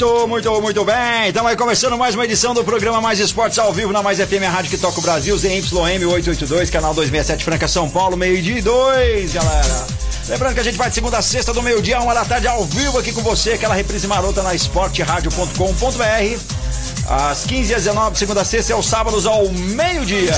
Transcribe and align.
Muito, 0.00 0.26
muito, 0.26 0.60
muito 0.62 0.82
bem. 0.82 1.28
Estamos 1.28 1.50
aí 1.50 1.56
começando 1.58 1.98
mais 1.98 2.14
uma 2.14 2.24
edição 2.24 2.54
do 2.54 2.64
programa 2.64 3.02
Mais 3.02 3.18
Esportes 3.18 3.58
ao 3.58 3.70
vivo 3.70 3.92
na 3.92 4.02
Mais 4.02 4.18
FM, 4.18 4.44
a 4.46 4.48
rádio 4.48 4.70
que 4.70 4.78
toca 4.78 4.98
o 4.98 5.02
Brasil, 5.02 5.36
ZYM 5.36 5.60
882, 5.60 6.70
canal 6.70 6.94
267 6.94 7.44
Franca, 7.44 7.68
São 7.68 7.90
Paulo, 7.90 8.16
meio-dia 8.16 8.60
e 8.60 8.62
dois, 8.62 9.34
galera. 9.34 9.86
Lembrando 10.26 10.54
que 10.54 10.60
a 10.60 10.62
gente 10.62 10.78
vai 10.78 10.88
de 10.88 10.94
segunda 10.94 11.18
a 11.18 11.22
sexta, 11.22 11.52
do 11.52 11.62
meio-dia, 11.62 12.00
uma 12.00 12.14
da 12.14 12.24
tarde, 12.24 12.46
ao 12.46 12.64
vivo 12.64 12.98
aqui 12.98 13.12
com 13.12 13.20
você, 13.20 13.52
aquela 13.52 13.74
reprise 13.74 14.06
marota 14.06 14.42
na 14.42 14.54
esporteradio.com.br. 14.54 16.69
Às 17.10 17.44
15 17.44 17.74
às 17.74 17.82
19, 17.82 18.16
segunda 18.16 18.40
a 18.42 18.44
sexta, 18.44 18.72
é 18.72 18.76
os 18.76 18.86
sábados 18.86 19.26
ao 19.26 19.48
meio-dia. 19.48 20.32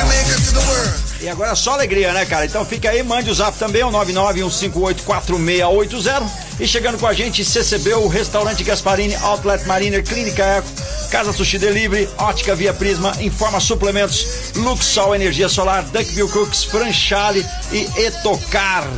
E 1.21 1.29
agora 1.29 1.51
é 1.51 1.55
só 1.55 1.75
alegria, 1.75 2.15
né, 2.15 2.25
cara? 2.25 2.47
Então 2.47 2.65
fica 2.65 2.89
aí, 2.89 3.03
mande 3.03 3.31
o 3.31 3.35
zap 3.35 3.59
também, 3.59 3.85
o 3.85 3.91
991584680. 3.91 6.23
E 6.59 6.67
chegando 6.67 6.99
com 6.99 7.07
a 7.07 7.13
gente, 7.13 7.45
CCB, 7.45 7.93
o 7.95 8.09
Restaurante 8.09 8.65
Gasparini, 8.65 9.15
Outlet 9.17 9.67
Mariner, 9.67 10.03
Clínica 10.03 10.43
Eco, 10.43 10.69
Casa 11.11 11.31
Sushi 11.31 11.59
Delivery, 11.59 12.09
Ótica 12.17 12.57
Via 12.57 12.73
Prisma, 12.73 13.13
Informa 13.21 13.61
Suplementos, 13.61 14.53
Luxol 14.57 15.15
Energia 15.15 15.51
Solar, 15.51 15.85
Duckville 15.85 16.31
Cooks, 16.31 16.65
Franchale 16.65 17.45
e 17.71 17.87
Etocar. 18.01 18.89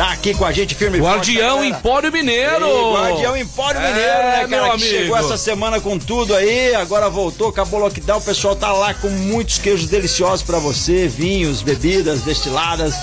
Tá 0.00 0.12
aqui 0.12 0.32
com 0.32 0.46
a 0.46 0.50
gente 0.50 0.74
firme 0.74 0.96
e 0.96 1.00
forte, 1.02 1.34
Guardião 1.34 1.56
galera. 1.56 1.76
Empório 1.76 2.10
Mineiro. 2.10 2.64
Ei, 2.64 2.92
Guardião 2.94 3.36
Empório 3.36 3.78
É, 3.78 3.86
Mineiro, 3.86 4.18
né, 4.22 4.46
meu 4.46 4.60
cara? 4.62 4.78
Que 4.78 4.84
chegou 4.84 5.14
essa 5.18 5.36
semana 5.36 5.78
com 5.78 5.98
tudo 5.98 6.34
aí, 6.34 6.74
agora 6.74 7.10
voltou, 7.10 7.50
acabou 7.50 7.80
o 7.80 7.82
lockdown, 7.82 8.16
o 8.16 8.22
pessoal 8.22 8.56
tá 8.56 8.72
lá 8.72 8.94
com 8.94 9.10
muitos 9.10 9.58
queijos 9.58 9.90
deliciosos 9.90 10.42
pra 10.42 10.58
você, 10.58 11.06
vinhos, 11.06 11.60
bebidas 11.60 12.22
destiladas, 12.22 12.94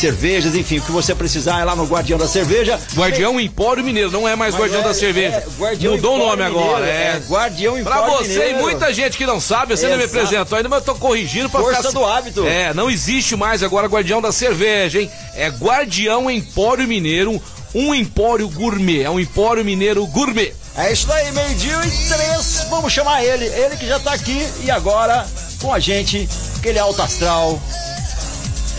cervejas, 0.00 0.54
enfim, 0.54 0.78
o 0.78 0.82
que 0.82 0.90
você 0.90 1.14
precisar 1.14 1.60
é 1.60 1.64
lá 1.64 1.76
no 1.76 1.84
Guardião 1.84 2.18
da 2.18 2.26
Cerveja. 2.26 2.80
Guardião 2.94 3.38
Empório 3.38 3.84
Mineiro, 3.84 4.10
não 4.10 4.26
é 4.26 4.34
mais 4.34 4.54
Mas 4.54 4.62
Guardião 4.62 4.80
é- 4.80 4.84
da 4.84 4.94
Cerveja. 4.94 5.36
é, 5.36 5.46
Guardião 5.58 5.94
Mudou 5.94 6.12
o 6.12 6.16
Empório 6.16 6.36
nome 6.38 6.50
Mineiro, 6.50 6.68
agora, 6.70 6.86
é. 6.86 7.22
Guardião 7.28 7.72
Pra 7.84 7.96
Empório 7.96 8.12
você 8.26 8.28
Mineiro. 8.32 8.58
e 8.58 8.62
muita 8.62 8.92
gente 8.94 9.18
que 9.18 9.26
não 9.26 9.40
sabe, 9.40 9.76
você 9.76 9.88
não 9.88 9.98
me 9.98 10.04
apresentou 10.04 10.56
ainda, 10.56 10.68
mas 10.68 10.78
eu 10.80 10.84
tô 10.86 10.94
corrigindo 10.94 11.50
pra 11.50 11.60
Força 11.60 11.76
ficar... 11.82 11.92
do 11.92 12.04
hábito. 12.04 12.46
É, 12.46 12.72
não 12.72 12.90
existe 12.90 13.36
mais 13.36 13.62
agora 13.62 13.86
Guardião 13.86 14.22
da 14.22 14.32
Cerveja, 14.32 15.00
hein? 15.00 15.10
É 15.34 15.48
Guardião 15.48 16.30
Empório 16.30 16.88
Mineiro, 16.88 17.40
um 17.74 17.94
empório 17.94 18.48
gourmet, 18.48 19.02
é 19.02 19.10
um 19.10 19.20
empório 19.20 19.64
mineiro 19.64 20.04
gourmet. 20.06 20.52
É 20.76 20.92
isso 20.92 21.12
aí, 21.12 21.30
meio-dia 21.32 21.76
e 21.84 22.08
três. 22.08 22.66
Vamos 22.70 22.92
chamar 22.92 23.22
ele. 23.24 23.44
Ele 23.44 23.76
que 23.76 23.86
já 23.86 23.98
tá 24.00 24.12
aqui 24.12 24.46
e 24.64 24.70
agora 24.70 25.26
com 25.60 25.72
a 25.72 25.78
gente, 25.78 26.28
aquele 26.58 26.78
alto 26.78 27.02
astral. 27.02 27.60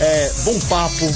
É, 0.00 0.30
bom 0.44 0.58
papo, 0.68 1.12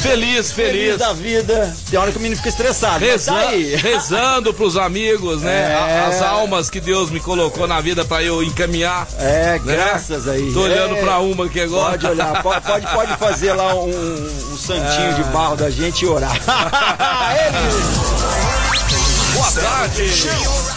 Feliz, 0.00 0.50
feliz 0.52 0.72
feliz. 0.72 0.96
da 0.96 1.12
vida. 1.12 1.76
Tem 1.90 1.98
hora 1.98 2.10
que 2.10 2.16
o 2.16 2.20
menino 2.20 2.34
fica 2.36 2.48
estressado. 2.48 3.00
mas 3.00 3.10
Reza- 3.10 3.32
tá 3.34 3.50
rezando 3.86 4.54
pros 4.54 4.78
amigos, 4.78 5.42
né? 5.42 5.72
É. 5.72 6.06
As 6.08 6.22
almas 6.22 6.70
que 6.70 6.80
Deus 6.80 7.10
me 7.10 7.20
colocou 7.20 7.66
na 7.66 7.82
vida 7.82 8.02
pra 8.02 8.22
eu 8.22 8.42
encaminhar. 8.42 9.06
É, 9.18 9.60
né? 9.62 9.76
graças 9.76 10.26
aí. 10.26 10.50
Tô 10.54 10.62
olhando 10.62 10.96
É, 10.96 11.02
pra 11.02 11.18
uma 11.18 11.44
aqui 11.44 11.60
agora. 11.60 11.90
Pode 11.98 12.06
olhar, 12.06 12.42
pode, 12.42 12.64
pode, 12.66 12.86
pode 12.86 13.16
fazer 13.18 13.52
lá 13.52 13.74
um, 13.74 13.90
um 13.90 14.56
santinho 14.56 15.14
de 15.16 15.24
barro 15.24 15.56
da 15.56 15.68
gente 15.68 16.02
e 16.02 16.08
orar. 16.08 16.32
Ele, 17.36 19.34
Boa 19.34 19.52
tarde. 19.52 20.12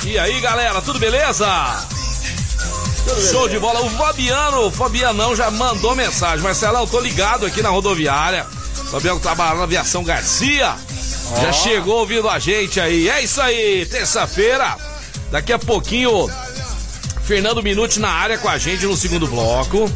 E 0.05 0.19
aí, 0.19 0.41
galera, 0.41 0.81
tudo 0.81 0.99
beleza? 0.99 1.45
Show 3.31 3.47
de 3.49 3.59
bola. 3.59 3.81
O 3.81 3.89
Fabiano, 3.89 4.67
o 4.67 4.71
Fabianão 4.71 5.35
já 5.35 5.51
mandou 5.51 5.95
mensagem. 5.95 6.39
Marcelão, 6.39 6.87
tô 6.87 6.99
ligado 6.99 7.45
aqui 7.45 7.61
na 7.61 7.69
rodoviária. 7.69 8.45
Fabiano 8.91 9.19
trabalha 9.19 9.55
na 9.55 9.63
aviação 9.63 10.03
Garcia. 10.03 10.75
Já 11.41 11.51
chegou 11.51 11.99
ouvindo 11.99 12.29
a 12.29 12.39
gente 12.39 12.79
aí. 12.79 13.09
É 13.09 13.21
isso 13.21 13.41
aí, 13.41 13.85
terça-feira. 13.85 14.77
Daqui 15.31 15.51
a 15.51 15.59
pouquinho, 15.59 16.29
Fernando 17.23 17.63
Minuti 17.63 17.99
na 17.99 18.09
área 18.09 18.37
com 18.37 18.47
a 18.47 18.57
gente 18.57 18.85
no 18.85 18.95
segundo 18.95 19.27
bloco. 19.27 19.89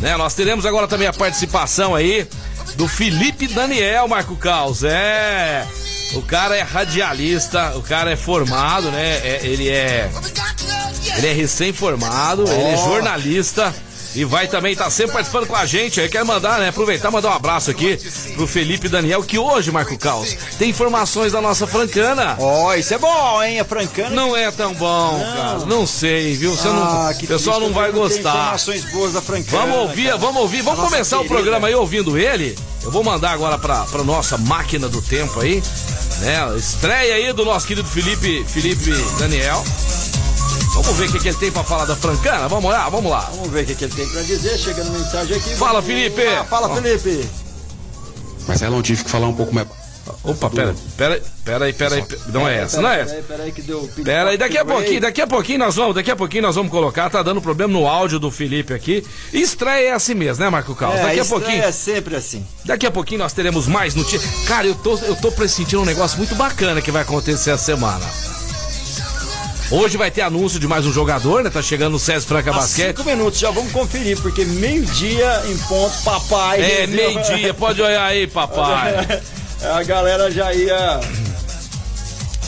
Né? 0.00 0.16
Nós 0.16 0.34
teremos 0.34 0.66
agora 0.66 0.86
também 0.86 1.08
a 1.08 1.12
participação 1.12 1.94
aí 1.94 2.28
do 2.76 2.88
Felipe 2.88 3.46
Daniel, 3.46 4.08
Marco 4.08 4.36
Caos. 4.36 4.82
É. 4.84 5.66
O 6.14 6.22
cara 6.22 6.56
é 6.56 6.62
radialista, 6.62 7.76
o 7.76 7.82
cara 7.82 8.10
é 8.10 8.16
formado, 8.16 8.90
né? 8.90 9.20
É- 9.24 9.40
ele 9.42 9.68
é. 9.68 10.10
Ele 11.16 11.26
é 11.26 11.32
recém-formado, 11.32 12.44
ele 12.44 12.62
é 12.62 12.76
jornalista. 12.76 13.74
E 14.14 14.24
vai 14.24 14.46
também 14.46 14.72
estar 14.72 14.88
sempre 14.90 15.12
participando 15.12 15.46
com 15.46 15.56
a 15.56 15.66
gente. 15.66 16.00
Aí 16.00 16.08
quero 16.08 16.26
mandar, 16.26 16.58
né? 16.58 16.68
Aproveitar 16.68 17.08
e 17.08 17.12
mandar 17.12 17.30
um 17.30 17.34
abraço 17.34 17.70
aqui 17.70 17.96
pro 18.36 18.46
Felipe 18.46 18.88
Daniel, 18.88 19.22
que 19.22 19.38
hoje, 19.38 19.70
Marco 19.72 19.98
Caos, 19.98 20.36
tem 20.58 20.70
informações 20.70 21.32
da 21.32 21.40
nossa 21.40 21.66
francana. 21.66 22.36
Ó, 22.38 22.74
isso 22.74 22.94
é 22.94 22.98
bom, 22.98 23.42
hein? 23.42 23.58
A 23.60 23.64
francana. 23.64 24.10
Não 24.10 24.36
é 24.36 24.50
tão 24.50 24.72
bom, 24.74 25.20
cara. 25.34 25.66
Não 25.66 25.86
sei, 25.86 26.34
viu? 26.36 26.54
Você 26.54 26.68
não, 26.68 26.82
Ah, 26.84 27.10
o 27.12 27.18
que 27.18 27.26
pessoal 27.26 27.58
não 27.60 27.72
vai 27.72 27.90
gostar. 27.90 28.30
informações 28.30 28.84
boas 28.92 29.12
da 29.14 29.20
francana. 29.20 29.66
Vamos 29.66 29.76
ouvir, 29.88 30.04
cara. 30.06 30.16
vamos 30.18 30.40
ouvir, 30.42 30.62
vamos 30.62 30.80
começar 30.80 31.18
o 31.20 31.24
programa 31.24 31.66
aí 31.68 31.74
ouvindo 31.74 32.16
ele. 32.18 32.56
Eu 32.82 32.90
vou 32.90 33.02
mandar 33.02 33.30
agora 33.32 33.58
pra, 33.58 33.84
pra 33.84 34.04
nossa 34.04 34.36
máquina 34.36 34.88
do 34.88 35.00
tempo 35.00 35.40
aí, 35.40 35.62
né? 36.20 36.54
Estreia 36.56 37.14
aí 37.14 37.32
do 37.32 37.44
nosso 37.44 37.66
querido 37.66 37.88
Felipe, 37.88 38.44
Felipe 38.46 38.90
Daniel. 39.18 39.64
Vamos 40.74 40.96
ver 40.96 41.08
o 41.08 41.12
que, 41.12 41.18
que 41.20 41.28
ele 41.28 41.36
tem 41.38 41.52
pra 41.52 41.62
falar 41.64 41.84
da 41.84 41.96
francana? 41.96 42.48
Vamos 42.48 42.70
lá, 42.70 42.88
vamos 42.88 43.10
lá. 43.10 43.20
Vamos 43.34 43.50
ver 43.50 43.62
o 43.62 43.66
que, 43.66 43.74
que 43.74 43.84
ele 43.84 43.94
tem 43.94 44.06
pra 44.08 44.22
dizer. 44.22 44.58
Chegando 44.58 44.90
mensagem 44.90 45.36
aqui. 45.36 45.54
Fala, 45.56 45.80
Vamos 45.80 45.86
Felipe. 45.86 46.24
lá. 46.24 46.44
Fala, 46.44 46.68
Ó. 46.68 46.74
Felipe. 46.74 47.28
Marcelo, 48.46 48.76
eu 48.76 48.82
tive 48.82 49.04
que 49.04 49.10
falar 49.10 49.28
um 49.28 49.34
pouco 49.34 49.54
mais. 49.54 49.66
Opa, 50.22 50.50
pera, 50.50 50.74
pera, 50.98 51.22
pera 51.46 51.64
aí, 51.64 51.72
pera 51.72 51.94
aí. 51.94 52.04
Não 52.26 52.46
é 52.46 52.58
essa, 52.58 52.82
não 52.82 52.90
é 52.90 53.00
essa. 53.00 53.14
Peraí, 53.14 53.22
peraí, 53.26 53.52
que 53.52 53.62
deu. 53.62 53.88
Pera 54.04 54.30
aí, 54.30 54.36
daqui 54.36 54.58
a 54.58 54.64
pouquinho, 54.64 55.00
daqui 55.00 55.22
a 55.22 55.26
pouquinho 55.26 55.58
nós 55.60 55.76
vamos, 55.76 55.94
daqui 55.94 56.10
a 56.10 56.16
pouquinho 56.16 56.42
nós 56.42 56.54
vamos 56.54 56.70
colocar, 56.70 57.08
tá 57.08 57.22
dando 57.22 57.40
problema 57.40 57.72
no 57.72 57.86
áudio 57.86 58.18
do 58.18 58.30
Felipe 58.30 58.74
aqui. 58.74 59.02
Estreia 59.32 59.88
é 59.88 59.92
assim 59.92 60.12
mesmo, 60.12 60.44
né, 60.44 60.50
Marco 60.50 60.74
Carlos? 60.74 60.98
É, 61.00 61.04
daqui 61.04 61.20
a 61.20 61.22
estreia 61.22 61.40
pouquinho. 61.40 61.62
é 61.64 61.72
sempre 61.72 62.16
assim. 62.16 62.46
Daqui 62.66 62.86
a 62.86 62.90
pouquinho 62.90 63.20
nós 63.20 63.32
teremos 63.32 63.66
mais 63.66 63.94
notícias. 63.94 64.46
Cara, 64.46 64.66
eu 64.66 64.74
tô, 64.74 64.98
eu 64.98 65.16
tô 65.16 65.32
pressentindo 65.32 65.80
um 65.80 65.86
negócio 65.86 66.18
muito 66.18 66.34
bacana 66.34 66.82
que 66.82 66.90
vai 66.90 67.00
acontecer 67.00 67.52
essa 67.52 67.64
semana. 67.64 68.04
Hoje 69.76 69.96
vai 69.96 70.08
ter 70.08 70.22
anúncio 70.22 70.60
de 70.60 70.68
mais 70.68 70.86
um 70.86 70.92
jogador, 70.92 71.42
né? 71.42 71.50
Tá 71.50 71.60
chegando 71.60 71.96
o 71.96 71.98
César 71.98 72.24
Franca 72.28 72.50
Há 72.50 72.54
Basquete. 72.54 72.96
cinco 72.96 73.02
minutos, 73.02 73.40
já 73.40 73.50
vamos 73.50 73.72
conferir, 73.72 74.16
porque 74.22 74.44
meio-dia 74.44 75.42
em 75.48 75.58
ponto, 75.58 76.00
papai. 76.04 76.62
É, 76.62 76.86
meio-dia, 76.86 77.52
pode 77.52 77.82
olhar 77.82 78.04
aí, 78.04 78.24
papai. 78.28 79.20
A 79.74 79.82
galera 79.82 80.30
já 80.30 80.54
ia. 80.54 81.00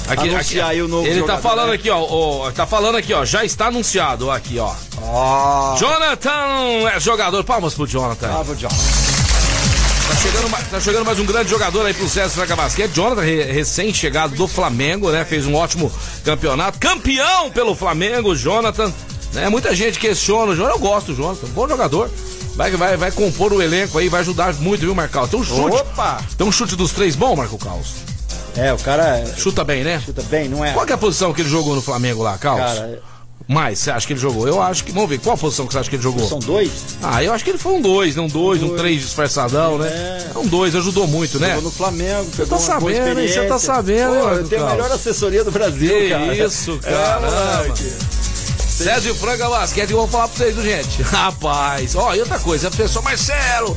Aqui, 0.09 0.29
Anunciar 0.29 0.69
aí 0.69 0.81
o 0.81 0.87
novo 0.87 1.05
ele 1.05 1.15
tá 1.15 1.21
jogador, 1.35 1.43
falando 1.43 1.69
né? 1.71 1.75
aqui, 1.75 1.91
ó, 1.91 1.99
ó, 2.01 2.53
Tá 2.53 2.65
falando 2.65 2.97
aqui, 2.97 3.13
ó. 3.13 3.25
Já 3.25 3.45
está 3.45 3.67
anunciado, 3.67 4.31
aqui, 4.31 4.57
ó. 4.61 4.73
Ó. 5.03 5.77
Jonathan 5.77 6.89
é 6.95 7.01
jogador. 7.01 7.43
Palmas 7.43 7.75
pro 7.75 7.89
Jonathan. 7.89 8.29
Bravo, 8.29 8.55
John. 8.55 8.69
Tá 10.09 10.15
chegando, 10.17 10.71
tá 10.71 10.81
chegando 10.81 11.05
mais 11.05 11.19
um 11.19 11.25
grande 11.27 11.51
jogador 11.51 11.85
aí 11.87 11.93
pro 11.95 12.09
César 12.09 12.31
Franca 12.31 12.55
Basquete. 12.55 12.93
Jonathan, 12.93 13.23
re- 13.23 13.43
recém-chegado 13.45 14.37
do 14.37 14.47
Flamengo, 14.47 15.11
né? 15.11 15.25
Fez 15.25 15.47
um 15.47 15.55
ótimo 15.55 15.91
campeonato. 16.25 16.79
Campeão 16.79 17.51
pelo 17.51 17.75
Flamengo, 17.75 18.35
Jonathan. 18.37 18.93
Né? 19.33 19.49
Muita 19.49 19.75
gente 19.75 19.99
questiona 19.99 20.53
o 20.53 20.57
Jonathan. 20.57 20.75
Eu 20.77 20.79
gosto 20.79 21.07
do 21.13 21.17
Jonathan, 21.17 21.47
bom 21.49 21.69
jogador. 21.69 22.11
Vai, 22.55 22.71
vai, 22.73 22.97
vai 22.97 23.11
compor 23.11 23.53
o 23.53 23.61
elenco 23.61 23.99
aí, 23.99 24.09
vai 24.09 24.21
ajudar 24.21 24.55
muito, 24.55 24.81
viu, 24.81 24.95
Marcos? 24.95 25.29
Tem 25.29 25.41
um 25.41 25.45
chute. 25.45 25.77
Opa! 25.77 26.21
Tem 26.39 26.47
um 26.47 26.53
chute 26.53 26.75
dos 26.77 26.93
três 26.93 27.15
bom, 27.17 27.35
Marco 27.37 27.59
Caos? 27.59 27.89
É, 28.57 28.73
o 28.73 28.79
cara 28.79 29.23
Chuta 29.37 29.63
bem, 29.63 29.85
né? 29.85 30.01
chuta 30.03 30.23
bem, 30.23 30.49
não 30.49 30.65
é? 30.65 30.73
Qual 30.73 30.87
que 30.87 30.93
é 30.93 30.95
a 30.95 30.99
posição 30.99 31.35
que 31.35 31.43
ele 31.43 31.51
jogou 31.51 31.75
no 31.75 31.83
Flamengo 31.83 32.23
lá, 32.23 32.39
Caos? 32.39 32.61
Cara, 32.61 33.03
Mais, 33.49 33.79
você 33.79 33.93
acha 33.93 34.05
que 34.07 34.13
ele 34.13 34.19
jogou? 34.21 34.49
Eu 34.49 34.61
acho 34.61 34.83
que. 34.83 34.91
Vamos 34.91 35.09
ver, 35.09 35.21
qual 35.21 35.35
a 35.35 35.39
posição 35.39 35.67
que 35.69 35.73
você 35.73 35.79
acha 35.79 35.89
que 35.89 35.95
ele 35.95 36.03
jogou? 36.03 36.29
são 36.29 36.41
dois? 36.41 36.71
Ah, 37.01 37.23
eu 37.23 37.33
acho 37.33 37.45
que 37.45 37.51
ele 37.51 37.59
foi 37.59 37.75
um 37.75 37.81
dois, 37.81 38.17
né? 38.17 38.23
Um 38.23 38.27
dois, 38.27 38.61
um 38.61 38.69
Dois. 38.69 38.81
três 38.81 39.01
disfarçadão, 39.03 39.79
né? 39.79 39.89
É. 40.35 40.39
Um 40.39 40.47
dois, 40.49 40.75
ajudou 40.75 41.07
muito, 41.07 41.39
né? 41.39 41.49
Jogou 41.51 41.63
no 41.63 41.71
Flamengo. 41.71 42.25
Você 42.35 42.45
tá 42.45 42.59
sabendo, 42.59 43.21
hein? 43.21 43.29
Você 43.29 43.45
tá 43.47 43.59
sabendo, 43.59 44.15
Pô, 44.15 44.49
tenho 44.49 44.67
a 44.67 44.71
melhor 44.71 44.91
assessoria 44.91 45.45
do 45.45 45.53
Brasil, 45.53 45.89
Que 45.89 46.09
cara. 46.09 46.35
isso, 46.35 46.81
É, 46.83 46.91
caramba. 46.93 47.31
moleque. 47.63 47.93
César 48.69 49.09
e 49.09 49.15
Franca 49.15 49.49
Basquete, 49.49 49.91
eu 49.93 49.97
vou 49.97 50.09
falar 50.09 50.29
pra 50.29 50.37
vocês, 50.45 50.57
gente? 50.63 51.01
Rapaz, 51.09 51.95
ó, 51.95 52.15
e 52.15 52.21
outra 52.21 52.39
coisa, 52.39 52.69
a 52.69 52.71
pessoa 52.71 53.03
Marcelo, 53.03 53.75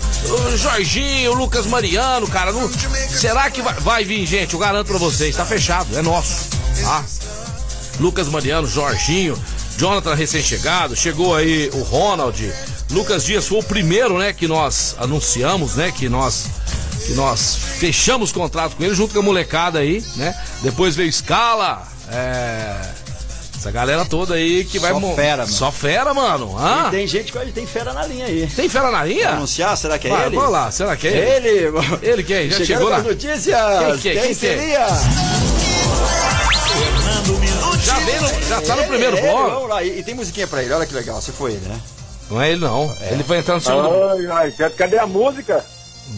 o 0.51 0.57
Jorginho, 0.57 1.31
o 1.31 1.36
Lucas 1.36 1.65
Mariano, 1.68 2.27
cara, 2.27 2.51
não, 2.51 2.69
será 3.10 3.50
que 3.50 3.62
vai, 3.62 3.75
vai 3.75 4.04
vir, 4.04 4.25
gente? 4.25 4.54
Eu 4.56 4.60
garanto 4.60 4.88
pra 4.88 4.98
vocês, 4.98 5.33
tá 5.38 5.45
fechado, 5.45 5.98
é 5.98 6.01
nosso, 6.01 6.48
tá? 6.83 7.06
Lucas 7.98 8.27
Mariano, 8.27 8.68
Jorginho, 8.68 9.38
Jonathan 9.79 10.13
recém-chegado, 10.13 10.93
chegou 10.93 11.33
aí 11.33 11.69
o 11.73 11.81
Ronald, 11.83 12.53
Lucas 12.91 13.23
Dias 13.23 13.47
foi 13.47 13.59
o 13.59 13.63
primeiro, 13.63 14.17
né, 14.17 14.33
que 14.33 14.45
nós 14.45 14.93
anunciamos, 14.99 15.75
né, 15.75 15.89
que 15.89 16.09
nós 16.09 16.47
que 17.05 17.13
nós 17.13 17.55
fechamos 17.55 18.33
contrato 18.33 18.75
com 18.75 18.83
ele 18.83 18.93
junto 18.93 19.13
com 19.13 19.21
a 19.21 19.23
molecada 19.23 19.79
aí, 19.79 20.03
né? 20.17 20.35
Depois 20.61 20.97
veio 20.97 21.11
Scala, 21.11 21.87
é, 22.11 22.75
essa 23.57 23.71
galera 23.71 24.03
toda 24.03 24.35
aí 24.35 24.65
que 24.65 24.77
vai. 24.79 24.91
Só 24.91 25.15
fera, 25.15 25.37
mano. 25.37 25.47
Só 25.47 25.71
fera, 25.71 26.13
mano. 26.13 26.55
Ah. 26.59 26.85
E 26.89 26.91
tem 26.91 27.07
gente 27.07 27.31
que 27.31 27.51
tem 27.53 27.65
fera 27.65 27.93
na 27.93 28.05
linha 28.05 28.25
aí. 28.25 28.47
Tem 28.47 28.67
fera 28.67 28.91
na 28.91 29.05
linha? 29.05 29.29
Anunciar? 29.29 29.77
Será 29.77 29.97
que 29.97 30.07
é 30.07 30.11
Vai, 30.11 30.25
ele? 30.25 30.35
Vamos 30.35 30.51
lá, 30.51 30.69
será 30.71 30.97
que 30.97 31.07
é 31.07 31.37
ele? 31.37 31.47
Ele! 31.47 31.71
Ele 32.01 32.23
quem? 32.23 32.49
Já 32.49 32.65
chegou 32.65 32.89
lá? 32.89 32.97
as 32.97 33.05
notícias! 33.05 33.57
Quem 33.79 33.97
que 33.97 34.09
é? 34.09 34.11
Quem 34.11 34.21
Quem 34.23 34.35
que 34.35 34.45
é? 34.45 34.57
seria? 34.57 34.87
Fernando 36.67 37.38
Vem 38.11 38.21
no- 38.21 38.41
já 38.47 38.61
tá 38.61 38.75
no 38.75 38.83
primeiro 38.85 39.17
ele, 39.17 39.27
bloco. 39.27 39.51
Vamos 39.51 39.69
lá, 39.69 39.83
e, 39.83 40.00
e 40.00 40.03
tem 40.03 40.15
musiquinha 40.15 40.47
pra 40.47 40.63
ele, 40.63 40.73
olha 40.73 40.85
que 40.85 40.94
legal, 40.94 41.21
se 41.21 41.31
foi 41.31 41.51
ele, 41.53 41.67
né? 41.67 41.79
Não 42.29 42.41
é 42.41 42.51
ele, 42.51 42.61
não. 42.61 42.91
Ele 43.09 43.23
vai 43.23 43.39
entrar 43.39 43.56
no 43.56 43.61
segundo. 43.61 43.89
Ai, 44.33 44.53
ai, 44.59 44.69
cadê 44.71 44.97
a 44.97 45.07
música? 45.07 45.63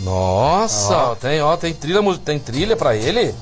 Nossa, 0.03 1.15
tem, 1.19 1.41
ó, 1.41 1.57
tem 1.57 1.73
trilha, 1.73 1.99
tem 2.23 2.39
trilha 2.39 2.75
pra 2.77 2.95
ele? 2.95 3.33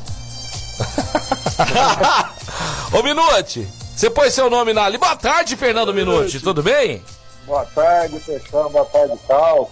Ô, 2.92 3.04
Minute, 3.04 3.68
você 3.96 4.10
pôs 4.10 4.34
seu 4.34 4.50
nome 4.50 4.74
na 4.74 4.86
ali. 4.86 4.98
Boa 4.98 5.16
tarde, 5.16 5.56
Fernando 5.56 5.94
Minute, 5.94 6.40
tudo 6.40 6.64
bem? 6.64 7.04
Boa 7.46 7.66
tarde, 7.66 8.20
Peixão, 8.20 8.70
boa 8.72 8.86
tarde, 8.86 9.14
tal. 9.28 9.70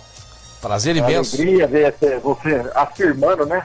Prazer 0.62 0.96
É 0.96 1.00
imenso. 1.00 1.36
alegria 1.36 1.68
ver 1.68 1.96
você, 2.00 2.20
você 2.20 2.72
afirmando, 2.76 3.46
né? 3.46 3.64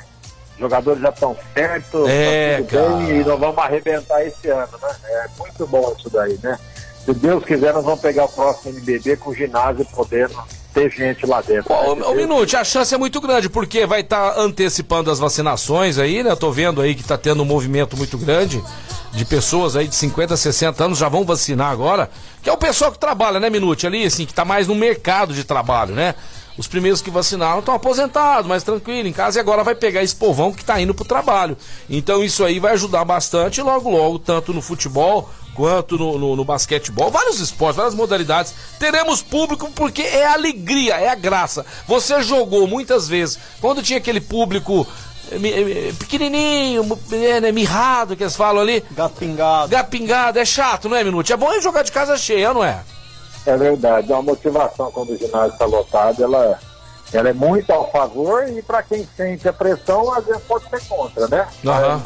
Jogadores 0.63 1.03
já 1.03 1.11
estão 1.11 1.37
certos, 1.55 2.09
É, 2.09 2.63
tá 2.63 2.79
tudo 2.79 2.97
bem 2.97 3.21
e 3.21 3.25
nós 3.25 3.39
vamos 3.39 3.59
arrebentar 3.59 4.25
esse 4.25 4.49
ano, 4.49 4.73
né? 4.81 4.95
É 5.05 5.27
muito 5.39 5.67
bom 5.67 5.95
isso 5.99 6.09
daí, 6.09 6.39
né? 6.43 6.59
Se 7.05 7.13
Deus 7.13 7.45
quiser, 7.45 7.73
nós 7.75 7.85
vamos 7.85 8.01
pegar 8.01 8.25
o 8.25 8.29
próximo 8.29 8.71
NBB 8.77 9.17
com 9.17 9.31
o 9.31 9.35
ginásio 9.35 9.85
podendo 9.93 10.35
ter 10.73 10.91
gente 10.91 11.27
lá 11.27 11.41
dentro. 11.41 11.73
Ô, 11.73 11.95
né? 11.97 12.07
ô, 12.07 12.15
Minute, 12.15 12.57
a 12.57 12.65
chance 12.65 12.95
é 12.95 12.99
muito 12.99 13.21
grande, 13.21 13.49
porque 13.49 13.85
vai 13.87 14.01
estar 14.01 14.39
antecipando 14.39 15.11
as 15.11 15.19
vacinações 15.19 15.99
aí, 15.99 16.23
né? 16.23 16.35
Tô 16.37 16.51
vendo 16.51 16.81
aí 16.81 16.95
que 16.95 17.05
tá 17.05 17.19
tendo 17.19 17.43
um 17.43 17.47
movimento 17.47 17.97
muito 17.97 18.17
grande 18.17 18.63
de 19.13 19.25
pessoas 19.25 19.77
aí 19.77 19.87
de 19.87 19.95
50, 19.95 20.37
60 20.37 20.85
anos 20.85 20.99
já 20.99 21.09
vão 21.09 21.25
vacinar 21.25 21.71
agora, 21.71 22.09
que 22.43 22.49
é 22.49 22.53
o 22.53 22.57
pessoal 22.57 22.91
que 22.91 22.99
trabalha, 22.99 23.39
né, 23.39 23.51
Minute, 23.51 23.87
ali, 23.87 24.05
assim, 24.05 24.25
que 24.25 24.33
tá 24.33 24.45
mais 24.45 24.67
no 24.67 24.75
mercado 24.75 25.35
de 25.35 25.45
trabalho, 25.45 25.95
né? 25.95 26.15
Os 26.57 26.67
primeiros 26.67 27.01
que 27.01 27.11
vacinaram 27.11 27.61
estão 27.61 27.75
aposentados, 27.75 28.47
mais 28.47 28.63
tranquilo 28.63 29.09
em 29.09 29.13
casa, 29.13 29.39
e 29.39 29.41
agora 29.41 29.65
vai 29.65 29.75
pegar 29.75 30.03
esse 30.03 30.15
povão 30.15 30.53
que 30.53 30.65
tá 30.65 30.81
indo 30.81 30.95
pro 30.95 31.05
trabalho. 31.05 31.57
Então 31.89 32.23
isso 32.23 32.45
aí 32.45 32.59
vai 32.59 32.73
ajudar 32.73 33.05
bastante 33.05 33.63
logo, 33.63 33.89
logo, 33.91 34.19
tanto 34.19 34.53
no 34.53 34.61
futebol 34.61 35.31
quanto 35.55 35.99
no, 35.99 36.19
no, 36.19 36.37
no 36.37 36.45
basquetebol, 36.45 37.11
vários 37.11 37.41
esportes, 37.41 37.77
várias 37.77 37.95
modalidades. 37.95 38.55
Teremos 38.79 39.23
público 39.23 39.71
porque 39.75 40.03
é 40.03 40.27
alegria, 40.27 40.95
é 40.95 41.09
a 41.09 41.15
graça. 41.15 41.65
Você 41.87 42.23
jogou 42.23 42.67
muitas 42.67 43.09
vezes, 43.09 43.39
quando 43.61 43.83
tinha 43.83 43.99
aquele 43.99 44.21
público 44.21 44.87
eh, 45.31 45.37
eh, 45.37 45.93
pequenininho, 45.99 46.99
eh, 47.13 47.41
né, 47.41 47.53
mirrado 47.53 48.17
que 48.17 48.23
eles 48.23 48.37
falam 48.37 48.63
ali, 48.63 48.83
Gato 48.93 49.17
pingado. 49.19 49.69
gato 49.69 49.89
pingado, 49.89 50.39
é 50.39 50.45
chato, 50.45 50.89
não 50.89 50.97
é, 50.97 51.05
Minute? 51.05 51.33
É 51.33 51.37
bom 51.37 51.53
ele 51.53 51.63
jogar 51.63 51.83
de 51.83 51.93
casa 51.93 52.17
cheia, 52.17 52.53
não 52.53 52.65
é? 52.65 52.81
É 53.47 53.57
verdade, 53.57 54.11
é 54.13 54.15
uma 54.15 54.23
motivação 54.23 54.91
quando 54.93 55.11
o 55.11 55.17
ginásio 55.19 55.53
está 55.53 55.65
lotado, 55.65 56.23
ela, 56.23 56.59
ela 57.13 57.29
é 57.29 57.33
muito 57.33 57.71
ao 57.73 57.91
favor 57.91 58.49
e 58.49 58.63
para 58.63 58.83
quem 58.83 59.07
sente 59.17 59.49
a 59.49 59.53
pressão, 59.53 60.13
às 60.13 60.25
vezes 60.25 60.43
pode 60.43 60.69
ser 60.71 60.81
contra, 60.89 61.27
né? 61.29 61.49
Aham. 61.67 62.03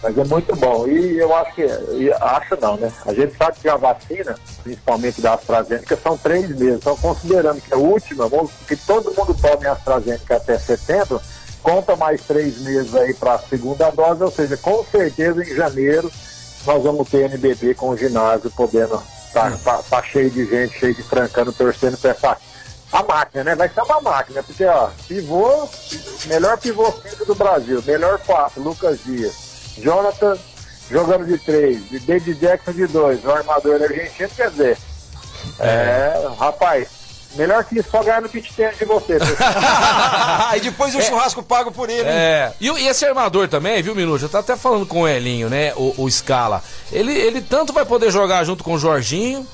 Mas 0.00 0.16
é 0.16 0.24
muito 0.24 0.54
bom. 0.54 0.86
E 0.86 1.18
eu 1.18 1.34
acho 1.34 1.54
que, 1.56 1.64
acho 2.20 2.56
não, 2.60 2.76
né? 2.76 2.92
A 3.04 3.12
gente 3.12 3.36
sabe 3.36 3.58
que 3.60 3.68
a 3.68 3.76
vacina, 3.76 4.36
principalmente 4.62 5.20
da 5.20 5.34
AstraZeneca, 5.34 5.96
são 5.96 6.16
três 6.16 6.48
meses. 6.56 6.76
Então, 6.76 6.96
considerando 6.96 7.60
que 7.60 7.74
a 7.74 7.76
última, 7.76 8.28
vamos- 8.28 8.52
que 8.66 8.76
todo 8.76 9.12
mundo 9.12 9.34
tome 9.40 9.66
a 9.66 9.72
AstraZeneca 9.72 10.36
até 10.36 10.56
setembro, 10.56 11.20
conta 11.64 11.96
mais 11.96 12.20
três 12.22 12.60
meses 12.60 12.94
aí 12.94 13.12
para 13.12 13.34
a 13.34 13.38
segunda 13.40 13.90
dose, 13.90 14.22
ou 14.22 14.30
seja, 14.30 14.56
com 14.56 14.84
certeza 14.84 15.42
em 15.42 15.54
janeiro 15.56 16.10
nós 16.64 16.82
vamos 16.82 17.08
ter 17.08 17.24
NBB 17.24 17.74
com 17.74 17.88
o 17.90 17.96
ginásio 17.96 18.50
podendo 18.52 19.02
tá, 19.32 19.50
tá, 19.62 19.82
tá 19.82 20.02
cheio 20.02 20.30
de 20.30 20.44
gente, 20.46 20.78
cheio 20.78 20.94
de 20.94 21.02
francano, 21.02 21.52
torcendo 21.52 21.96
para 21.96 22.10
essa 22.10 22.36
a 22.90 23.02
máquina, 23.02 23.44
né? 23.44 23.54
Vai 23.54 23.68
ser 23.68 23.82
uma 23.82 24.00
máquina, 24.00 24.42
porque 24.42 24.64
ó, 24.64 24.88
pivô, 25.06 25.68
melhor 26.26 26.56
pivô 26.58 26.92
do 27.26 27.34
Brasil, 27.34 27.82
melhor 27.86 28.18
quatro, 28.20 28.62
Lucas 28.62 29.00
Dias. 29.04 29.34
Jonathan 29.76 30.36
jogando 30.90 31.26
de 31.26 31.38
três, 31.38 31.82
David 32.04 32.40
Jackson 32.40 32.72
de 32.72 32.86
dois, 32.86 33.22
o 33.24 33.30
armador 33.30 33.82
argentino, 33.82 34.28
quer 34.30 34.50
dizer. 34.50 34.78
É, 35.60 36.28
rapaz, 36.38 36.88
melhor 37.34 37.64
que 37.64 37.78
isso 37.78 37.90
só 37.90 38.02
ganhar 38.02 38.22
no 38.22 38.28
pit 38.28 38.52
de 38.52 38.84
você. 38.84 39.18
e 40.56 40.60
depois 40.60 40.94
o 40.94 41.02
churrasco 41.02 41.42
pago 41.42 41.70
por 41.70 41.88
ele. 41.88 42.00
hein? 42.00 42.06
É, 42.08 42.52
e, 42.60 42.68
e 42.68 42.88
esse 42.88 43.04
armador 43.04 43.48
também, 43.48 43.82
viu, 43.82 43.94
Minuto? 43.94 44.22
Eu 44.22 44.28
tava 44.28 44.44
até 44.44 44.56
falando 44.56 44.86
com 44.86 45.02
o 45.02 45.08
Elinho, 45.08 45.48
né? 45.48 45.72
O, 45.76 46.04
o 46.04 46.10
Scala. 46.10 46.62
Ele, 46.92 47.12
ele 47.12 47.40
tanto 47.40 47.72
vai 47.72 47.84
poder 47.84 48.10
jogar 48.10 48.44
junto 48.44 48.64
com 48.64 48.74
o 48.74 48.78
Jorginho, 48.78 49.46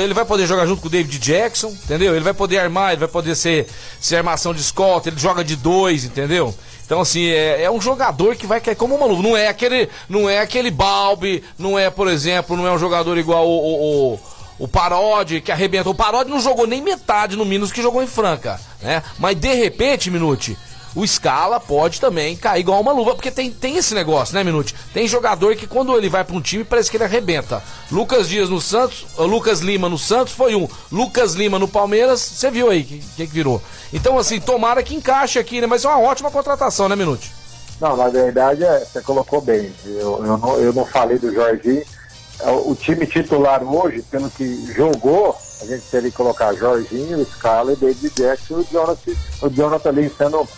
ele 0.00 0.14
vai 0.14 0.24
poder 0.24 0.46
jogar 0.46 0.66
junto 0.66 0.80
com 0.80 0.86
o 0.86 0.90
David 0.90 1.18
Jackson, 1.18 1.68
entendeu? 1.68 2.14
Ele 2.14 2.24
vai 2.24 2.34
poder 2.34 2.58
armar, 2.58 2.92
ele 2.92 3.00
vai 3.00 3.08
poder 3.08 3.34
ser, 3.34 3.66
ser 4.00 4.16
armação 4.16 4.54
de 4.54 4.60
escolta, 4.60 5.08
ele 5.08 5.18
joga 5.18 5.42
de 5.42 5.56
dois, 5.56 6.04
entendeu? 6.04 6.54
Então, 6.86 7.00
assim, 7.00 7.26
é, 7.26 7.64
é 7.64 7.70
um 7.70 7.80
jogador 7.80 8.36
que 8.36 8.46
vai 8.46 8.60
cair 8.60 8.76
como 8.76 8.94
uma 8.94 9.04
luva. 9.04 9.22
Não 9.22 9.36
é 9.36 9.48
aquele, 9.48 9.90
não 10.08 10.30
é 10.30 10.38
aquele 10.38 10.70
Balbi, 10.70 11.42
não 11.58 11.78
é, 11.78 11.90
por 11.90 12.08
exemplo, 12.08 12.56
não 12.56 12.66
é 12.66 12.72
um 12.72 12.78
jogador 12.78 13.18
igual 13.18 13.46
o, 13.46 13.58
o, 13.58 14.14
o, 14.14 14.20
o 14.58 14.66
Parodi, 14.66 15.40
que 15.40 15.52
arrebentou. 15.52 15.92
O 15.92 15.96
Parodi 15.96 16.30
não 16.30 16.40
jogou 16.40 16.66
nem 16.66 16.82
metade 16.82 17.36
no 17.36 17.44
Minas 17.44 17.72
que 17.72 17.82
jogou 17.82 18.02
em 18.02 18.06
Franca, 18.06 18.60
né? 18.82 19.02
Mas, 19.18 19.36
de 19.38 19.52
repente, 19.54 20.10
Minute, 20.10 20.56
o 20.94 21.06
Scala 21.06 21.60
pode 21.60 22.00
também 22.00 22.36
cair 22.36 22.60
igual 22.60 22.80
uma 22.80 22.92
luva, 22.92 23.14
porque 23.14 23.30
tem, 23.30 23.50
tem 23.50 23.76
esse 23.76 23.94
negócio, 23.94 24.34
né, 24.34 24.42
Minute? 24.42 24.74
Tem 24.92 25.06
jogador 25.06 25.54
que 25.54 25.66
quando 25.66 25.96
ele 25.96 26.08
vai 26.08 26.24
para 26.24 26.34
um 26.34 26.40
time 26.40 26.64
parece 26.64 26.90
que 26.90 26.96
ele 26.96 27.04
arrebenta. 27.04 27.62
Lucas 27.90 28.28
Dias 28.28 28.48
no 28.48 28.60
Santos, 28.60 29.06
o 29.16 29.24
Lucas 29.24 29.60
Lima 29.60 29.88
no 29.88 29.98
Santos 29.98 30.32
foi 30.32 30.54
um. 30.54 30.68
Lucas 30.90 31.34
Lima 31.34 31.58
no 31.58 31.68
Palmeiras, 31.68 32.20
você 32.20 32.50
viu 32.50 32.70
aí 32.70 32.82
que, 32.82 32.98
que 32.98 33.26
virou. 33.26 33.62
Então, 33.92 34.18
assim, 34.18 34.40
tomara 34.40 34.82
que 34.82 34.94
encaixe 34.94 35.38
aqui, 35.38 35.60
né? 35.60 35.66
Mas 35.66 35.84
é 35.84 35.88
uma 35.88 36.00
ótima 36.00 36.30
contratação, 36.30 36.88
né, 36.88 36.96
Minute? 36.96 37.32
Não, 37.80 37.96
na 37.96 38.08
verdade, 38.08 38.64
é, 38.64 38.80
você 38.80 39.00
colocou 39.00 39.40
bem. 39.40 39.72
Eu, 39.86 40.24
eu, 40.24 40.38
não, 40.38 40.58
eu 40.58 40.72
não 40.72 40.84
falei 40.84 41.18
do 41.18 41.32
Jorginho. 41.32 41.84
É, 42.40 42.50
O, 42.50 42.74
time 42.74 43.06
titular 43.06 43.62
hoje, 43.62 44.02
pelo 44.02 44.30
que 44.30 44.72
jogou, 44.72 45.36
a 45.60 45.64
gente 45.66 45.82
teria 45.90 46.10
que 46.10 46.16
colocar 46.16 46.52
Jorginho, 46.54 47.24
Scala, 47.24 47.74
David 47.74 48.12
Jackson 48.14 48.54
e 48.54 48.60
o 48.60 48.66
Jonathan, 48.70 49.12
o 49.42 49.48
Jonathan 49.50 49.90
Lee 49.90 50.12
sendo 50.16 50.48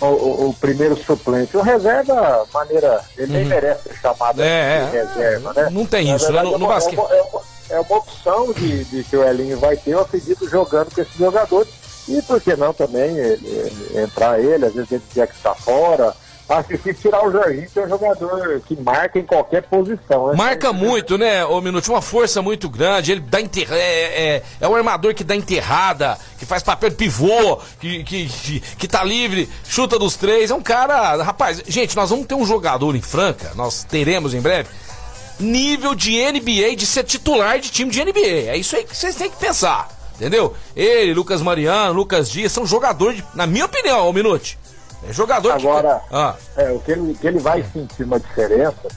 o, 0.00 0.04
o- 0.06 0.48
o 0.50 0.54
primeiro 0.54 0.96
suplente. 0.96 1.56
O 1.56 1.60
reserva, 1.62 2.44
maneira, 2.52 3.00
ele 3.16 3.32
nem 3.32 3.44
merece 3.44 3.84
ser 3.84 3.94
chamado 4.00 4.38
Uhum. 4.40 4.44
É, 4.44 4.86
de 4.90 4.96
é. 4.96 5.02
reserva, 5.04 5.52
né? 5.52 5.68
Não 5.70 5.86
tem 5.86 6.08
Na 6.08 6.16
isso, 6.16 6.26
né? 6.26 6.32
verdade, 6.32 6.50
No- 6.52 6.58
no 6.58 6.64
é 6.64 6.68
uma- 6.68 6.74
basquete. 6.74 6.98
É 6.98 7.02
uma, 7.02 7.14
é 7.14 7.22
uma- 7.22 7.42
é 7.70 7.80
uma 7.80 7.96
opção 7.98 8.52
de, 8.52 8.84
de 8.84 9.04
que 9.04 9.16
o 9.16 9.22
Elinho 9.24 9.58
vai 9.58 9.76
ter, 9.76 9.90
eu 9.92 10.00
acredito, 10.00 10.48
jogando 10.48 10.92
com 10.94 11.00
esses 11.00 11.14
jogadores. 11.16 11.68
E 12.08 12.22
por 12.22 12.40
que 12.40 12.56
não 12.56 12.72
também 12.72 13.16
ele- 13.16 13.46
ele- 13.46 14.00
entrar 14.02 14.40
ele, 14.40 14.64
às 14.66 14.72
vezes 14.72 14.90
ele 14.90 15.02
tiver 15.08 15.26
que 15.26 15.34
estar 15.34 15.54
fora. 15.54 16.14
Acho 16.48 16.68
difícil 16.68 17.02
tirar 17.02 17.26
o 17.26 17.30
Jorginho, 17.30 17.68
que 17.68 17.78
é 17.78 17.84
um 17.84 17.88
jogador 17.88 18.60
que 18.66 18.74
marca 18.80 19.18
em 19.18 19.22
qualquer 19.22 19.62
posição. 19.64 20.28
né? 20.28 20.34
Marca 20.34 20.72
muito, 20.72 21.18
né, 21.18 21.44
ô 21.44 21.60
Minuto? 21.60 21.92
Uma 21.92 22.00
força 22.00 22.40
muito 22.40 22.70
grande. 22.70 23.12
Ele 23.12 23.20
dá 23.20 23.38
enterra... 23.38 23.76
é, 23.76 24.36
é, 24.36 24.42
é 24.60 24.68
o 24.68 24.74
armador 24.74 25.14
que 25.14 25.22
dá 25.22 25.36
enterrada, 25.36 26.16
que 26.38 26.46
faz 26.46 26.62
papel 26.62 26.88
de 26.88 26.96
pivô, 26.96 27.58
que, 27.78 28.02
que, 28.02 28.26
que, 28.26 28.60
que 28.60 28.88
tá 28.88 29.04
livre, 29.04 29.46
chuta 29.68 29.98
dos 29.98 30.16
três. 30.16 30.50
É 30.50 30.54
um 30.54 30.62
cara. 30.62 31.22
Rapaz, 31.22 31.62
gente, 31.68 31.94
nós 31.94 32.08
vamos 32.08 32.26
ter 32.26 32.34
um 32.34 32.46
jogador 32.46 32.96
em 32.96 33.02
Franca, 33.02 33.52
nós 33.54 33.84
teremos 33.84 34.32
em 34.32 34.40
breve, 34.40 34.70
nível 35.38 35.94
de 35.94 36.18
NBA, 36.32 36.76
de 36.76 36.86
ser 36.86 37.04
titular 37.04 37.58
de 37.60 37.70
time 37.70 37.90
de 37.90 38.02
NBA. 38.02 38.50
É 38.50 38.56
isso 38.56 38.74
aí 38.74 38.84
que 38.84 38.96
vocês 38.96 39.14
têm 39.16 39.30
que 39.30 39.36
pensar. 39.36 39.88
Entendeu? 40.16 40.54
Ele, 40.74 41.14
Lucas 41.14 41.42
Mariano, 41.42 41.92
Lucas 41.92 42.28
Dias, 42.28 42.50
são 42.50 42.66
jogadores, 42.66 43.18
de, 43.18 43.24
na 43.34 43.46
minha 43.46 43.66
opinião, 43.66 44.08
ô 44.08 44.12
Minuto. 44.12 44.56
É 45.06 45.12
jogador 45.12 45.52
Agora, 45.52 46.00
que. 46.08 46.14
Ah. 46.14 46.34
é, 46.56 46.70
o 46.70 46.80
que 46.80 46.92
ele, 46.92 47.14
que 47.14 47.26
ele 47.26 47.38
vai 47.38 47.62
sentir 47.72 48.02
uma 48.04 48.18
diferença, 48.18 48.88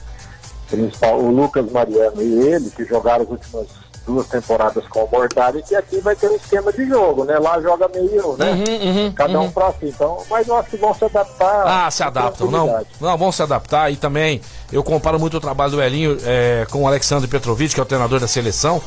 principal, 0.68 1.18
o 1.18 1.30
Lucas 1.30 1.70
Mariano 1.70 2.22
e 2.22 2.48
ele, 2.48 2.70
que 2.70 2.84
jogaram 2.84 3.24
as 3.24 3.30
últimas 3.30 3.66
duas 4.06 4.26
temporadas 4.26 4.86
com 4.88 5.04
o 5.04 5.08
Mortari, 5.10 5.62
que 5.62 5.74
aqui 5.74 6.00
vai 6.00 6.14
ter 6.16 6.28
um 6.28 6.34
esquema 6.34 6.72
de 6.72 6.86
jogo, 6.86 7.24
né? 7.24 7.38
Lá 7.38 7.60
joga 7.60 7.88
meio, 7.88 8.36
né? 8.36 8.50
Uhum, 8.52 9.12
Cada 9.12 9.40
um 9.40 9.50
pra 9.50 9.72
si. 9.72 9.86
Então, 9.86 10.18
mas 10.28 10.48
eu 10.48 10.56
acho 10.56 10.70
que 10.70 10.76
vão 10.76 10.94
se 10.94 11.04
adaptar. 11.04 11.62
Ah, 11.66 11.90
se 11.90 12.02
adaptam, 12.02 12.50
não. 12.50 12.84
Não, 13.00 13.18
vão 13.18 13.32
se 13.32 13.42
adaptar 13.42 13.90
e 13.90 13.96
também 13.96 14.40
eu 14.72 14.82
comparo 14.82 15.18
muito 15.18 15.36
o 15.36 15.40
trabalho 15.40 15.72
do 15.72 15.82
Elinho 15.82 16.18
é, 16.24 16.66
com 16.70 16.82
o 16.82 16.86
Alexandre 16.86 17.28
Petrovic, 17.28 17.74
que 17.74 17.80
é 17.80 17.82
o 17.82 17.86
treinador 17.86 18.18
da 18.18 18.26
seleção, 18.26 18.82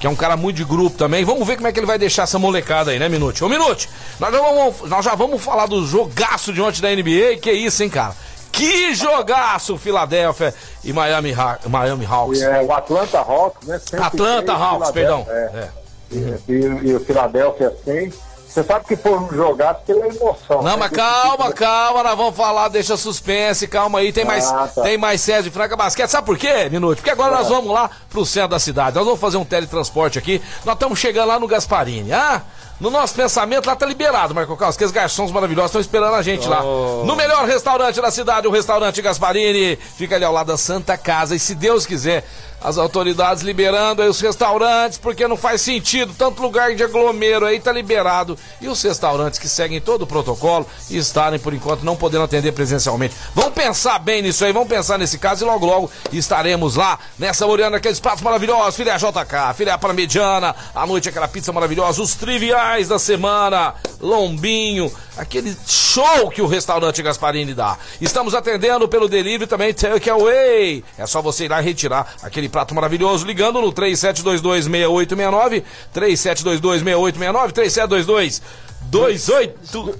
que 0.00 0.06
é 0.06 0.10
um 0.10 0.16
cara 0.16 0.34
muito 0.34 0.56
de 0.56 0.64
grupo 0.64 0.96
também. 0.96 1.24
Vamos 1.24 1.46
ver 1.46 1.56
como 1.56 1.68
é 1.68 1.72
que 1.72 1.78
ele 1.78 1.86
vai 1.86 1.98
deixar 1.98 2.22
essa 2.22 2.38
molecada 2.38 2.90
aí, 2.90 2.98
né, 2.98 3.06
Minute? 3.08 3.44
Ô, 3.44 3.48
Minute, 3.50 3.88
nós 4.18 4.32
já 4.32 4.40
vamos, 4.40 4.80
nós 4.88 5.04
já 5.04 5.14
vamos 5.14 5.44
falar 5.44 5.66
do 5.66 5.86
jogaço 5.86 6.54
de 6.54 6.62
ontem 6.62 6.80
da 6.80 6.88
NBA, 6.88 7.36
que 7.40 7.52
isso, 7.52 7.82
hein, 7.82 7.90
cara? 7.90 8.16
Que 8.50 8.94
jogaço, 8.94 9.76
Filadélfia 9.76 10.54
e 10.82 10.92
Miami, 10.92 11.34
Miami 11.66 12.06
Hawks. 12.06 12.40
E, 12.40 12.44
é, 12.44 12.62
o 12.62 12.72
Atlanta 12.72 13.18
Hawks, 13.18 13.68
né? 13.68 13.78
103, 13.78 14.02
Atlanta 14.02 14.52
Hawks, 14.54 14.90
perdão. 14.90 15.24
Filadélfia, 15.24 15.60
É. 15.60 16.16
É. 16.16 16.38
E, 16.48 16.88
e 16.88 16.94
o 16.94 17.00
Philadelphia 17.00 17.72
100. 17.84 18.12
Você 18.50 18.64
sabe 18.64 18.84
que 18.84 19.08
um 19.08 19.32
jogaço 19.32 19.82
pela 19.86 20.08
emoção. 20.08 20.56
Não, 20.56 20.62
né? 20.72 20.76
mas 20.76 20.90
calma, 20.90 21.52
calma, 21.52 22.02
nós 22.02 22.16
vamos 22.16 22.34
falar, 22.34 22.66
deixa 22.66 22.96
suspense, 22.96 23.68
calma 23.68 24.00
aí. 24.00 24.12
Tem 24.12 24.24
mais, 24.24 24.44
Ah, 24.50 24.68
tá. 24.74 24.82
tem 24.82 24.98
mais 24.98 25.20
sede 25.20 25.44
de 25.44 25.50
Franca 25.50 25.76
Basquete. 25.76 26.10
Sabe 26.10 26.26
por 26.26 26.36
quê, 26.36 26.68
Minuto? 26.68 26.96
Porque 26.96 27.10
agora 27.10 27.36
nós 27.36 27.48
vamos 27.48 27.72
lá 27.72 27.88
pro 28.10 28.26
centro 28.26 28.48
da 28.50 28.58
cidade. 28.58 28.96
Nós 28.96 29.04
vamos 29.04 29.20
fazer 29.20 29.36
um 29.36 29.44
teletransporte 29.44 30.18
aqui. 30.18 30.42
Nós 30.64 30.74
estamos 30.74 30.98
chegando 30.98 31.28
lá 31.28 31.38
no 31.38 31.46
Gasparini, 31.46 32.12
ah? 32.12 32.42
No 32.80 32.90
nosso 32.90 33.14
pensamento, 33.14 33.66
lá 33.66 33.76
tá 33.76 33.84
liberado, 33.84 34.34
Marco 34.34 34.56
Carlos, 34.56 34.74
que 34.74 34.84
os 34.84 34.90
garçons 34.90 35.30
maravilhosos 35.30 35.68
estão 35.70 35.80
esperando 35.82 36.14
a 36.14 36.22
gente 36.22 36.48
lá. 36.48 36.62
No 36.62 37.14
melhor 37.14 37.44
restaurante 37.44 38.00
da 38.00 38.10
cidade, 38.10 38.48
o 38.48 38.50
restaurante 38.50 39.02
Gasparini. 39.02 39.76
Fica 39.76 40.16
ali 40.16 40.24
ao 40.24 40.32
lado 40.32 40.46
da 40.46 40.56
Santa 40.56 40.96
Casa. 40.96 41.36
E 41.36 41.38
se 41.38 41.54
Deus 41.54 41.84
quiser, 41.84 42.24
as 42.60 42.78
autoridades 42.78 43.42
liberando 43.42 44.02
aí 44.02 44.08
os 44.08 44.20
restaurantes, 44.20 44.98
porque 44.98 45.26
não 45.26 45.36
faz 45.36 45.60
sentido. 45.62 46.14
Tanto 46.16 46.42
lugar 46.42 46.74
de 46.74 46.82
aglomero 46.82 47.46
aí 47.46 47.58
tá 47.58 47.72
liberado. 47.72 48.36
E 48.60 48.68
os 48.68 48.82
restaurantes 48.82 49.38
que 49.38 49.48
seguem 49.48 49.80
todo 49.80 50.02
o 50.02 50.06
protocolo 50.06 50.66
e 50.90 50.98
estarem, 50.98 51.38
por 51.38 51.54
enquanto, 51.54 51.84
não 51.84 51.96
podendo 51.96 52.24
atender 52.24 52.52
presencialmente. 52.52 53.14
Vamos 53.34 53.54
pensar 53.54 53.98
bem 53.98 54.22
nisso 54.22 54.44
aí, 54.44 54.52
vamos 54.52 54.68
pensar 54.68 54.98
nesse 54.98 55.18
caso 55.18 55.44
e 55.44 55.46
logo, 55.46 55.64
logo 55.64 55.90
estaremos 56.12 56.76
lá 56.76 56.98
nessa 57.18 57.46
olhando 57.46 57.76
aqueles 57.76 58.00
pratos 58.00 58.22
maravilhosos. 58.22 58.76
Filé 58.76 58.96
JK, 58.96 59.54
filé 59.56 59.76
para 59.76 59.92
mediana, 59.92 60.54
à 60.74 60.86
noite 60.86 61.08
aquela 61.08 61.28
pizza 61.28 61.52
maravilhosa, 61.52 62.02
os 62.02 62.14
triviais 62.14 62.88
da 62.88 62.98
semana, 62.98 63.74
lombinho, 64.00 64.92
aquele 65.16 65.56
show 65.66 66.30
que 66.30 66.42
o 66.42 66.46
restaurante 66.46 67.02
Gasparini 67.02 67.54
dá. 67.54 67.78
Estamos 68.00 68.34
atendendo 68.34 68.88
pelo 68.88 69.08
delivery 69.08 69.46
também 69.46 69.72
takeaway. 69.72 70.84
É 70.98 71.06
só 71.06 71.22
você 71.22 71.44
ir 71.44 71.48
lá 71.48 71.60
retirar 71.60 72.14
aquele 72.22 72.49
prato 72.50 72.74
maravilhoso 72.74 73.24
ligando 73.26 73.60
no 73.60 73.72
37226869, 73.72 75.62
37226869, 75.94 77.52
3722 77.52 78.42
28 78.90 79.58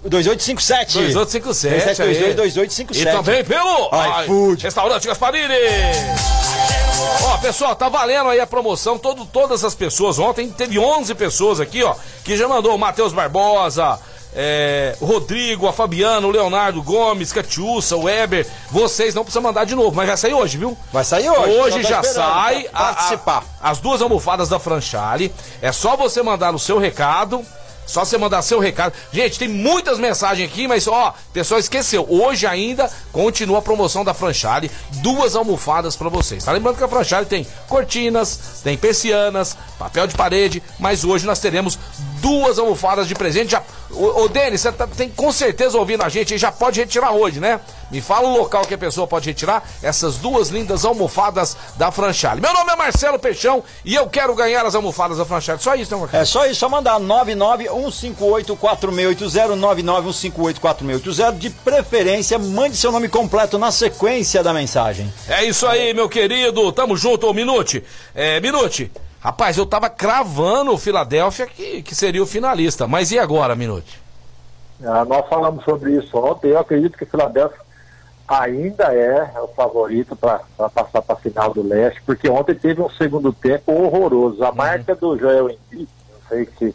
2857. 0.08 0.98
2857. 0.98 2.02
aí. 2.02 2.34
2857. 2.34 3.00
E 3.00 3.12
também 3.12 3.44
pelo 3.44 3.90
iFood. 4.24 4.62
Restaurante 4.62 5.06
Gasparini. 5.06 5.54
Ó, 7.22 7.38
pessoal, 7.38 7.76
tá 7.76 7.88
valendo 7.88 8.30
aí 8.30 8.40
a 8.40 8.46
promoção. 8.46 8.98
Todo, 8.98 9.24
todas 9.26 9.64
as 9.64 9.74
pessoas. 9.74 10.18
Ontem 10.18 10.48
teve 10.48 10.78
11 10.78 11.14
pessoas 11.14 11.60
aqui, 11.60 11.82
ó, 11.82 11.94
que 12.24 12.36
já 12.36 12.48
mandou 12.48 12.74
o 12.74 12.78
Matheus 12.78 13.12
Barbosa. 13.12 13.98
É, 14.34 14.94
Rodrigo, 15.00 15.66
a 15.66 15.72
Fabiana, 15.72 16.26
o 16.26 16.30
Leonardo 16.30 16.82
Gomes, 16.82 17.32
Catiúça, 17.32 17.96
o 17.96 18.04
Weber. 18.04 18.46
Vocês 18.70 19.14
não 19.14 19.22
precisam 19.24 19.42
mandar 19.42 19.64
de 19.64 19.74
novo, 19.74 19.94
mas 19.96 20.06
vai 20.08 20.16
sair 20.16 20.34
hoje, 20.34 20.56
viu? 20.58 20.76
Vai 20.92 21.04
sair 21.04 21.28
hoje. 21.28 21.52
Hoje 21.58 21.82
tô 21.82 21.88
já 21.88 22.02
sai 22.02 22.66
a- 22.72 22.78
a- 22.90 22.94
participar. 22.94 23.44
as 23.60 23.78
duas 23.78 24.00
almofadas 24.02 24.48
da 24.48 24.58
Franchale. 24.58 25.32
É 25.60 25.72
só 25.72 25.96
você 25.96 26.22
mandar 26.22 26.54
o 26.54 26.58
seu 26.58 26.78
recado. 26.78 27.44
Só 27.86 28.04
você 28.04 28.16
mandar 28.16 28.40
seu 28.42 28.60
recado. 28.60 28.92
Gente, 29.12 29.36
tem 29.36 29.48
muitas 29.48 29.98
mensagens 29.98 30.48
aqui, 30.48 30.68
mas 30.68 30.86
ó, 30.86 31.08
o 31.08 31.32
pessoal 31.32 31.58
esqueceu. 31.58 32.06
Hoje 32.08 32.46
ainda 32.46 32.88
continua 33.10 33.58
a 33.58 33.62
promoção 33.62 34.04
da 34.04 34.14
Franchale. 34.14 34.70
Duas 35.02 35.34
almofadas 35.34 35.96
pra 35.96 36.08
vocês. 36.08 36.44
Tá 36.44 36.52
lembrando 36.52 36.76
que 36.76 36.84
a 36.84 36.88
Franchale 36.88 37.26
tem 37.26 37.44
cortinas, 37.68 38.60
tem 38.62 38.76
persianas, 38.76 39.56
papel 39.76 40.06
de 40.06 40.14
parede, 40.14 40.62
mas 40.78 41.02
hoje 41.02 41.26
nós 41.26 41.40
teremos 41.40 41.80
duas 42.20 42.58
almofadas 42.58 43.06
de 43.08 43.14
presente. 43.14 43.52
Já, 43.52 43.62
ô, 43.90 44.24
ô 44.24 44.28
Denis, 44.28 44.60
você 44.60 44.70
tá- 44.72 44.86
tem 44.86 45.08
com 45.08 45.32
certeza 45.32 45.78
ouvindo 45.78 46.02
a 46.02 46.08
gente 46.08 46.32
aí, 46.34 46.38
já 46.38 46.52
pode 46.52 46.78
retirar 46.80 47.12
hoje, 47.12 47.40
né? 47.40 47.60
Me 47.90 48.00
fala 48.00 48.28
o 48.28 48.36
local 48.38 48.64
que 48.64 48.74
a 48.74 48.78
pessoa 48.78 49.04
pode 49.06 49.28
retirar 49.28 49.68
essas 49.82 50.16
duas 50.16 50.48
lindas 50.48 50.84
almofadas 50.84 51.56
da 51.76 51.90
Franchale. 51.90 52.40
Meu 52.40 52.52
nome 52.54 52.70
é 52.72 52.76
Marcelo 52.76 53.18
Peixão 53.18 53.64
e 53.84 53.94
eu 53.96 54.06
quero 54.08 54.32
ganhar 54.34 54.64
as 54.64 54.74
almofadas 54.76 55.18
da 55.18 55.24
Franchale. 55.24 55.60
Só 55.60 55.74
isso, 55.74 55.92
né, 55.92 56.00
Marcelo? 56.00 56.22
É 56.22 56.26
só 56.26 56.46
isso, 56.46 56.60
só 56.60 56.68
mandar 56.68 57.00
991584680, 57.00 59.56
991584680. 59.56 61.38
De 61.38 61.50
preferência, 61.50 62.38
mande 62.38 62.76
seu 62.76 62.92
nome 62.92 63.08
completo 63.08 63.58
na 63.58 63.72
sequência 63.72 64.42
da 64.42 64.52
mensagem. 64.52 65.12
É 65.28 65.44
isso 65.44 65.66
aí, 65.66 65.92
meu 65.94 66.08
querido. 66.08 66.70
Tamo 66.72 66.96
junto, 66.96 67.26
ô 67.26 67.32
Minute. 67.34 67.82
É, 68.14 68.40
Minute. 68.40 68.90
Rapaz, 69.20 69.58
eu 69.58 69.66
tava 69.66 69.90
cravando 69.90 70.72
o 70.72 70.78
Filadélfia 70.78 71.46
que, 71.46 71.82
que 71.82 71.94
seria 71.94 72.22
o 72.22 72.26
finalista. 72.26 72.86
Mas 72.86 73.12
e 73.12 73.18
agora, 73.18 73.54
Minute? 73.54 74.00
Ah, 74.82 75.04
nós 75.04 75.28
falamos 75.28 75.62
sobre 75.64 75.92
isso 75.92 76.16
ontem. 76.16 76.48
Eu 76.48 76.58
acredito 76.58 76.96
que 76.96 77.04
o 77.04 77.06
Philadelphia 77.06 77.58
ainda 78.26 78.94
é 78.94 79.30
o 79.42 79.48
favorito 79.48 80.16
para 80.16 80.40
passar 80.70 81.02
para 81.02 81.16
a 81.16 81.18
final 81.18 81.52
do 81.52 81.62
leste, 81.62 82.00
porque 82.06 82.30
ontem 82.30 82.54
teve 82.54 82.80
um 82.80 82.88
segundo 82.88 83.32
tempo 83.32 83.72
horroroso. 83.72 84.42
A 84.42 84.52
marca 84.52 84.94
do 84.94 85.18
Joel 85.18 85.50
Embiid, 85.50 85.88
não 86.12 86.28
sei 86.28 86.48
se 86.58 86.74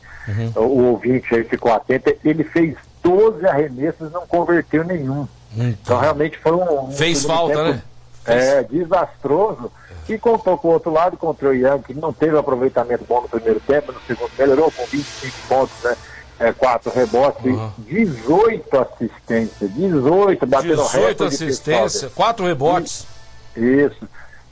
o, 0.56 0.60
o 0.60 0.84
ouvinte 0.92 1.34
aí 1.34 1.44
ficou 1.46 1.74
atento, 1.74 2.14
ele 2.24 2.44
fez 2.44 2.75
12 3.02 3.46
arremessos 3.48 4.10
e 4.10 4.14
não 4.14 4.28
converteu 4.28 4.84
nenhum. 4.84 5.28
Então 5.58 5.98
realmente 5.98 6.38
foi 6.38 6.52
um. 6.52 6.90
um 6.90 6.92
Fez 6.92 7.24
falta, 7.24 7.56
tempo, 7.56 7.70
né? 7.70 7.84
É, 8.25 8.63
desastroso. 8.63 9.72
E 10.08 10.17
contou 10.17 10.58
com 10.58 10.67
o 10.67 10.72
outro 10.72 10.91
lado 10.91 11.17
contra 11.17 11.50
o 11.50 11.53
Young, 11.53 11.82
que 11.82 11.94
não 11.94 12.13
teve 12.13 12.38
aproveitamento 12.38 13.03
bom 13.08 13.22
no 13.22 13.29
primeiro 13.29 13.60
tempo, 13.60 13.91
no 13.91 14.00
segundo 14.01 14.29
melhorou 14.38 14.72
com 14.72 14.86
25 14.86 15.36
pontos, 15.48 15.75
né? 15.84 15.96
É, 16.38 16.51
4 16.51 16.91
rebotes, 16.91 17.46
e 17.46 17.94
18 17.94 18.77
assistências, 18.77 19.74
18, 19.74 20.46
batendo 20.46 20.75
18 20.75 20.91
recorde 20.91 21.15
de 21.15 21.24
assistências, 21.24 22.12
4 22.13 22.46
rebotes. 22.46 23.08
Isso. 23.55 24.08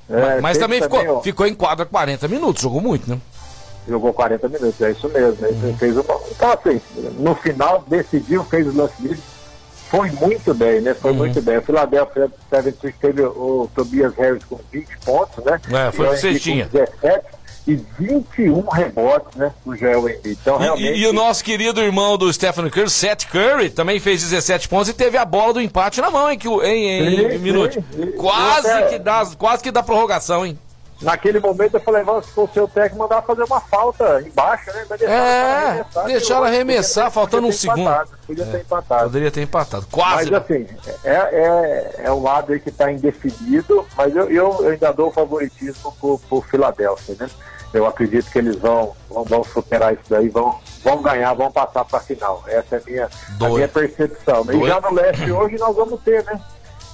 É, 0.09 0.39
Mas 0.39 0.57
teve 0.57 0.65
também 0.65 0.81
ficou, 0.81 1.17
ó, 1.17 1.21
ficou 1.21 1.45
em 1.45 1.53
quadra 1.53 1.85
40 1.85 2.27
minutos, 2.29 2.61
jogou 2.61 2.79
muito, 2.79 3.09
né? 3.09 3.19
Jogou 3.87 4.13
40 4.13 4.47
minutos, 4.47 4.81
é 4.81 4.91
isso 4.91 5.09
mesmo. 5.09 5.45
Ele 5.45 5.73
fez 5.77 5.97
uma... 5.97 6.19
Então, 6.31 6.51
assim, 6.53 6.81
no 7.19 7.35
final, 7.35 7.83
decidiu, 7.85 8.45
fez 8.45 8.65
o 8.65 8.77
lance 8.77 8.93
livre. 9.01 9.21
Foi 9.95 10.09
muito 10.09 10.55
bem, 10.55 10.81
né? 10.81 10.95
Foi 10.95 11.13
muito 11.13 11.39
bem. 11.39 11.59
O 11.59 11.61
Philadelphia 11.61 12.27
76 12.49 12.95
teve 12.99 13.21
o 13.21 13.69
Tobias 13.75 14.11
Harris 14.15 14.43
com 14.43 14.59
20 14.71 14.87
pontos, 15.05 15.45
né? 15.45 15.61
É, 15.71 15.91
foi 15.91 16.07
o 16.07 16.09
que 16.11 16.17
você 16.17 16.39
tinha. 16.39 16.65
com 16.65 16.71
17 16.79 17.25
e 17.67 17.75
21 17.99 18.61
rebotes, 18.69 19.35
né? 19.37 19.53
O 19.63 19.75
Joel 19.75 20.09
Embiid. 20.09 20.37
Então, 20.41 20.57
realmente... 20.57 20.97
E, 20.97 21.03
e 21.03 21.05
o 21.07 21.13
nosso 21.13 21.43
querido 21.43 21.79
irmão 21.79 22.17
do 22.17 22.33
Stephen 22.33 22.67
Curry, 22.71 22.89
Seth 22.89 23.25
Curry, 23.31 23.69
também 23.69 23.99
fez 23.99 24.23
17 24.23 24.67
pontos 24.67 24.89
e 24.89 24.93
teve 24.93 25.15
a 25.15 25.25
bola 25.25 25.53
do 25.53 25.61
empate 25.61 26.01
na 26.01 26.09
mão, 26.09 26.27
hein, 26.27 26.39
que, 26.39 26.47
hein, 26.47 26.89
hein, 26.89 27.29
Sim, 27.33 27.37
Minute? 27.37 27.75
sim, 27.75 28.03
sim. 28.03 28.11
Quase 28.13 28.67
até- 28.71 28.87
que 28.89 28.99
dá, 28.99 29.23
quase 29.37 29.61
que 29.61 29.71
dá 29.71 29.83
prorrogação, 29.83 30.43
hein? 30.43 30.57
Naquele 31.01 31.39
momento 31.39 31.73
eu 31.75 31.79
falei, 31.81 32.03
"Vamos, 32.03 32.25
se 32.25 32.31
fosse 32.31 32.51
o 32.51 32.53
seu 32.53 32.67
técnico, 32.67 32.97
mandar 32.97 33.21
fazer 33.23 33.43
uma 33.43 33.59
falta 33.59 34.21
embaixo, 34.21 34.71
né? 34.73 34.85
Mas 34.89 34.99
deixar 34.99 35.13
É, 35.13 35.85
ela 35.85 36.03
arremessar, 36.05 36.43
arremessar, 36.45 37.11
faltando 37.11 37.47
um 37.47 37.51
segundo. 37.51 37.81
empatado, 37.81 38.11
Podia 38.25 38.45
ter 38.45 38.59
empatado. 38.61 39.03
Poderia 39.03 39.31
ter 39.31 39.41
empatado. 39.41 39.85
Quase. 39.91 40.31
Mas 40.31 40.41
assim, 40.43 40.67
é, 41.03 41.11
é, 41.11 41.93
é 42.05 42.11
um 42.11 42.21
lado 42.23 42.53
aí 42.53 42.59
que 42.59 42.69
está 42.69 42.91
indefinido, 42.91 43.85
mas 43.97 44.15
eu, 44.15 44.29
eu, 44.29 44.67
ainda 44.69 44.91
dou 44.93 45.07
o 45.09 45.11
favoritismo 45.11 45.91
pro, 45.99 46.19
pro 46.19 46.41
Philadelphia, 46.41 47.15
né? 47.19 47.29
Eu 47.73 47.87
acredito 47.87 48.29
que 48.29 48.37
eles 48.37 48.55
vão, 48.57 48.95
vão, 49.09 49.23
vão 49.23 49.43
superar 49.43 49.93
isso 49.93 50.03
daí, 50.07 50.29
vão, 50.29 50.59
vão 50.83 51.01
ganhar, 51.01 51.33
vão 51.33 51.51
passar 51.51 51.83
para 51.83 51.97
a 51.97 52.01
final. 52.01 52.43
Essa 52.47 52.75
é 52.75 52.79
a 52.79 52.81
minha, 52.85 53.09
a 53.41 53.49
minha 53.49 53.67
percepção. 53.67 54.45
E 54.51 54.67
já 54.67 54.79
no 54.79 54.93
leste 54.93 55.31
hoje 55.31 55.57
nós 55.57 55.75
vamos 55.75 55.99
ter, 56.01 56.23
né? 56.23 56.39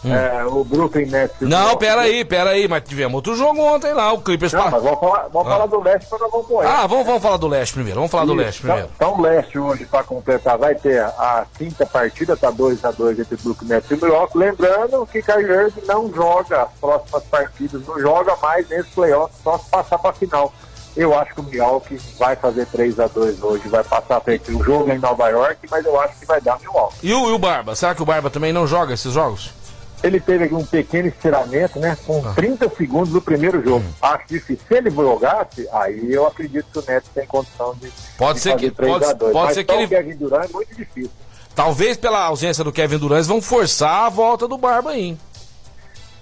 É, 0.05 0.45
o 0.45 0.63
Brooklyn 0.63 1.07
Nets. 1.07 1.35
e 1.41 1.43
o 1.43 1.47
Hum. 1.47 1.49
Não, 1.49 1.57
Milwaukee 1.59 1.79
pera 1.85 2.01
aí, 2.01 2.23
pera 2.25 2.49
aí, 2.51 2.67
mas 2.67 2.83
tivemos 2.83 3.15
outro 3.15 3.35
jogo 3.35 3.59
ontem 3.61 3.93
lá, 3.93 4.13
o 4.13 4.21
Clippers. 4.21 4.53
Não, 4.53 4.71
mas 4.71 4.81
vamos 4.83 4.99
falar, 4.99 5.27
vamos 5.27 5.47
Ah. 5.47 5.51
falar 5.51 5.65
do 5.65 5.81
leste 5.81 6.09
para 6.09 6.19
nós 6.19 6.31
vamos 6.31 6.47
morrer. 6.47 6.67
Ah, 6.67 6.87
vamos, 6.87 7.05
vamos 7.05 7.21
falar 7.21 7.37
do 7.37 7.47
leste 7.47 7.73
primeiro, 7.73 7.95
vamos 7.99 8.11
falar 8.11 8.25
do 8.25 8.33
Isso, 8.33 8.41
leste 8.41 8.61
primeiro. 8.61 8.89
Então, 8.95 9.09
então, 9.09 9.19
o 9.19 9.21
leste 9.21 9.59
hoje, 9.59 9.85
para 9.85 10.03
completar, 10.03 10.57
vai 10.57 10.75
ter 10.75 11.01
a 11.01 11.45
quinta 11.57 11.85
partida, 11.85 12.37
tá 12.37 12.49
2x2 12.51 13.19
entre 13.19 13.35
Brooklyn 13.37 13.67
Nets 13.67 13.91
e 13.91 13.95
Milwaukee. 13.95 14.37
Lembrando 14.37 15.05
que 15.11 15.21
Kyrie 15.21 15.45
Irving 15.51 15.85
não 15.85 16.13
joga 16.13 16.63
as 16.63 16.69
próximas 16.79 17.23
partidas, 17.23 17.85
não 17.85 17.99
joga 17.99 18.35
mais 18.41 18.69
nesse 18.69 18.89
playoff, 18.91 19.33
só 19.43 19.57
se 19.57 19.69
passar 19.69 19.97
para 19.97 20.13
final. 20.13 20.53
Eu 20.97 21.17
acho 21.17 21.33
que 21.33 21.39
o 21.39 21.43
Milwaukee 21.43 21.97
vai 22.17 22.35
fazer 22.35 22.65
3x2 22.67 23.41
hoje, 23.43 23.67
vai 23.69 23.83
passar 23.83 24.17
a 24.17 24.21
frente. 24.21 24.51
O 24.51 24.63
jogo 24.63 24.91
em 24.91 24.97
Nova 24.97 25.29
York, 25.29 25.59
mas 25.69 25.85
eu 25.85 25.99
acho 26.01 26.17
que 26.19 26.25
vai 26.25 26.41
dar 26.41 26.59
Milwaukee. 26.59 26.97
E 27.03 27.13
o, 27.13 27.29
e 27.29 27.31
o 27.33 27.37
Barba? 27.37 27.75
Será 27.75 27.93
que 27.93 28.01
o 28.01 28.05
Barba 28.05 28.29
também 28.29 28.51
não 28.51 28.65
joga 28.65 28.93
esses 28.93 29.13
jogos? 29.13 29.53
Ele 30.01 30.19
teve 30.19 30.45
aqui 30.45 30.53
um 30.55 30.65
pequeno 30.65 31.09
estiramento, 31.09 31.77
né? 31.79 31.97
Com 32.05 32.25
Ah. 32.25 32.33
30 32.33 32.69
segundos 32.77 33.09
do 33.11 33.21
primeiro 33.21 33.61
jogo. 33.63 33.83
Hum. 33.85 33.93
Acho 34.01 34.23
difícil. 34.29 34.63
Se 34.67 34.73
ele 34.75 34.89
jogasse, 34.89 35.67
aí 35.73 36.13
eu 36.13 36.25
acredito 36.25 36.65
que 36.71 36.79
o 36.79 36.83
Nets 36.87 37.09
tem 37.13 37.25
condição 37.27 37.75
de. 37.75 37.91
Pode 38.17 38.35
de 38.37 38.43
ser 38.43 38.55
que- 38.55 38.71
3 38.71 38.91
pode- 38.93 39.05
a 39.05 39.13
2. 39.13 39.33
pode 39.33 39.45
Mas 39.47 39.53
ser 39.55 39.63
que 39.65 39.71
ele- 39.73 39.85
o 39.85 39.89
Kevin 39.89 40.15
Durant 40.15 40.49
é 40.49 40.53
muito 40.53 40.73
difícil. 40.75 41.11
Talvez 41.53 41.97
pela 41.97 42.23
ausência 42.23 42.63
do 42.63 42.71
Kevin 42.71 42.97
Durant, 42.97 43.17
eles 43.17 43.27
vão 43.27 43.41
forçar 43.41 44.05
a 44.05 44.09
volta 44.09 44.47
do 44.47 44.57
Barba 44.57 44.91
aí. 44.91 45.01
hein? 45.01 45.19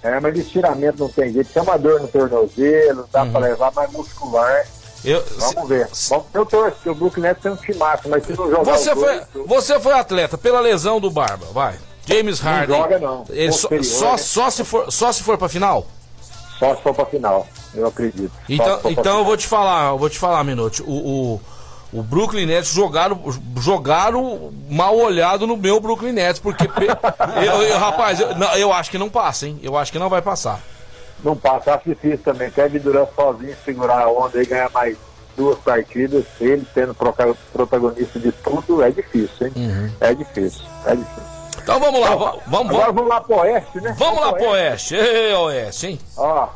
É, 0.02 0.18
mas 0.20 0.36
estiramento 0.36 0.98
não 0.98 1.08
tem 1.08 1.32
jeito. 1.32 1.52
Tem 1.52 1.62
uma 1.62 1.76
dor 1.76 2.00
no 2.00 2.08
tornozelo, 2.08 3.08
dá 3.12 3.22
Uhum. 3.22 3.30
pra 3.32 3.40
levar, 3.40 3.72
mas 3.74 3.90
muscular. 3.92 4.64
Eu, 5.04 5.24
Vamos 5.38 5.68
ver. 5.68 5.88
Vamos, 6.08 6.26
eu 6.34 6.44
torço, 6.46 6.74
porque 6.76 6.90
o 6.90 6.94
Brooklyn 6.94 7.22
Nets 7.22 7.42
tem 7.42 7.52
um 7.52 7.56
timaço, 7.56 8.08
mas 8.08 8.24
se 8.26 8.32
não 8.32 8.50
jogar 8.50 8.64
Você 8.76 8.94
foi, 8.96 9.20
dois, 9.32 9.46
você 9.46 9.78
foi 9.78 9.92
atleta 9.92 10.36
pela 10.36 10.60
lesão 10.60 11.00
do 11.00 11.08
Barba, 11.10 11.46
vai. 11.52 11.76
James 12.08 12.40
Harden. 12.40 12.76
joga, 12.76 12.98
não. 12.98 13.24
Ele 13.30 13.52
só, 13.52 13.68
Posterior, 13.68 13.84
só, 13.84 14.10
né? 14.12 14.16
só 14.18 14.50
se 14.50 14.64
for, 14.64 14.92
só 14.92 15.12
se 15.12 15.22
for 15.22 15.38
pra 15.38 15.48
final? 15.48 15.86
Só 16.58 16.74
se 16.74 16.82
for 16.82 16.94
pra 16.94 17.06
final, 17.06 17.46
eu 17.74 17.86
acredito. 17.86 18.32
Só 18.32 18.42
Então, 18.48 18.80
então 18.86 19.18
eu 19.18 19.24
vou 19.24 19.36
te 19.36 19.46
falar, 19.46 19.90
eu 19.90 19.98
vou 19.98 20.10
te 20.10 20.18
falar, 20.18 20.42
Minuto. 20.42 20.82
O, 20.86 20.92
o, 21.34 21.40
o 21.98 22.02
Brooklyn 22.02 22.46
Nets 22.46 22.72
jogaram, 22.72 23.22
jogaram 23.60 24.52
mal 24.68 24.96
olhado 24.96 25.46
no 25.46 25.56
meu 25.56 25.78
Brooklyn 25.80 26.12
Nets, 26.12 26.40
porque. 26.40 26.64
eu, 27.46 27.62
eu- 27.62 27.78
rapaz, 27.78 28.18
eu, 28.20 28.34
não, 28.34 28.52
eu 28.56 28.72
acho 28.72 28.90
que 28.90 28.98
não 28.98 29.08
passa, 29.08 29.46
hein? 29.46 29.58
Eu 29.62 29.76
acho 29.76 29.92
que 29.92 29.98
não 29.98 30.08
vai 30.08 30.20
passar. 30.20 30.60
Não 31.22 31.36
passa, 31.36 31.74
acho 31.74 31.88
difícil 31.88 32.18
também. 32.18 32.50
Kevin 32.50 32.78
Durant 32.78 33.08
sozinho 33.14 33.56
segurar 33.64 34.02
a 34.02 34.10
onda 34.10 34.40
e 34.42 34.46
ganhar 34.46 34.70
mais 34.70 34.96
duas 35.36 35.58
partidas, 35.60 36.24
ele 36.40 36.66
sendo 36.74 36.94
protagonista 37.52 38.18
de 38.18 38.32
tudo, 38.32 38.82
é 38.82 38.90
difícil, 38.90 39.46
hein? 39.46 39.52
Uhum. 39.56 39.90
É 40.00 40.12
difícil, 40.14 40.62
é 40.84 40.96
difícil. 40.96 41.37
Então 41.68 41.80
vamos 41.80 42.00
lá, 42.00 42.16
va- 42.16 42.36
vamos, 42.46 42.70
Agora 42.70 42.92
vamos, 42.92 42.94
vamos 42.94 43.08
lá 43.10 43.20
pro 43.20 43.36
Oeste, 43.36 43.80
né? 43.82 43.94
vamos 43.98 44.20
lá 44.22 44.32
pro 44.32 44.48
Oeste. 44.52 44.94
Ei, 44.94 45.34
Oeste, 45.34 45.86
hein? 45.88 46.00
Ó, 46.16 46.46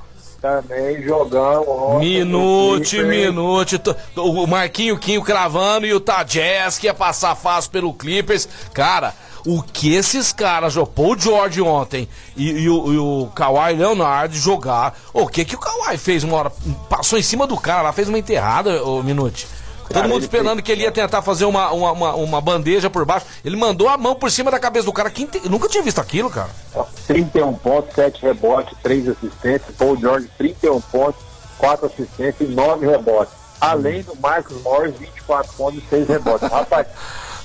também 0.41 1.03
jogamos. 1.03 1.99
Minute, 2.01 3.03
minute. 3.03 3.79
O 4.17 4.47
Marquinho 4.47 4.99
Quinho 4.99 5.21
cravando 5.23 5.87
e 5.87 5.93
o 5.93 6.01
Tajés 6.01 6.79
que 6.79 6.87
ia 6.87 6.95
passar 6.95 7.35
fácil 7.37 7.71
pelo 7.71 7.93
Clippers. 7.93 8.49
Cara, 8.73 9.13
o 9.47 9.63
que 9.63 9.95
esses 9.95 10.33
caras, 10.33 10.79
o 10.79 10.87
Paul 10.87 11.19
George 11.19 11.61
ontem 11.61 12.09
e, 12.35 12.49
e 12.51 12.71
o, 12.71 12.93
e 12.95 12.97
o 12.97 13.29
Kawhi 13.35 13.75
Leonard 13.77 14.35
jogar. 14.39 14.99
O 15.13 15.29
que 15.29 15.45
que 15.45 15.57
o 15.57 15.59
Kawhi 15.59 15.99
fez 15.99 16.25
uma 16.25 16.39
hora? 16.39 16.53
Passou 16.89 17.19
em 17.19 17.23
cima 17.23 17.47
do 17.47 17.59
cara 17.59 17.83
lá, 17.83 17.93
fez 17.93 18.09
uma 18.09 18.19
enterrada, 18.19 18.83
o 18.83 19.03
Minute. 19.03 19.47
Todo 19.93 20.09
mundo 20.09 20.23
esperando 20.23 20.63
que 20.63 20.73
ele 20.73 20.83
ia 20.83 20.93
tentar 20.93 21.23
fazer 21.23 21.45
uma, 21.45 21.71
uma, 21.73 21.93
uma, 21.93 22.15
uma 22.15 22.41
bandeja 22.41 22.89
por 22.91 23.05
baixo. 23.05 23.27
Ele 23.45 23.57
mandou 23.57 23.89
a 23.89 23.97
mão 23.97 24.15
por 24.15 24.31
cima 24.31 24.51
da 24.51 24.59
cabeça 24.59 24.87
do 24.87 24.93
cara. 24.93 25.11
Quem 25.11 25.27
te- 25.27 25.49
nunca 25.49 25.69
tinha 25.69 25.83
visto 25.83 26.01
aquilo, 26.01 26.31
cara. 26.31 26.51
Ó, 26.75 26.85
31 27.07 27.55
pontos, 27.55 27.95
7 27.95 28.23
rebotes, 28.23 28.77
3 28.83 29.09
assistências. 29.09 29.75
Paul 29.77 29.97
George, 29.97 30.29
31 30.39 30.81
pontos, 30.81 31.21
4 31.59 31.87
assistências 31.87 32.49
e 32.51 32.53
9 32.55 32.87
rebotes. 32.87 33.35
Além 33.61 34.03
do 34.03 34.17
Marcos 34.17 34.61
Morris, 34.63 34.95
24 34.99 35.53
pontos 35.55 35.83
e 35.83 35.87
6 35.89 36.09
rebotes. 36.09 36.49
Rapaz, 36.51 36.87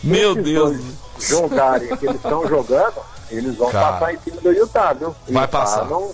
Meu 0.04 0.34
Deus. 0.36 0.78
dois 0.78 0.84
jogarem 1.30 1.96
que 1.98 2.06
eles 2.06 2.16
estão 2.18 2.48
jogando, 2.48 2.96
eles 3.30 3.56
vão 3.56 3.70
Cara. 3.72 3.94
passar 3.94 4.14
em 4.14 4.20
cima 4.20 4.42
do 4.42 4.52
Utah, 4.52 4.94
viu? 4.94 5.16
Vai 5.30 5.44
Utah 5.44 5.60
passar. 5.60 5.86
Não, 5.86 6.12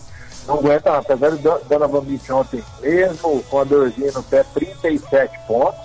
não 0.48 0.56
aguenta, 0.56 0.98
apesar 0.98 1.32
do 1.32 1.60
Donovan 1.70 2.02
Mitchell 2.02 2.38
ontem, 2.38 2.64
mesmo 2.82 3.44
com 3.50 3.60
a 3.60 3.64
dorzinha 3.64 4.12
no 4.14 4.24
pé, 4.24 4.44
37 4.54 5.40
pontos. 5.48 5.80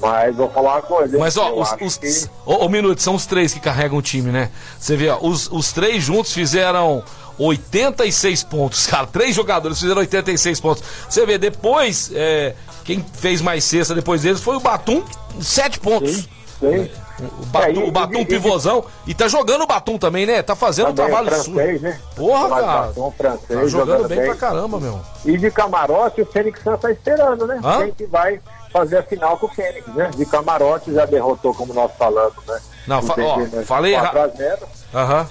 Mas 0.00 0.34
vou 0.36 0.50
falar 0.50 0.74
uma 0.76 0.82
coisa. 0.82 1.14
Uhum. 1.16 1.20
Mas 1.20 1.36
ó, 1.36 1.52
os, 1.52 1.72
os, 1.80 1.96
que- 1.98 2.68
Minuto, 2.70 3.00
são 3.02 3.14
os 3.14 3.26
três 3.26 3.52
que 3.52 3.60
carregam 3.60 3.98
o 3.98 4.02
time, 4.02 4.30
né? 4.32 4.50
Você 4.78 4.96
vê, 4.96 5.08
ó, 5.10 5.18
os, 5.20 5.50
os 5.52 5.72
três 5.72 6.02
juntos 6.02 6.32
fizeram 6.32 7.02
86 7.38 8.44
pontos, 8.44 8.86
cara. 8.88 9.06
Três 9.06 9.34
jogadores 9.34 9.78
fizeram 9.78 10.00
86 10.00 10.60
pontos. 10.60 10.82
Você 11.08 11.24
vê, 11.26 11.36
depois, 11.38 12.10
é, 12.14 12.54
quem 12.84 13.04
fez 13.14 13.40
mais 13.40 13.64
cesta 13.64 13.94
depois 13.94 14.22
deles 14.22 14.40
foi 14.40 14.56
o 14.56 14.60
Batum, 14.60 15.02
7 15.40 15.78
pontos. 15.80 16.10
Sim, 16.16 16.28
sim. 16.60 16.90
O 17.38 17.44
Batum, 17.46 17.66
É, 17.66 17.72
e- 17.84 17.88
o 17.88 17.90
Batum 17.92 18.20
e- 18.20 18.24
pivôzão. 18.24 18.84
E 19.06 19.12
tá 19.12 19.28
jogando 19.28 19.62
o 19.62 19.66
Batum 19.66 19.98
também, 19.98 20.24
né? 20.24 20.42
Tá 20.42 20.56
fazendo 20.56 20.88
um 20.90 20.94
Também 20.94 21.12
é 21.12 21.14
trabalho 21.16 21.36
sujo. 21.36 21.52
francês, 21.54 21.82
né? 21.82 22.00
Porra, 22.16 22.48
cara. 22.48 22.62
Batom 22.86 23.10
francês, 23.14 23.60
Tá 23.60 23.66
jogando 23.66 24.08
bem 24.08 24.24
pra 24.24 24.34
caramba, 24.36 24.80
meu. 24.80 25.00
E 25.26 25.36
de 25.36 25.50
camarote, 25.50 26.22
o 26.22 26.26
Fênix 26.26 26.62
Suns 26.62 26.80
tá 26.80 26.90
esperando, 26.90 27.46
né? 27.46 27.60
Hã? 27.62 27.78
Quem 27.84 27.92
que 27.92 28.06
vai 28.06 28.40
fazer 28.72 28.98
a 28.98 29.02
final 29.02 29.36
com 29.36 29.46
o 29.46 29.50
Fênix, 29.50 29.86
né? 29.94 30.10
De 30.16 30.24
camarote 30.26 30.92
já 30.92 31.04
derrotou, 31.04 31.52
como 31.54 31.74
nós 31.74 31.90
falamos, 31.98 32.44
né? 32.46 32.60
Não, 32.86 33.02
fa- 33.02 33.14
ó, 33.18 33.36
né? 33.38 33.64
falei 33.64 33.92
4 33.94 34.18
erra- 34.18 34.24
a 34.26 34.36
0, 34.36 34.58
Aham. 34.94 35.26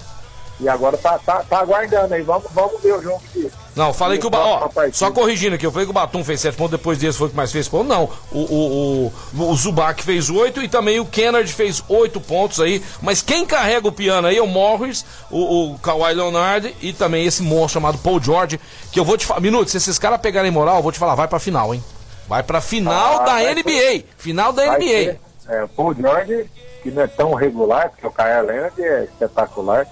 E 0.62 0.68
agora 0.68 0.94
tá, 0.98 1.18
tá, 1.18 1.42
tá 1.48 1.60
aguardando 1.60 2.12
aí. 2.12 2.20
Vamos, 2.20 2.44
vamos 2.52 2.82
ver 2.82 2.92
o 2.92 3.00
jogo 3.02 3.22
de. 3.34 3.50
Não, 3.74 3.94
falei 3.94 4.18
que 4.18 4.26
o 4.26 4.30
Batum. 4.30 4.68
Só 4.92 5.10
corrigindo 5.10 5.54
aqui, 5.54 5.64
eu 5.64 5.72
falei 5.72 5.86
que 5.86 5.90
o 5.90 5.94
Batum 5.94 6.22
fez 6.22 6.38
7 6.42 6.54
pontos, 6.54 6.72
depois 6.72 6.98
desse 6.98 7.16
foi 7.16 7.28
o 7.28 7.30
que 7.30 7.36
mais 7.36 7.50
fez 7.50 7.66
pontos. 7.66 7.88
Não, 7.88 8.10
o, 8.30 8.38
o, 8.40 9.12
o, 9.38 9.42
o 9.50 9.56
Zubac 9.56 10.02
fez 10.02 10.28
8 10.28 10.62
e 10.62 10.68
também 10.68 11.00
o 11.00 11.06
Kennard 11.06 11.50
fez 11.50 11.82
8 11.88 12.20
pontos 12.20 12.60
aí. 12.60 12.84
Mas 13.00 13.22
quem 13.22 13.46
carrega 13.46 13.88
o 13.88 13.92
piano 13.92 14.28
aí 14.28 14.36
é 14.36 14.42
o 14.42 14.46
Morris, 14.46 15.02
o, 15.30 15.70
o 15.72 15.78
Kawhi 15.78 16.12
Leonard 16.12 16.76
e 16.82 16.92
também 16.92 17.24
esse 17.24 17.42
monstro 17.42 17.80
chamado 17.80 17.96
Paul 17.96 18.22
George. 18.22 18.60
Que 18.92 19.00
eu 19.00 19.04
vou 19.04 19.16
te 19.16 19.24
falar. 19.24 19.40
Minuto, 19.40 19.70
se 19.70 19.78
esses 19.78 19.98
caras 19.98 20.20
pegarem 20.20 20.50
moral, 20.50 20.76
eu 20.76 20.82
vou 20.82 20.92
te 20.92 20.98
falar, 20.98 21.14
vai 21.14 21.26
pra 21.26 21.38
final, 21.38 21.74
hein? 21.74 21.82
Vai 22.30 22.44
pra 22.44 22.60
final 22.60 23.22
Ah, 23.22 23.24
da 23.24 23.40
NBA. 23.42 24.04
Final 24.16 24.52
da 24.52 24.64
NBA. 24.64 24.86
ser, 24.86 25.20
é, 25.48 25.64
o 25.64 25.68
Paul 25.68 25.92
George, 25.94 26.48
que 26.80 26.88
não 26.92 27.02
é 27.02 27.06
tão 27.08 27.34
regular, 27.34 27.90
porque 27.90 28.06
o 28.06 28.10
Kyle 28.12 28.46
Leonard 28.46 28.80
é 28.82 29.02
espetacular. 29.04 29.84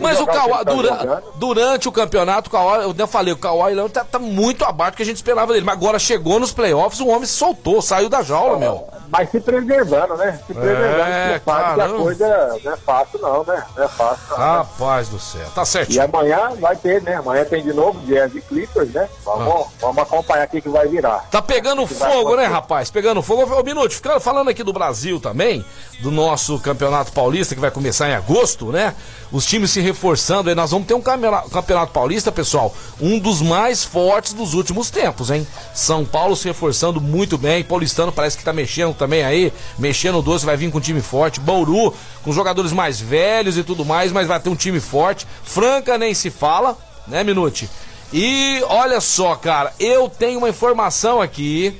Mas 0.00 0.18
o 0.18 0.26
Kawhi, 0.26 0.52
tá 0.52 0.62
dura- 0.64 1.22
durante 1.36 1.86
o 1.86 1.92
campeonato, 1.92 2.48
o 2.48 2.50
Kawhi, 2.50 2.94
eu 2.98 3.06
falei, 3.06 3.34
o 3.34 3.36
Kawhi 3.36 3.74
Leonard 3.74 3.92
tá, 3.92 4.04
tá 4.04 4.18
muito 4.18 4.64
abaixo 4.64 4.92
do 4.92 4.96
que 4.96 5.02
a 5.02 5.06
gente 5.06 5.16
esperava 5.16 5.52
dele. 5.52 5.66
Mas 5.66 5.74
agora 5.76 5.98
chegou 5.98 6.40
nos 6.40 6.50
playoffs, 6.50 6.98
o 6.98 7.08
homem 7.08 7.26
se 7.26 7.34
soltou, 7.34 7.82
saiu 7.82 8.08
da 8.08 8.22
jaula, 8.22 8.56
meu. 8.58 8.88
Mas 9.08 9.30
se 9.30 9.40
preservando, 9.40 10.16
né? 10.16 10.40
Se 10.46 10.52
preservando, 10.54 11.00
É, 11.00 11.40
sabe 11.44 11.74
que 11.74 11.80
a 11.80 11.88
coisa 11.88 12.60
não 12.64 12.72
é 12.72 12.76
fácil, 12.76 13.18
não, 13.20 13.44
né? 13.44 13.62
Não 13.76 13.84
é 13.84 13.88
fácil, 13.88 14.24
não. 14.30 14.38
né? 14.38 14.44
Rapaz 14.58 15.08
do 15.08 15.18
céu, 15.18 15.46
tá 15.54 15.62
E 15.62 15.66
certinho. 15.66 16.02
amanhã 16.04 16.50
vai 16.60 16.76
ter, 16.76 17.02
né? 17.02 17.14
Amanhã 17.16 17.44
tem 17.44 17.62
de 17.62 17.72
novo 17.72 17.98
Jazz 18.00 18.34
e 18.34 18.40
Clippers, 18.40 18.90
né? 18.92 19.08
Vamos, 19.24 19.66
vamos 19.80 19.98
acompanhar 20.02 20.46
o 20.46 20.50
que 20.50 20.68
vai 20.68 20.88
virar. 20.88 21.26
Tá 21.30 21.40
pegando 21.40 21.86
fogo, 21.86 22.36
né, 22.36 22.46
rapaz? 22.46 22.90
Pegando 22.90 23.22
fogo. 23.22 23.42
Ô, 23.54 23.62
Minuto, 23.62 23.94
ficando- 23.94 24.20
falando 24.20 24.48
aqui 24.50 24.62
do 24.62 24.72
Brasil 24.72 25.20
também, 25.20 25.64
do 26.02 26.10
nosso 26.10 26.58
Campeonato 26.60 27.12
Paulista, 27.12 27.54
que 27.54 27.60
vai 27.60 27.70
começar 27.70 28.08
em 28.08 28.14
agosto, 28.14 28.66
né? 28.72 28.94
Os 29.32 29.44
times 29.44 29.70
se 29.70 29.80
reforçando 29.80 30.48
aí. 30.48 30.54
Nós 30.54 30.70
vamos 30.70 30.86
ter 30.86 30.94
um 30.94 31.00
campeonato, 31.00 31.92
Paulista, 31.92 32.30
pessoal, 32.30 32.74
um 33.00 33.18
dos 33.18 33.42
mais 33.42 33.84
fortes 33.84 34.32
dos 34.32 34.54
últimos 34.54 34.90
tempos, 34.90 35.30
hein? 35.30 35.46
São 35.74 36.04
Paulo 36.04 36.36
se 36.36 36.48
reforçando 36.48 37.00
muito 37.00 37.36
bem. 37.36 37.64
Paulistano 37.64 38.12
parece 38.12 38.36
que 38.38 38.44
tá 38.44 38.52
mexendo 38.52 38.94
também 38.94 39.24
aí. 39.24 39.52
Mexendo 39.78 40.18
o 40.18 40.22
doce, 40.22 40.46
vai 40.46 40.56
vir 40.56 40.70
com 40.70 40.78
um 40.78 40.80
time 40.80 41.00
forte. 41.00 41.40
Bauru, 41.40 41.94
com 42.22 42.32
jogadores 42.32 42.72
mais 42.72 43.00
velhos 43.00 43.56
e 43.56 43.62
tudo 43.62 43.84
mais, 43.84 44.12
mas 44.12 44.26
vai 44.26 44.38
ter 44.40 44.48
um 44.48 44.56
time 44.56 44.80
forte. 44.80 45.26
Franca 45.44 45.98
nem 45.98 46.14
se 46.14 46.30
fala, 46.30 46.76
né, 47.06 47.24
Minute? 47.24 47.68
E 48.12 48.62
olha 48.68 49.00
só, 49.00 49.34
cara, 49.34 49.72
eu 49.80 50.08
tenho 50.08 50.38
uma 50.38 50.48
informação 50.48 51.20
aqui 51.20 51.76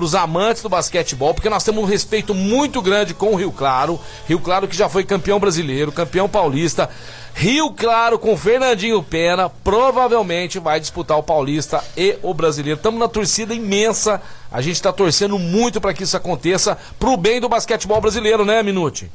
pros 0.00 0.14
amantes 0.14 0.62
do 0.62 0.68
basquetebol, 0.70 1.34
porque 1.34 1.50
nós 1.50 1.62
temos 1.62 1.84
um 1.84 1.86
respeito 1.86 2.34
muito 2.34 2.80
grande 2.80 3.12
com 3.12 3.34
o 3.34 3.36
Rio 3.36 3.52
Claro. 3.52 4.00
Rio 4.26 4.40
Claro 4.40 4.66
que 4.66 4.74
já 4.74 4.88
foi 4.88 5.04
campeão 5.04 5.38
brasileiro, 5.38 5.92
campeão 5.92 6.26
paulista. 6.26 6.88
Rio 7.34 7.70
Claro 7.70 8.18
com 8.18 8.34
Fernandinho 8.34 9.02
Pena 9.02 9.50
provavelmente 9.50 10.58
vai 10.58 10.80
disputar 10.80 11.18
o 11.18 11.22
paulista 11.22 11.84
e 11.98 12.16
o 12.22 12.32
brasileiro. 12.32 12.78
Estamos 12.78 12.98
na 12.98 13.08
torcida 13.08 13.52
imensa. 13.52 14.22
A 14.50 14.62
gente 14.62 14.76
está 14.76 14.90
torcendo 14.90 15.38
muito 15.38 15.82
para 15.82 15.92
que 15.92 16.04
isso 16.04 16.16
aconteça 16.16 16.78
pro 16.98 17.14
bem 17.18 17.38
do 17.38 17.48
basquetebol 17.50 18.00
brasileiro, 18.00 18.42
né, 18.42 18.62
Minute? 18.62 19.10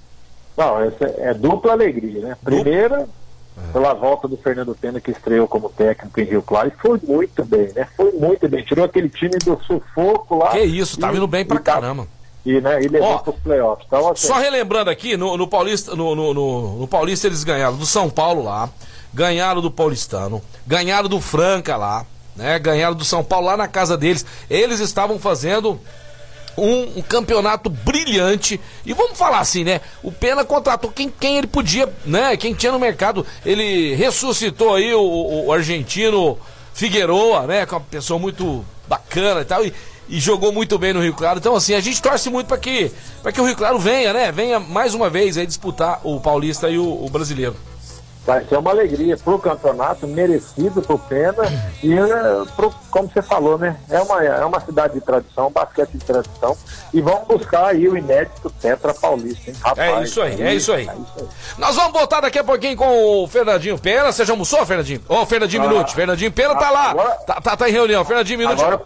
Não, 0.55 0.79
essa 0.79 1.05
é 1.17 1.33
dupla 1.33 1.71
alegria, 1.71 2.21
né? 2.21 2.37
Primeira, 2.43 3.09
pela 3.71 3.93
volta 3.93 4.27
do 4.27 4.37
Fernando 4.37 4.75
Pena, 4.75 4.99
que 4.99 5.11
estreou 5.11 5.47
como 5.47 5.69
técnico 5.69 6.19
em 6.19 6.23
Rio 6.25 6.41
Claro, 6.41 6.67
e 6.69 6.81
foi 6.81 6.99
muito 7.07 7.43
bem, 7.45 7.71
né? 7.75 7.87
Foi 7.95 8.11
muito 8.11 8.47
bem. 8.47 8.63
Tirou 8.63 8.85
aquele 8.85 9.09
time 9.09 9.37
do 9.39 9.59
sufoco 9.65 10.37
lá. 10.37 10.49
Que 10.51 10.59
isso, 10.61 10.99
tá 10.99 11.11
vindo 11.11 11.27
bem 11.27 11.45
pra 11.45 11.57
e 11.57 11.59
tá- 11.59 11.73
caramba. 11.73 12.07
E, 12.45 12.61
né, 12.61 12.81
e 12.83 12.87
levou 12.87 13.09
Ó, 13.09 13.17
pros 13.19 13.35
playoffs. 13.39 13.85
Então, 13.87 14.07
assim, 14.11 14.27
Só 14.27 14.35
relembrando 14.35 14.89
aqui, 14.91 15.17
no, 15.17 15.35
no 15.35 15.47
Paulista, 15.47 15.95
no, 15.95 16.13
no- 16.15 16.33
no 16.79 16.87
Paulista 16.87 17.25
eles 17.27 17.43
ganharam 17.43 17.75
do 17.75 17.85
São 17.87 18.07
Paulo 18.09 18.43
lá, 18.43 18.69
ganharam 19.13 19.61
do 19.61 19.71
Paulistano, 19.71 20.41
ganharam 20.67 21.09
do 21.09 21.19
Franca 21.19 21.75
lá, 21.75 22.05
né? 22.35 22.59
Ganharam 22.59 22.93
do 22.95 23.03
São 23.03 23.23
Paulo 23.23 23.47
lá 23.47 23.57
na 23.57 23.67
casa 23.67 23.97
deles. 23.97 24.23
Eles 24.49 24.79
estavam 24.79 25.17
fazendo 25.17 25.79
um, 26.57 26.99
um 26.99 27.01
campeonato 27.01 27.69
brilhante. 27.69 28.59
E 28.85 28.93
vamos 28.93 29.17
falar 29.17 29.39
assim, 29.39 29.63
né? 29.63 29.81
O 30.03 30.11
Pena 30.11 30.43
contratou 30.45 30.91
quem, 30.91 31.09
quem 31.09 31.37
ele 31.37 31.47
podia, 31.47 31.91
né? 32.05 32.35
Quem 32.37 32.53
tinha 32.53 32.71
no 32.71 32.79
mercado. 32.79 33.25
Ele 33.45 33.93
ressuscitou 33.95 34.75
aí 34.75 34.93
o, 34.93 35.01
o- 35.01 35.45
o 35.47 35.53
argentino 35.53 36.37
Figueroa, 36.73 37.47
né? 37.47 37.65
Que 37.65 37.73
é 37.73 37.77
uma 37.77 37.83
pessoa 37.83 38.19
muito 38.19 38.63
bacana 38.87 39.41
e 39.41 39.45
tal. 39.45 39.65
E, 39.65 39.73
e 40.07 40.19
jogou 40.19 40.51
muito 40.51 40.77
bem 40.77 40.93
no 40.93 41.01
Rio 41.01 41.13
Claro. 41.13 41.39
Então, 41.39 41.55
assim, 41.55 41.73
a 41.73 41.79
gente 41.79 42.01
torce 42.01 42.29
muito 42.29 42.47
para 42.47 42.57
que, 42.57 42.91
pra 43.23 43.31
que 43.31 43.41
o 43.41 43.45
Rio 43.45 43.55
Claro 43.55 43.79
venha, 43.79 44.13
né? 44.13 44.31
Venha 44.31 44.59
mais 44.59 44.93
uma 44.93 45.09
vez 45.09 45.37
aí 45.37 45.45
disputar 45.47 45.99
o 46.03 46.19
Paulista 46.19 46.69
e 46.69 46.77
o, 46.77 47.05
o 47.05 47.09
Brasileiro. 47.09 47.55
Vai 48.25 48.43
ser 48.45 48.57
uma 48.57 48.71
alegria 48.71 49.15
pro 49.17 49.37
campeonato, 49.37 50.07
merecido 50.07 50.81
pro 50.81 50.97
Pena. 50.97 51.43
E, 51.83 51.93
eh, 51.93 52.43
pro, 52.55 52.73
como 52.89 53.09
você 53.09 53.21
falou, 53.21 53.57
né? 53.57 53.77
É 53.89 53.99
uma, 54.01 54.23
é 54.23 54.43
uma 54.45 54.59
cidade 54.59 54.95
de 54.95 55.01
tradição, 55.01 55.51
basquete 55.51 55.91
de 55.91 55.99
tradição. 56.05 56.57
E 56.93 57.01
vamos 57.01 57.27
buscar 57.27 57.67
aí 57.67 57.87
o 57.87 57.95
inédito 57.97 58.49
Tetra 58.61 58.93
Paulista, 58.93 59.49
hein? 59.51 59.55
Rapaz, 59.61 59.97
É 59.99 60.03
isso 60.03 60.21
aí, 60.21 60.41
é 60.41 60.53
isso 60.55 60.73
aí. 60.73 60.87
É 60.87 60.93
isso 60.93 61.13
aí. 61.19 61.27
Nós 61.57 61.75
vamos 61.75 61.93
voltar 61.93 62.21
daqui 62.21 62.39
a 62.39 62.43
pouquinho 62.43 62.75
com 62.75 63.23
o 63.23 63.27
Fernandinho 63.27 63.77
Pena. 63.77 64.11
Você 64.11 64.25
já 64.25 64.33
almoçou, 64.33 64.65
Fernandinho? 64.65 65.01
Ô, 65.07 65.25
Fernandinho 65.25 65.63
Ah. 65.63 65.67
Minuti. 65.67 65.93
Fernandinho 65.95 66.31
Pena 66.31 66.55
tá 66.55 66.69
lá. 66.71 66.91
Agora- 66.91 67.15
Tá, 67.25 67.41
tá, 67.41 67.57
tá 67.57 67.69
em 67.69 67.71
reunião. 67.71 68.03
Fernandinho 68.05 68.39
Minuti. 68.39 68.61
Agora, 68.63 68.81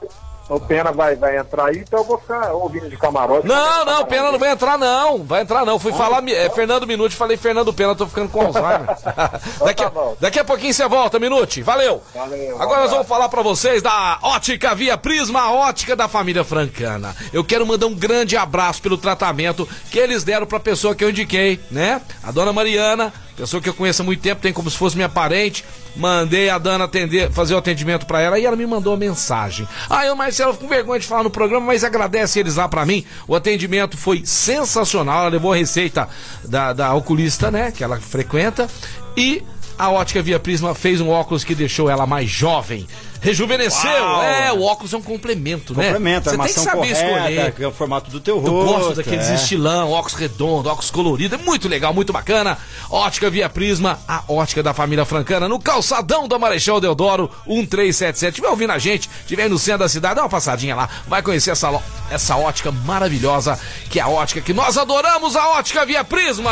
o 0.50 0.60
Pena 0.60 0.92
vai, 0.92 1.16
vai 1.16 1.38
entrar 1.38 1.68
aí, 1.68 1.78
então 1.78 2.00
eu 2.00 2.06
vou 2.06 2.18
ficar 2.18 2.52
ouvindo 2.54 2.90
de 2.90 2.98
camarote. 2.98 3.48
Não, 3.48 3.86
não, 3.86 4.06
Pena 4.06 4.32
não 4.32 4.40
vai 4.40 4.52
entrar 4.52 4.78
não, 4.78 5.24
vai 5.24 5.44
entrar 5.44 5.64
não. 5.64 5.78
Fui 5.78 5.94
falar 5.94 6.28
é, 6.28 6.50
Fernando 6.50 6.88
Minuti, 6.88 7.16
falei 7.16 7.38
Fernando 7.38 7.72
Pena, 7.72 7.96
tô 7.96 8.08
ficando 8.08 8.30
com 8.30 8.42
Alzheimer. 8.42 8.88
daqui, 9.64 9.84
tá 9.84 9.90
bom. 9.90 10.18
daqui 10.20 10.40
a 10.40 10.44
pouquinho 10.44 10.74
você 10.74 10.88
volta, 10.88 11.20
Minuti, 11.20 11.62
valeu. 11.62 12.02
Valeu, 12.14 12.60
Agora 12.60 12.82
nós 12.82 12.92
vamos 12.92 13.08
falar 13.08 13.30
pra 13.30 13.44
vocês 13.44 13.82
da 13.84 14.18
Ótica 14.24 14.74
Via 14.74 14.98
Prisma, 14.98 15.52
ótica 15.52 15.96
da 15.96 16.08
família 16.08 16.44
francana. 16.44 17.16
Eu 17.32 17.44
quero 17.44 17.66
mandar 17.66 17.86
um 17.86 17.96
grande 17.96 18.36
abraço 18.36 18.82
pelo 18.82 18.98
tratamento 18.98 19.70
que 19.92 20.00
eles 20.00 20.24
deram 20.24 20.48
pra 20.48 20.60
pessoa 20.60 20.96
que 20.96 21.04
eu 21.04 21.12
indiquei, 21.12 21.60
né? 21.70 22.02
A 22.24 22.32
dona 22.32 22.52
Mariana, 22.52 23.14
pessoa 23.40 23.62
que 23.62 23.70
eu 23.70 23.74
conheço 23.74 24.02
há 24.02 24.06
muito 24.06 24.22
tempo, 24.22 24.42
tem 24.42 24.54
como 24.54 24.70
se 24.70 24.78
fosse 24.78 24.96
minha 24.96 25.10
parente. 25.10 25.64
Mandei 25.96 26.50
a 26.50 26.58
Dana 26.58 26.86
atender, 26.86 27.32
fazer 27.32 27.56
o 27.56 27.58
atendimento 27.58 28.06
pra 28.06 28.22
ela 28.22 28.38
e 28.38 28.46
ela 28.46 28.56
me 28.56 28.66
mandou 28.66 28.94
uma 28.94 29.00
mensagem. 29.00 29.68
Ah, 29.90 30.06
eu, 30.06 30.16
Marcelo, 30.16 30.56
com 30.56 30.68
vergonha 30.68 31.00
de 31.00 31.08
falar 31.08 31.24
no 31.24 31.30
programa, 31.30 31.66
mas 31.66 31.84
agradece 31.84 32.40
eles 32.40 32.56
lá 32.56 32.68
pra 32.68 32.86
mim. 32.86 33.04
O 33.28 33.36
atendimento 33.36 33.98
foi 33.98 34.22
sensacional. 34.26 35.22
Ela 35.22 35.30
levou 35.30 35.54
a 35.54 35.56
receita 35.56 36.08
da, 36.44 36.74
da 36.74 36.94
oculista, 36.94 37.50
né? 37.50 37.72
Que 37.72 37.84
ela 37.84 38.00
frequenta. 38.00 38.70
E 39.18 39.44
a 39.78 39.90
ótica 39.90 40.22
Via 40.22 40.40
Prisma 40.40 40.76
fez 40.76 41.00
um 41.00 41.10
óculos 41.10 41.44
que 41.44 41.56
deixou 41.56 41.90
ela 41.90 42.06
mais 42.06 42.30
jovem. 42.30 42.86
Rejuvenesceu! 43.22 43.90
Uau! 44.04 44.24
É, 44.24 44.52
o 44.54 44.62
óculos 44.64 44.94
é 44.94 44.98
um 44.98 45.02
complemento, 45.02 45.76
né? 45.76 45.88
Complementa, 45.88 46.32
Você 46.32 46.38
tem 46.38 46.48
que 46.48 46.60
saber 46.60 46.78
correta, 46.96 47.10
escolher. 47.30 47.52
que 47.54 47.64
é 47.64 47.68
o 47.68 47.72
formato 47.72 48.10
do 48.10 48.20
teu 48.20 48.38
Eu 48.38 48.42
rosto. 48.42 48.66
gosto 48.74 48.96
daqueles 48.96 49.30
é. 49.30 49.36
estilão, 49.36 49.92
óculos 49.92 50.14
redondo, 50.14 50.70
óculos 50.70 50.90
colorido, 50.90 51.36
é 51.36 51.38
muito 51.38 51.68
legal, 51.68 51.94
muito 51.94 52.14
bacana. 52.14 52.58
Ótica 52.90 53.30
Via 53.30 53.50
Prisma, 53.50 54.00
a 54.08 54.24
ótica 54.28 54.64
da 54.64 54.74
família 54.74 55.04
francana, 55.06 55.48
no 55.50 55.60
calçadão 55.60 56.28
da 56.28 56.40
Marechal 56.40 56.80
Deodoro, 56.80 57.30
1377. 57.46 58.36
Tiver 58.36 58.48
ouvindo 58.50 58.72
a 58.72 58.80
gente, 58.80 59.10
tiver 59.28 59.50
no 59.50 59.60
centro 59.60 59.80
da 59.80 59.90
cidade, 59.90 60.16
dá 60.16 60.22
uma 60.24 60.30
passadinha 60.30 60.76
lá, 60.76 60.88
vai 61.08 61.22
conhecer 61.22 61.52
essa, 61.52 61.70
essa 62.10 62.38
ótica 62.38 62.72
maravilhosa, 62.72 63.60
que 63.90 64.00
é 64.00 64.04
a 64.04 64.08
ótica 64.08 64.40
que 64.42 64.54
nós 64.54 64.78
adoramos, 64.78 65.36
a 65.36 65.50
ótica 65.50 65.86
Via 65.86 66.04
Prisma. 66.04 66.52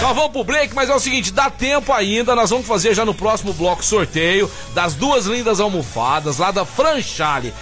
Nós 0.00 0.14
vamos 0.14 0.32
pro 0.32 0.44
break, 0.44 0.74
mas 0.74 0.90
é 0.90 0.94
o 0.94 0.98
seguinte, 0.98 1.32
dá 1.32 1.48
tempo 1.48 1.92
ainda, 1.92 2.34
nós 2.34 2.50
vamos 2.50 2.66
fazer 2.66 2.94
já 2.94 3.04
no 3.04 3.14
próximo 3.14 3.52
bloco 3.54 3.82
sorteio 3.84 4.50
das 4.74 4.93
duas 4.94 5.26
lindas 5.26 5.60
almofadas 5.60 6.38
lá 6.38 6.50
da 6.50 6.64
Franchale. 6.64 7.52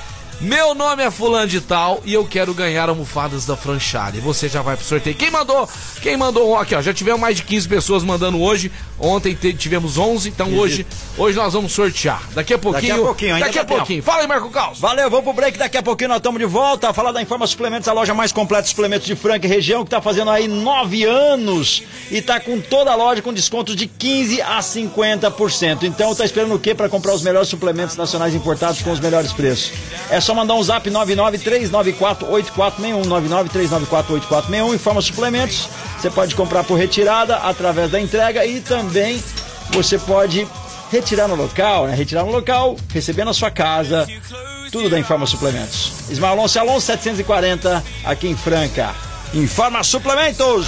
Meu 0.42 0.74
nome 0.74 1.04
é 1.04 1.10
fulano 1.10 1.46
de 1.46 1.60
tal 1.60 2.02
e 2.04 2.12
eu 2.12 2.24
quero 2.26 2.52
ganhar 2.52 2.88
almofadas 2.88 3.46
da 3.46 3.56
Franchale. 3.56 4.18
Você 4.18 4.48
já 4.48 4.60
vai 4.60 4.76
pro 4.76 4.84
sorteio. 4.84 5.14
Quem 5.14 5.30
mandou? 5.30 5.68
Quem 6.00 6.16
mandou? 6.16 6.58
Aqui, 6.58 6.74
ó, 6.74 6.82
já 6.82 6.92
tivemos 6.92 7.20
mais 7.20 7.36
de 7.36 7.44
15 7.44 7.68
pessoas 7.68 8.02
mandando 8.02 8.40
hoje. 8.42 8.72
Ontem 8.98 9.36
te- 9.36 9.52
tivemos 9.54 9.98
11, 9.98 10.28
então 10.30 10.52
hoje, 10.54 10.84
hoje 11.16 11.36
nós 11.38 11.52
vamos 11.52 11.70
sortear. 11.72 12.20
Daqui 12.34 12.54
a 12.54 12.58
pouquinho. 12.58 13.04
pouquinho, 13.04 13.34
ainda 13.36 13.46
Daqui 13.46 13.58
a 13.60 13.62
dá 13.62 13.68
tempo. 13.68 13.78
pouquinho. 13.78 14.02
Fala 14.02 14.22
aí, 14.22 14.26
Marco 14.26 14.50
Caos. 14.50 14.80
Valeu, 14.80 15.08
vamos 15.08 15.24
pro 15.24 15.32
break. 15.32 15.56
Daqui 15.56 15.78
a 15.78 15.82
pouquinho 15.82 16.08
nós 16.08 16.16
estamos 16.18 16.40
de 16.40 16.46
volta 16.46 16.88
a 16.90 16.92
falar 16.92 17.12
da 17.12 17.22
Informa 17.22 17.46
Suplementos, 17.46 17.86
a 17.86 17.92
loja 17.92 18.12
mais 18.12 18.32
completa 18.32 18.64
de 18.64 18.70
suplementos 18.70 19.06
de 19.06 19.14
Franca 19.14 19.46
e 19.46 19.48
região, 19.48 19.84
que 19.84 19.90
tá 19.90 20.02
fazendo 20.02 20.30
aí 20.30 20.48
nove 20.48 21.04
anos 21.04 21.84
e 22.10 22.20
tá 22.20 22.40
com 22.40 22.60
toda 22.60 22.90
a 22.90 22.96
loja 22.96 23.22
com 23.22 23.32
descontos 23.32 23.76
de 23.76 23.86
15 23.86 24.42
a 24.42 24.58
50%. 24.58 25.84
Então 25.84 26.12
tá 26.16 26.24
esperando 26.24 26.54
o 26.54 26.58
quê 26.58 26.74
para 26.74 26.88
comprar 26.88 27.14
os 27.14 27.22
melhores 27.22 27.48
suplementos 27.48 27.96
nacionais 27.96 28.34
importados 28.34 28.82
com 28.82 28.90
os 28.90 28.98
melhores 28.98 29.32
preços? 29.32 29.70
É 30.10 30.20
só 30.20 30.31
mandar 30.34 30.54
um 30.54 30.62
zap 30.62 30.88
993948461, 30.90 33.06
993948461, 33.06 34.74
Informa 34.74 35.00
Suplementos. 35.00 35.68
Você 35.98 36.10
pode 36.10 36.34
comprar 36.34 36.64
por 36.64 36.76
retirada 36.76 37.36
através 37.36 37.90
da 37.90 38.00
entrega 38.00 38.44
e 38.44 38.60
também 38.60 39.22
você 39.70 39.98
pode 39.98 40.46
retirar 40.90 41.28
no 41.28 41.34
local, 41.34 41.86
né? 41.86 41.94
Retirar 41.94 42.24
no 42.24 42.32
local, 42.32 42.76
receber 42.92 43.24
na 43.24 43.32
sua 43.32 43.50
casa. 43.50 44.06
Tudo 44.70 44.90
da 44.90 44.98
Informa 44.98 45.26
Suplementos. 45.26 46.10
Ismael 46.10 46.32
Alonso 46.32 46.58
Alonso 46.58 46.86
740, 46.86 47.82
aqui 48.04 48.28
em 48.28 48.36
Franca. 48.36 48.94
Informa 49.34 49.82
Suplementos! 49.82 50.66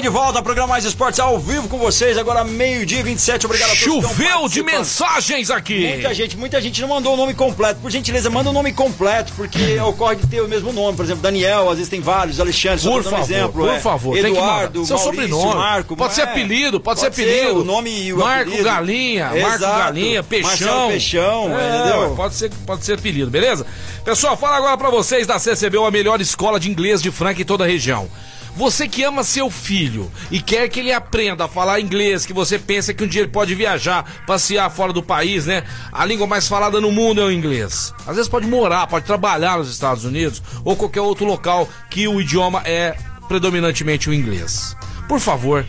De 0.00 0.08
volta 0.10 0.38
ao 0.38 0.42
programa 0.44 0.68
Mais 0.68 0.84
Esportes 0.84 1.18
ao 1.18 1.38
vivo 1.38 1.66
com 1.66 1.78
vocês, 1.78 2.18
agora 2.18 2.44
meio-dia 2.44 3.00
e 3.00 3.02
27. 3.02 3.46
Obrigado 3.46 3.70
a 3.72 3.76
todos. 3.76 4.04
Choveu 4.04 4.48
de 4.50 4.62
mensagens 4.62 5.50
aqui. 5.50 5.86
Muita 5.86 6.12
gente, 6.12 6.36
muita 6.36 6.60
gente 6.60 6.80
não 6.82 6.88
mandou 6.88 7.14
o 7.14 7.16
nome 7.16 7.32
completo. 7.32 7.80
Por 7.80 7.90
gentileza, 7.90 8.28
manda 8.28 8.50
o 8.50 8.52
nome 8.52 8.70
completo, 8.72 9.32
porque 9.34 9.78
ocorre 9.80 10.16
de 10.16 10.26
ter 10.26 10.42
o 10.42 10.48
mesmo 10.48 10.74
nome. 10.74 10.94
Por 10.94 11.04
exemplo, 11.06 11.22
Daniel, 11.22 11.70
às 11.70 11.76
vezes 11.76 11.88
tem 11.88 12.00
vários, 12.02 12.38
Alexandre, 12.38 12.80
só 12.80 12.90
Por 12.90 13.02
dar 13.02 13.08
um 13.08 13.12
favor, 13.12 13.24
exemplo. 13.24 13.52
por 13.52 13.68
é. 13.70 13.80
favor, 13.80 14.12
tem 14.12 14.22
que 14.22 14.30
Eduardo. 14.30 14.84
Seu 14.84 14.96
Maurício, 14.96 15.22
sobrenome. 15.22 15.54
Marco. 15.54 15.96
Pode 15.96 16.14
ser 16.14 16.20
é. 16.20 16.24
apelido, 16.24 16.80
pode 16.80 17.00
ser 17.00 17.06
apelido. 17.06 17.60
o 17.60 17.64
nome 17.64 17.90
e 17.90 18.12
o 18.12 18.18
Marco 18.18 18.42
apelido. 18.42 18.64
Galinha, 18.64 19.24
Marco 19.30 19.38
Exato. 19.38 19.78
Galinha, 19.78 20.22
Peixão. 20.22 20.50
Marcelo 20.50 20.88
Peixão, 20.88 21.58
É, 21.58 21.78
entendeu? 21.78 22.14
Pode 22.14 22.34
ser, 22.34 22.50
pode 22.66 22.84
ser 22.84 22.94
apelido, 22.94 23.30
beleza? 23.30 23.64
Pessoal, 24.04 24.36
fala 24.36 24.56
agora 24.56 24.76
pra 24.76 24.90
vocês 24.90 25.26
da 25.26 25.38
CCBU, 25.38 25.86
a 25.86 25.90
melhor 25.90 26.20
escola 26.20 26.60
de 26.60 26.70
inglês 26.70 27.00
de 27.00 27.10
Franca 27.10 27.40
em 27.40 27.44
toda 27.44 27.64
a 27.64 27.66
região. 27.66 28.08
Você 28.56 28.86
que 28.86 29.02
ama 29.02 29.24
seu 29.24 29.50
filho 29.50 30.10
e 30.30 30.40
quer 30.40 30.68
que 30.68 30.78
ele 30.78 30.92
aprenda 30.92 31.44
a 31.44 31.48
falar 31.48 31.80
inglês, 31.80 32.24
que 32.24 32.32
você 32.32 32.56
pensa 32.56 32.94
que 32.94 33.02
um 33.02 33.06
dia 33.06 33.22
ele 33.22 33.30
pode 33.30 33.52
viajar, 33.54 34.22
passear 34.26 34.70
fora 34.70 34.92
do 34.92 35.02
país, 35.02 35.46
né? 35.46 35.64
A 35.92 36.04
língua 36.04 36.26
mais 36.26 36.46
falada 36.46 36.80
no 36.80 36.92
mundo 36.92 37.20
é 37.20 37.24
o 37.24 37.32
inglês. 37.32 37.92
Às 38.06 38.14
vezes 38.14 38.28
pode 38.28 38.46
morar, 38.46 38.86
pode 38.86 39.06
trabalhar 39.06 39.58
nos 39.58 39.70
Estados 39.70 40.04
Unidos 40.04 40.40
ou 40.64 40.76
qualquer 40.76 41.00
outro 41.00 41.24
local 41.24 41.68
que 41.90 42.06
o 42.06 42.20
idioma 42.20 42.62
é 42.64 42.96
predominantemente 43.26 44.08
o 44.08 44.14
inglês. 44.14 44.76
Por 45.08 45.18
favor, 45.18 45.66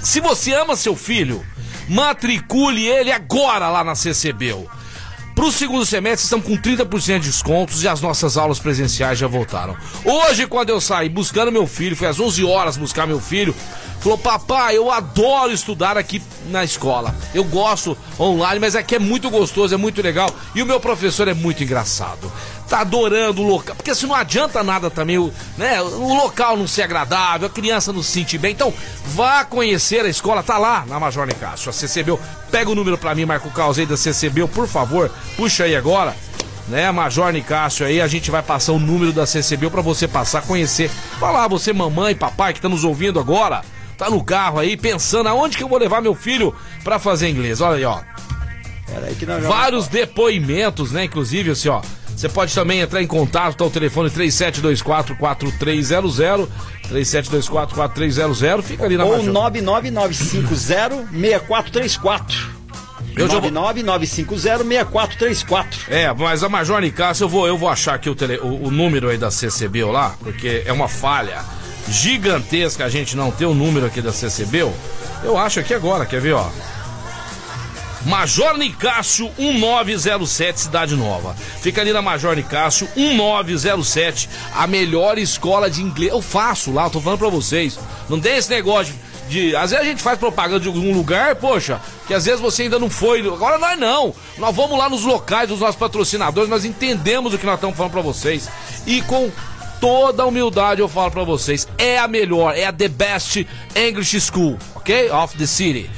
se 0.00 0.20
você 0.20 0.52
ama 0.52 0.76
seu 0.76 0.94
filho, 0.94 1.44
matricule 1.88 2.86
ele 2.86 3.10
agora 3.10 3.68
lá 3.68 3.82
na 3.82 3.96
CCBU. 3.96 4.70
Para 5.40 5.48
o 5.48 5.52
segundo 5.52 5.86
semestre, 5.86 6.24
estamos 6.24 6.46
com 6.46 6.54
30% 6.54 7.20
de 7.20 7.30
descontos 7.30 7.82
e 7.82 7.88
as 7.88 8.02
nossas 8.02 8.36
aulas 8.36 8.58
presenciais 8.58 9.18
já 9.18 9.26
voltaram. 9.26 9.74
Hoje, 10.04 10.46
quando 10.46 10.68
eu 10.68 10.78
saí 10.82 11.08
buscando 11.08 11.50
meu 11.50 11.66
filho, 11.66 11.96
foi 11.96 12.08
às 12.08 12.20
11 12.20 12.44
horas 12.44 12.76
buscar 12.76 13.06
meu 13.06 13.18
filho, 13.18 13.56
falou: 14.00 14.18
Papai, 14.18 14.76
eu 14.76 14.90
adoro 14.90 15.50
estudar 15.50 15.96
aqui 15.96 16.20
na 16.50 16.62
escola. 16.62 17.16
Eu 17.32 17.42
gosto 17.42 17.96
online, 18.18 18.60
mas 18.60 18.76
aqui 18.76 18.96
é 18.96 18.98
muito 18.98 19.30
gostoso, 19.30 19.72
é 19.72 19.78
muito 19.78 20.02
legal. 20.02 20.30
E 20.54 20.62
o 20.62 20.66
meu 20.66 20.78
professor 20.78 21.26
é 21.26 21.32
muito 21.32 21.64
engraçado. 21.64 22.30
Tá 22.70 22.80
adorando 22.82 23.42
o 23.42 23.46
local, 23.46 23.74
porque 23.74 23.92
se 23.96 24.06
não 24.06 24.14
adianta 24.14 24.62
nada 24.62 24.88
também, 24.88 25.18
o, 25.18 25.32
né, 25.58 25.82
o 25.82 26.14
local 26.14 26.56
não 26.56 26.68
ser 26.68 26.82
agradável, 26.82 27.48
a 27.48 27.50
criança 27.50 27.92
não 27.92 28.00
se 28.00 28.12
sentir 28.12 28.38
bem. 28.38 28.52
Então, 28.52 28.72
vá 29.06 29.44
conhecer 29.44 30.04
a 30.04 30.08
escola, 30.08 30.40
tá 30.40 30.56
lá 30.56 30.84
na 30.86 31.00
Major 31.00 31.26
Nicásio, 31.26 31.68
a 31.68 31.72
CCBU. 31.72 32.18
Pega 32.48 32.70
o 32.70 32.74
número 32.74 32.96
pra 32.96 33.12
mim, 33.12 33.24
Marco 33.24 33.50
Caos 33.50 33.76
aí 33.76 33.86
da 33.86 33.96
CCBU, 33.96 34.46
por 34.46 34.68
favor, 34.68 35.10
puxa 35.36 35.64
aí 35.64 35.74
agora 35.74 36.14
né, 36.70 36.90
Major 36.92 37.32
Nicásio 37.32 37.84
aí, 37.84 38.00
a 38.00 38.06
gente 38.06 38.30
vai 38.30 38.42
passar 38.42 38.72
o 38.72 38.78
número 38.78 39.12
da 39.12 39.26
CCBU 39.26 39.70
pra 39.70 39.82
você 39.82 40.06
passar, 40.06 40.42
conhecer. 40.42 40.88
Falar, 41.18 41.48
você 41.48 41.72
mamãe, 41.72 42.14
papai 42.14 42.54
que 42.54 42.60
tá 42.60 42.68
nos 42.68 42.84
ouvindo 42.84 43.18
agora, 43.18 43.62
tá 43.98 44.08
no 44.08 44.22
carro 44.22 44.60
aí 44.60 44.76
pensando 44.76 45.28
aonde 45.28 45.56
que 45.56 45.64
eu 45.64 45.68
vou 45.68 45.78
levar 45.78 46.00
meu 46.00 46.14
filho 46.14 46.54
pra 46.84 47.00
fazer 47.00 47.28
inglês. 47.28 47.60
Olha 47.60 47.76
aí, 47.76 47.84
ó. 47.84 48.00
Vários 49.48 49.88
depoimentos, 49.88 50.92
né, 50.92 51.04
inclusive 51.04 51.50
assim, 51.50 51.68
ó. 51.68 51.82
Você 52.20 52.28
pode 52.28 52.54
também 52.54 52.80
entrar 52.80 53.02
em 53.02 53.06
contato, 53.06 53.56
tá 53.56 53.64
o 53.64 53.70
telefone 53.70 54.10
3724-4300, 54.10 56.46
3724-4300, 56.92 58.62
fica 58.62 58.84
ali 58.84 58.98
na 58.98 59.06
Ou 59.06 59.16
Major. 59.24 59.32
99950-6434. 61.12 62.50
Eu 63.16 63.26
já 63.26 63.38
vou- 63.38 63.50
99950-6434. 63.50 65.64
É, 65.88 66.12
mas 66.12 66.44
a 66.44 66.48
Major 66.50 66.78
Nicásio, 66.82 67.24
eu 67.24 67.28
vou, 67.30 67.46
eu 67.46 67.56
vou 67.56 67.70
achar 67.70 67.94
aqui 67.94 68.10
o, 68.10 68.14
tele- 68.14 68.38
o, 68.42 68.66
o 68.66 68.70
número 68.70 69.08
aí 69.08 69.16
da 69.16 69.30
CCBU 69.30 69.90
lá, 69.90 70.14
porque 70.20 70.62
é 70.66 70.72
uma 70.74 70.88
falha 70.88 71.38
gigantesca 71.88 72.84
a 72.84 72.90
gente 72.90 73.16
não 73.16 73.30
ter 73.30 73.46
o 73.46 73.54
número 73.54 73.86
aqui 73.86 74.02
da 74.02 74.12
CCBU. 74.12 74.70
Eu 75.24 75.38
acho 75.38 75.58
aqui 75.60 75.72
agora, 75.72 76.04
quer 76.04 76.20
ver, 76.20 76.34
ó. 76.34 76.46
Major 78.04 78.56
Nicásio 78.56 79.30
1907, 79.38 80.60
Cidade 80.60 80.96
Nova. 80.96 81.34
Fica 81.60 81.82
ali 81.82 81.92
na 81.92 82.00
Major 82.00 82.34
Nicásio 82.34 82.88
1907, 82.96 84.28
a 84.54 84.66
melhor 84.66 85.18
escola 85.18 85.68
de 85.68 85.82
inglês. 85.82 86.10
Eu 86.10 86.22
faço 86.22 86.72
lá, 86.72 86.84
eu 86.84 86.90
tô 86.90 87.00
falando 87.00 87.18
pra 87.18 87.28
vocês. 87.28 87.78
Não 88.08 88.18
tem 88.18 88.36
esse 88.36 88.50
negócio 88.50 88.94
de. 89.28 89.54
Às 89.54 89.70
vezes 89.70 89.84
a 89.86 89.88
gente 89.88 90.02
faz 90.02 90.18
propaganda 90.18 90.60
de 90.60 90.68
algum 90.68 90.94
lugar, 90.94 91.36
poxa, 91.36 91.80
que 92.06 92.14
às 92.14 92.24
vezes 92.24 92.40
você 92.40 92.62
ainda 92.62 92.78
não 92.78 92.88
foi. 92.88 93.20
Agora 93.20 93.58
nós 93.58 93.78
não. 93.78 94.14
Nós 94.38 94.56
vamos 94.56 94.78
lá 94.78 94.88
nos 94.88 95.04
locais 95.04 95.48
dos 95.48 95.60
nossos 95.60 95.76
patrocinadores, 95.76 96.48
nós 96.48 96.64
entendemos 96.64 97.34
o 97.34 97.38
que 97.38 97.46
nós 97.46 97.56
estamos 97.56 97.76
falando 97.76 97.92
pra 97.92 98.02
vocês. 98.02 98.48
E 98.86 99.02
com 99.02 99.30
toda 99.78 100.26
humildade 100.26 100.80
eu 100.80 100.88
falo 100.88 101.10
pra 101.10 101.24
vocês, 101.24 101.68
é 101.76 101.98
a 101.98 102.08
melhor, 102.08 102.56
é 102.56 102.64
a 102.64 102.72
the 102.72 102.88
best 102.88 103.46
English 103.74 104.18
School, 104.20 104.58
ok? 104.74 105.10
Of 105.10 105.36
the 105.36 105.46
city 105.46 105.90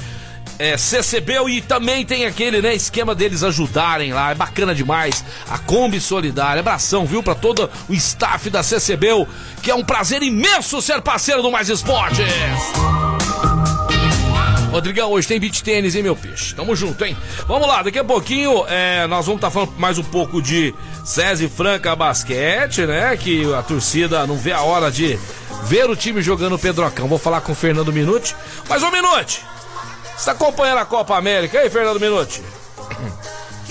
é, 0.63 0.77
CCBU 0.77 1.49
e 1.49 1.61
também 1.61 2.05
tem 2.05 2.25
aquele 2.25 2.61
né, 2.61 2.73
esquema 2.73 3.13
deles 3.13 3.43
ajudarem 3.43 4.13
lá, 4.13 4.31
é 4.31 4.35
bacana 4.35 4.73
demais. 4.73 5.21
A 5.49 5.57
Kombi 5.57 5.99
Solidária, 5.99 6.61
abração, 6.61 7.05
viu, 7.05 7.21
pra 7.21 7.35
todo 7.35 7.69
o 7.89 7.93
staff 7.93 8.49
da 8.49 8.63
CCBU, 8.63 9.27
que 9.61 9.69
é 9.69 9.75
um 9.75 9.83
prazer 9.83 10.23
imenso 10.23 10.81
ser 10.81 11.01
parceiro 11.01 11.41
do 11.41 11.51
Mais 11.51 11.67
Esportes. 11.67 12.25
Rodrigão, 14.71 15.11
hoje 15.11 15.27
tem 15.27 15.37
beat 15.37 15.61
tênis, 15.61 15.95
hein, 15.95 16.01
meu 16.01 16.15
peixe? 16.15 16.55
Tamo 16.55 16.73
junto, 16.77 17.03
hein? 17.03 17.17
Vamos 17.45 17.67
lá, 17.67 17.83
daqui 17.83 17.99
a 17.99 18.03
pouquinho 18.03 18.63
é, 18.69 19.05
nós 19.07 19.25
vamos 19.25 19.39
estar 19.39 19.47
tá 19.47 19.51
falando 19.51 19.73
mais 19.77 19.97
um 19.97 20.03
pouco 20.03 20.41
de 20.41 20.73
César 21.03 21.49
Franca 21.49 21.93
Basquete, 21.93 22.85
né? 22.85 23.17
Que 23.17 23.53
a 23.53 23.61
torcida 23.61 24.25
não 24.25 24.37
vê 24.37 24.53
a 24.53 24.61
hora 24.61 24.89
de 24.89 25.19
ver 25.65 25.89
o 25.89 25.95
time 25.95 26.21
jogando 26.21 26.55
o 26.55 26.59
Pedrocão. 26.59 27.09
Vou 27.09 27.19
falar 27.19 27.41
com 27.41 27.51
o 27.51 27.55
Fernando 27.55 27.91
Minuti. 27.91 28.33
Mas, 28.69 28.81
ô 28.81 28.89
Minuti, 28.89 29.41
você 30.15 30.25
tá 30.25 30.31
acompanhando 30.31 30.79
a 30.79 30.85
Copa 30.85 31.15
América 31.15 31.59
aí, 31.59 31.69
Fernando 31.69 31.99
Minuti? 31.99 32.41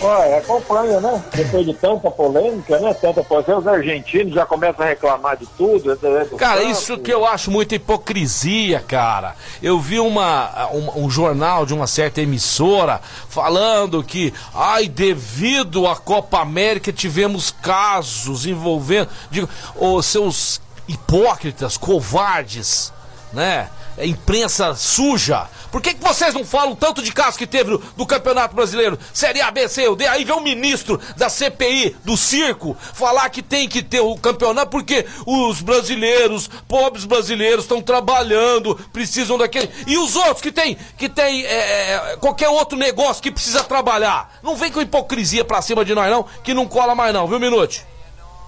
Olha, 0.02 0.38
acompanha, 0.38 1.00
né? 1.00 1.22
Depois 1.32 1.64
de 1.64 1.74
tanta 1.74 2.10
polêmica, 2.10 2.78
né? 2.80 2.92
Tanta 2.94 3.22
polêmica, 3.22 3.58
os 3.58 3.66
argentinos 3.68 4.34
já 4.34 4.44
começam 4.44 4.84
a 4.84 4.88
reclamar 4.88 5.36
de 5.36 5.46
tudo. 5.46 5.94
Do 5.94 6.36
cara, 6.36 6.60
campo. 6.60 6.72
isso 6.72 6.98
que 6.98 7.12
eu 7.12 7.24
acho 7.24 7.52
muita 7.52 7.76
hipocrisia, 7.76 8.80
cara. 8.80 9.36
Eu 9.62 9.78
vi 9.78 10.00
uma, 10.00 10.68
um, 10.72 11.04
um, 11.04 11.10
jornal 11.10 11.64
de 11.64 11.72
uma 11.72 11.86
certa 11.86 12.20
emissora 12.20 13.00
falando 13.28 14.02
que, 14.02 14.34
ai, 14.52 14.88
devido 14.88 15.86
à 15.86 15.94
Copa 15.94 16.40
América 16.40 16.92
tivemos 16.92 17.52
casos 17.52 18.44
envolvendo, 18.44 19.08
digo, 19.30 19.48
os 19.76 20.06
seus 20.06 20.60
hipócritas, 20.88 21.76
covardes, 21.76 22.92
né? 23.32 23.68
É 23.96 24.06
imprensa 24.06 24.74
suja. 24.74 25.46
Por 25.72 25.80
que, 25.80 25.94
que 25.94 26.04
vocês 26.04 26.34
não 26.34 26.44
falam 26.44 26.76
tanto 26.76 27.02
de 27.02 27.10
casos 27.10 27.38
que 27.38 27.46
teve 27.46 27.70
do, 27.70 27.78
do 27.96 28.06
Campeonato 28.06 28.54
Brasileiro? 28.54 28.98
Série 29.14 29.40
A, 29.40 29.50
B, 29.50 29.66
C, 29.68 29.82
D. 29.96 30.06
Aí 30.06 30.22
vem 30.22 30.36
o 30.36 30.40
ministro 30.40 31.00
da 31.16 31.30
CPI, 31.30 31.96
do 32.04 32.14
circo, 32.14 32.76
falar 32.92 33.30
que 33.30 33.40
tem 33.40 33.66
que 33.66 33.82
ter 33.82 34.00
o 34.00 34.14
campeonato 34.16 34.70
porque 34.70 35.06
os 35.26 35.62
brasileiros, 35.62 36.46
pobres 36.68 37.06
brasileiros, 37.06 37.64
estão 37.64 37.80
trabalhando, 37.80 38.74
precisam 38.92 39.38
daquele. 39.38 39.70
E 39.86 39.96
os 39.96 40.14
outros 40.14 40.42
que 40.42 40.52
tem, 40.52 40.76
que 40.98 41.08
tem 41.08 41.42
é, 41.46 41.94
é, 41.94 42.16
qualquer 42.20 42.50
outro 42.50 42.76
negócio 42.76 43.22
que 43.22 43.30
precisa 43.30 43.64
trabalhar. 43.64 44.30
Não 44.42 44.54
vem 44.54 44.70
com 44.70 44.82
hipocrisia 44.82 45.42
pra 45.42 45.62
cima 45.62 45.86
de 45.86 45.94
nós, 45.94 46.10
não, 46.10 46.26
que 46.44 46.52
não 46.52 46.68
cola 46.68 46.94
mais, 46.94 47.14
não, 47.14 47.26
viu, 47.26 47.40
Minute? 47.40 47.82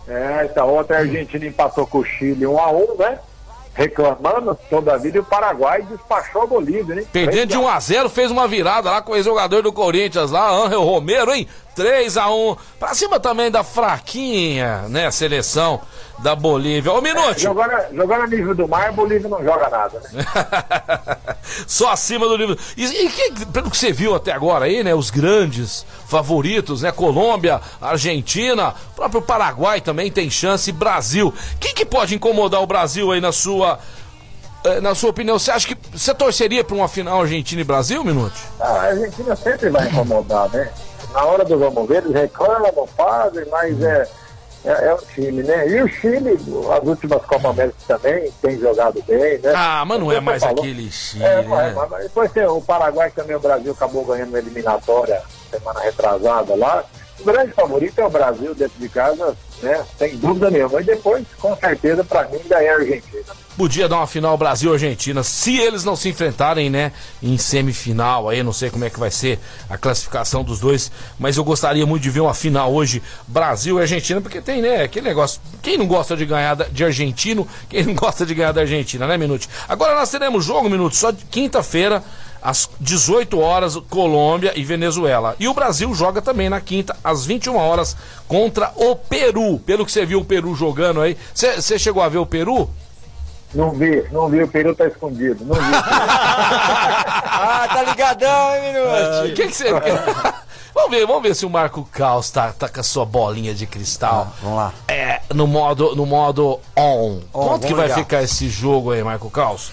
É, 0.06 0.44
essa 0.44 0.62
outra 0.62 0.98
Argentina 0.98 1.46
empatou 1.46 1.86
com 1.86 2.00
o 2.00 2.04
Chile 2.04 2.46
1 2.46 2.58
a 2.58 2.70
1 2.70 2.96
né? 2.98 3.18
Reclamando 3.74 4.56
toda 4.70 4.94
a 4.94 4.96
vida 4.96 5.18
e 5.18 5.20
o 5.20 5.24
Paraguai 5.24 5.82
despachou 5.82 6.42
a 6.42 6.46
Bolívia, 6.46 6.94
né? 6.94 7.04
Perdendo 7.12 7.50
de 7.50 7.58
1 7.58 7.68
a 7.68 7.80
0 7.80 8.08
fez 8.08 8.30
uma 8.30 8.46
virada 8.46 8.90
lá 8.90 9.02
com 9.02 9.12
o 9.12 9.16
ex-jogador 9.16 9.62
do 9.62 9.72
Corinthians 9.72 10.30
lá, 10.30 10.50
Angel 10.50 10.82
Romero, 10.82 11.34
hein? 11.34 11.48
3 11.74 12.16
a 12.16 12.30
1 12.30 12.56
Pra 12.78 12.94
cima 12.94 13.18
também 13.20 13.50
da 13.50 13.64
fraquinha, 13.64 14.82
né? 14.88 15.10
Seleção 15.10 15.80
da 16.18 16.34
Bolívia. 16.34 16.92
Ô, 16.92 17.00
Minuto! 17.00 17.36
É, 17.36 17.38
jogando, 17.38 17.72
jogando 17.92 18.22
a 18.22 18.26
nível 18.26 18.54
do 18.54 18.68
mar, 18.68 18.88
a 18.88 18.92
Bolívia 18.92 19.28
não 19.28 19.42
joga 19.42 19.68
nada, 19.68 20.00
né? 20.12 20.24
Só 21.66 21.90
acima 21.90 22.26
do 22.26 22.38
nível. 22.38 22.56
E, 22.76 22.84
e 22.84 23.08
que, 23.10 23.46
pelo 23.46 23.70
que 23.70 23.76
você 23.76 23.92
viu 23.92 24.14
até 24.14 24.32
agora 24.32 24.66
aí, 24.66 24.82
né? 24.84 24.94
Os 24.94 25.10
grandes 25.10 25.84
favoritos, 26.06 26.82
né? 26.82 26.92
Colômbia, 26.92 27.60
Argentina, 27.80 28.74
próprio 28.94 29.22
Paraguai 29.22 29.80
também 29.80 30.10
tem 30.10 30.30
chance, 30.30 30.70
Brasil. 30.70 31.34
Quem 31.58 31.74
que 31.74 31.84
pode 31.84 32.14
incomodar 32.14 32.62
o 32.62 32.66
Brasil 32.66 33.10
aí 33.10 33.20
na 33.20 33.32
sua 33.32 33.78
eh, 34.64 34.80
na 34.80 34.94
sua 34.94 35.10
opinião, 35.10 35.38
você 35.38 35.50
acha 35.50 35.66
que 35.66 35.76
você 35.92 36.14
torceria 36.14 36.64
para 36.64 36.76
uma 36.76 36.88
final 36.88 37.20
Argentina 37.22 37.60
e 37.60 37.64
Brasil, 37.64 38.04
Minuto? 38.04 38.34
Ah, 38.60 38.64
a 38.64 38.82
Argentina 38.82 39.36
sempre 39.36 39.68
vai 39.68 39.88
incomodar, 39.88 40.48
né? 40.50 40.70
Na 41.14 41.24
hora 41.24 41.44
do 41.44 41.56
vamos 41.56 41.88
ver, 41.88 42.02
eles 42.04 42.12
reclamam, 42.12 42.86
fazem, 42.88 43.46
mas 43.48 43.80
é, 43.80 44.08
é, 44.64 44.86
é, 44.86 44.94
o 44.94 44.98
time, 44.98 45.44
né? 45.44 45.68
E 45.68 45.80
o 45.80 45.88
Chile, 45.88 46.32
as 46.32 46.88
últimas 46.88 47.24
Copa 47.24 47.50
América 47.50 47.76
também, 47.86 48.32
tem 48.42 48.58
jogado 48.58 49.00
bem, 49.06 49.38
né? 49.38 49.52
Ah, 49.54 49.84
mas 49.86 50.00
não 50.00 50.10
é 50.10 50.18
mais 50.18 50.42
falou. 50.42 50.58
aquele 50.58 50.90
Chile, 50.90 51.24
é, 51.24 51.42
né? 51.42 51.46
Mas, 51.46 51.90
mas 51.90 52.02
depois 52.02 52.32
tem 52.32 52.44
o 52.44 52.60
Paraguai 52.60 53.12
também, 53.12 53.36
o 53.36 53.40
Brasil 53.40 53.70
acabou 53.72 54.04
ganhando 54.04 54.30
uma 54.30 54.38
eliminatória 54.38 55.22
semana 55.50 55.80
retrasada 55.80 56.56
lá. 56.56 56.84
O 57.20 57.24
grande 57.24 57.52
favorito 57.52 57.98
é 57.98 58.04
o 58.04 58.10
Brasil 58.10 58.54
dentro 58.54 58.78
de 58.78 58.88
casa, 58.88 59.36
né? 59.62 59.84
Sem 59.98 60.16
dúvida 60.16 60.50
nenhuma. 60.50 60.80
E 60.80 60.84
depois, 60.84 61.24
com 61.38 61.56
certeza, 61.56 62.04
para 62.04 62.28
mim, 62.28 62.38
ainda 62.42 62.62
é 62.62 62.68
a 62.68 62.74
Argentina 62.74 63.44
podia 63.56 63.88
dar 63.88 63.96
uma 63.96 64.06
final 64.06 64.36
Brasil-Argentina, 64.36 65.22
se 65.22 65.56
eles 65.56 65.84
não 65.84 65.94
se 65.94 66.08
enfrentarem, 66.08 66.68
né, 66.68 66.92
em 67.22 67.36
semifinal, 67.38 68.28
aí 68.28 68.42
não 68.42 68.52
sei 68.52 68.70
como 68.70 68.84
é 68.84 68.90
que 68.90 68.98
vai 68.98 69.10
ser 69.10 69.38
a 69.70 69.78
classificação 69.78 70.42
dos 70.42 70.60
dois, 70.60 70.90
mas 71.18 71.36
eu 71.36 71.44
gostaria 71.44 71.86
muito 71.86 72.02
de 72.02 72.10
ver 72.10 72.20
uma 72.20 72.34
final 72.34 72.72
hoje 72.72 73.02
Brasil 73.26 73.78
e 73.78 73.82
Argentina, 73.82 74.20
porque 74.20 74.40
tem, 74.40 74.60
né, 74.60 74.82
aquele 74.82 75.08
negócio, 75.08 75.40
quem 75.62 75.78
não 75.78 75.86
gosta 75.86 76.16
de 76.16 76.26
ganhar 76.26 76.56
de 76.56 76.84
argentino, 76.84 77.46
quem 77.68 77.84
não 77.84 77.94
gosta 77.94 78.26
de 78.26 78.34
ganhar 78.34 78.52
da 78.52 78.62
Argentina, 78.62 79.06
né, 79.06 79.16
Minuto? 79.16 79.48
Agora 79.68 79.94
nós 79.94 80.10
teremos 80.10 80.44
jogo, 80.44 80.68
Minuto, 80.68 80.96
só 80.96 81.12
quinta-feira, 81.30 82.02
às 82.44 82.68
18 82.78 83.40
horas, 83.40 83.74
Colômbia 83.88 84.52
e 84.54 84.62
Venezuela. 84.62 85.34
E 85.40 85.48
o 85.48 85.54
Brasil 85.54 85.94
joga 85.94 86.20
também 86.20 86.50
na 86.50 86.60
quinta, 86.60 86.94
às 87.02 87.24
21 87.24 87.56
horas, 87.56 87.96
contra 88.28 88.70
o 88.76 88.94
Peru. 88.94 89.58
Pelo 89.60 89.86
que 89.86 89.90
você 89.90 90.04
viu 90.04 90.20
o 90.20 90.24
Peru 90.24 90.54
jogando 90.54 91.00
aí, 91.00 91.16
você 91.34 91.78
chegou 91.78 92.02
a 92.02 92.08
ver 92.10 92.18
o 92.18 92.26
Peru? 92.26 92.68
Não 93.54 93.70
vi, 93.70 94.04
não 94.10 94.28
vi, 94.28 94.42
o 94.42 94.48
peru 94.48 94.74
tá 94.74 94.84
escondido. 94.84 95.44
Não 95.44 95.54
vi. 95.54 95.60
ah, 95.70 97.68
tá 97.72 97.84
ligadão, 97.84 98.56
hein, 98.56 98.72
Minuto? 98.72 98.88
O 98.88 99.26
uh, 99.26 99.34
que, 99.34 99.46
que 99.46 99.54
você 99.54 99.68
Vamos 100.74 100.90
ver, 100.90 101.06
vamos 101.06 101.22
ver 101.22 101.36
se 101.36 101.46
o 101.46 101.50
Marco 101.50 101.88
Caos 101.92 102.30
tá, 102.30 102.52
tá 102.52 102.68
com 102.68 102.80
a 102.80 102.82
sua 102.82 103.06
bolinha 103.06 103.54
de 103.54 103.64
cristal. 103.64 104.26
Ah, 104.28 104.32
vamos 104.42 104.58
lá. 104.58 104.74
É, 104.88 105.20
no 105.32 105.46
modo, 105.46 105.94
no 105.94 106.04
modo 106.04 106.58
on. 106.76 107.20
on 107.32 107.46
Quanto 107.46 107.68
que 107.68 107.74
vai 107.74 107.86
ligar. 107.86 107.98
ficar 108.00 108.24
esse 108.24 108.48
jogo 108.48 108.90
aí, 108.90 109.04
Marco 109.04 109.30
Caos? 109.30 109.70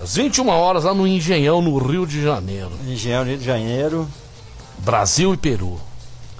Às 0.00 0.16
21 0.16 0.48
horas 0.48 0.84
lá 0.84 0.94
no 0.94 1.06
Engenhão, 1.06 1.60
no 1.60 1.76
Rio 1.76 2.06
de 2.06 2.22
Janeiro. 2.22 2.70
Engenhão, 2.86 3.24
Rio 3.24 3.36
de 3.36 3.44
Janeiro. 3.44 4.08
Brasil 4.78 5.34
e 5.34 5.36
Peru. 5.36 5.78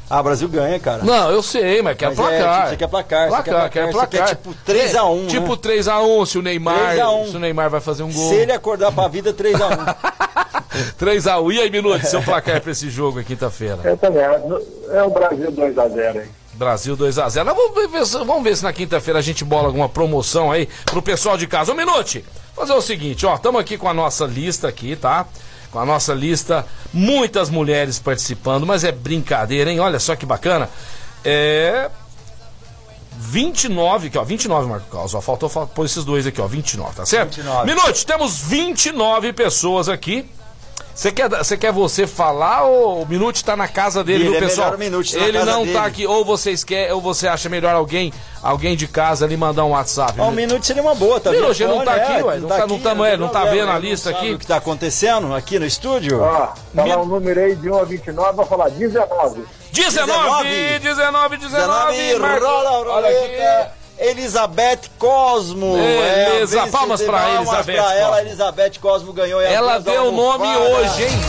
Ah, 0.08 0.22
Brasil 0.22 0.48
ganha, 0.48 0.80
cara. 0.80 1.04
Não, 1.04 1.30
eu 1.30 1.40
sei, 1.40 1.82
mas 1.82 1.96
quer 1.96 2.06
mas 2.06 2.16
placar. 2.16 2.66
É, 2.66 2.70
você 2.70 2.76
quer 2.76 2.88
placar, 2.88 3.28
placar, 3.28 3.44
você 3.44 3.50
quer 3.50 3.52
placar. 3.52 3.70
Quer 3.70 3.92
placar. 3.92 4.10
Você 4.10 4.34
quer 4.34 4.36
tipo 4.36 4.54
3x1. 4.66 5.24
É, 5.24 5.26
tipo 5.26 5.56
3x1, 5.56 6.26
se 6.26 6.38
o 6.38 6.42
Neymar. 6.42 6.96
Se 7.30 7.36
o 7.36 7.38
Neymar 7.38 7.70
vai 7.70 7.80
fazer 7.80 8.02
um 8.02 8.12
gol. 8.12 8.28
Se 8.28 8.34
ele 8.34 8.50
acordar 8.50 8.90
pra 8.90 9.06
vida, 9.06 9.32
3x1. 9.32 9.96
3x1. 10.98 11.52
E 11.54 11.60
aí, 11.60 11.70
Minuto, 11.70 12.04
seu 12.06 12.22
placar 12.22 12.60
pra 12.60 12.72
esse 12.72 12.90
jogo 12.90 13.22
quinta-feira? 13.22 13.78
Eu 13.84 13.96
também. 13.96 14.22
É 14.22 15.02
o 15.02 15.10
Brasil 15.10 15.52
2x0 15.52 16.16
hein? 16.16 16.28
Brasil 16.54 16.96
2x0. 16.96 17.44
Vamos 17.44 17.74
ver, 17.74 18.24
vamos 18.24 18.42
ver 18.42 18.56
se 18.56 18.64
na 18.64 18.72
quinta-feira 18.72 19.20
a 19.20 19.22
gente 19.22 19.44
bola 19.44 19.68
alguma 19.68 19.88
promoção 19.88 20.50
aí 20.50 20.68
pro 20.86 21.00
pessoal 21.00 21.36
de 21.36 21.46
casa. 21.46 21.70
Ô, 21.70 21.74
Minute, 21.74 22.24
fazer 22.60 22.72
o 22.74 22.82
seguinte, 22.82 23.26
ó, 23.26 23.34
estamos 23.34 23.60
aqui 23.60 23.76
com 23.76 23.88
a 23.88 23.94
nossa 23.94 24.24
lista 24.24 24.68
aqui, 24.68 24.96
tá? 24.96 25.26
com 25.70 25.78
a 25.78 25.86
nossa 25.86 26.12
lista. 26.12 26.66
Muitas 26.92 27.48
mulheres 27.48 27.98
participando, 27.98 28.66
mas 28.66 28.84
é 28.84 28.92
brincadeira, 28.92 29.70
hein? 29.70 29.80
Olha 29.80 29.98
só 29.98 30.16
que 30.16 30.26
bacana. 30.26 30.68
É. 31.24 31.90
29, 33.22 34.06
aqui, 34.06 34.16
ó, 34.16 34.24
29, 34.24 34.68
Marco 34.68 34.90
Carlos, 34.90 35.14
ó, 35.14 35.20
faltou, 35.20 35.48
faltou 35.48 35.74
pôr 35.74 35.84
esses 35.84 36.04
dois 36.04 36.26
aqui, 36.26 36.40
ó, 36.40 36.46
29, 36.46 36.94
tá 36.94 37.04
certo? 37.04 37.36
29. 37.36 37.66
Minute, 37.66 38.06
temos 38.06 38.38
29 38.38 39.32
pessoas 39.34 39.90
aqui. 39.90 40.26
Você 41.00 41.10
quer, 41.10 41.30
você 41.30 41.56
quer 41.56 41.72
você 41.72 42.06
falar 42.06 42.64
ou 42.64 43.00
o 43.00 43.08
Minute 43.08 43.42
tá 43.42 43.56
na 43.56 43.66
casa 43.66 44.04
dele, 44.04 44.24
viu, 44.24 44.34
é 44.34 44.38
pessoal? 44.38 44.76
Minute, 44.76 45.16
tá 45.16 45.24
Ele 45.24 45.38
não 45.38 45.46
tá 45.46 45.58
dele. 45.60 45.72
tá 45.72 45.84
aqui, 45.86 46.06
ou 46.06 46.26
vocês 46.26 46.62
querem, 46.62 46.92
ou 46.92 47.00
você 47.00 47.26
acha 47.26 47.48
melhor 47.48 47.74
alguém, 47.74 48.12
alguém 48.42 48.76
de 48.76 48.86
casa 48.86 49.24
ali 49.24 49.34
mandar 49.34 49.64
um 49.64 49.70
WhatsApp. 49.70 50.20
Ó, 50.20 50.28
um 50.28 50.30
Minute 50.30 50.66
seria 50.66 50.82
uma 50.82 50.94
boa, 50.94 51.18
tá 51.18 51.30
Minute, 51.30 51.62
ele 51.62 51.72
não 51.72 51.86
tá 51.86 51.94
aqui, 51.94 52.12
é, 52.12 52.22
ué, 52.22 52.36
não 52.36 52.48
tá, 52.50 52.58
tá, 52.58 52.66
não 52.66 52.78
não 53.16 53.28
tá 53.30 53.46
vendo 53.46 53.70
a 53.70 53.78
lista 53.78 54.10
aqui. 54.10 54.34
O 54.34 54.38
que 54.38 54.46
tá 54.46 54.56
acontecendo 54.56 55.34
aqui 55.34 55.58
no 55.58 55.64
estúdio? 55.64 56.20
Ó, 56.20 56.52
falar 56.74 57.00
o 57.00 57.06
número 57.06 57.40
aí 57.40 57.56
de 57.56 57.70
1 57.70 57.78
a 57.78 57.84
29, 57.84 58.36
vou 58.36 58.44
falar 58.44 58.68
19. 58.68 59.42
19, 59.72 60.80
19, 60.80 61.36
19, 61.38 61.96
19, 61.96 62.44
rola, 62.44 62.70
rola, 62.70 62.92
olha 62.92 63.08
aqui. 63.08 63.79
Elizabeth 64.00 64.88
Cosmo. 64.98 65.74
Beleza, 65.74 66.60
é, 66.60 66.66
palmas 66.66 67.02
pra 67.02 67.18
palmas 67.18 67.36
Elizabeth. 67.36 67.74
Pra 67.74 67.94
ela, 67.94 68.20
Elizabeth 68.22 68.72
Cosmo 68.80 69.12
ganhou. 69.12 69.40
Ela 69.40 69.78
deu 69.78 70.04
o 70.04 70.12
nome 70.12 70.46
hoje, 70.56 71.04
hein? 71.04 71.20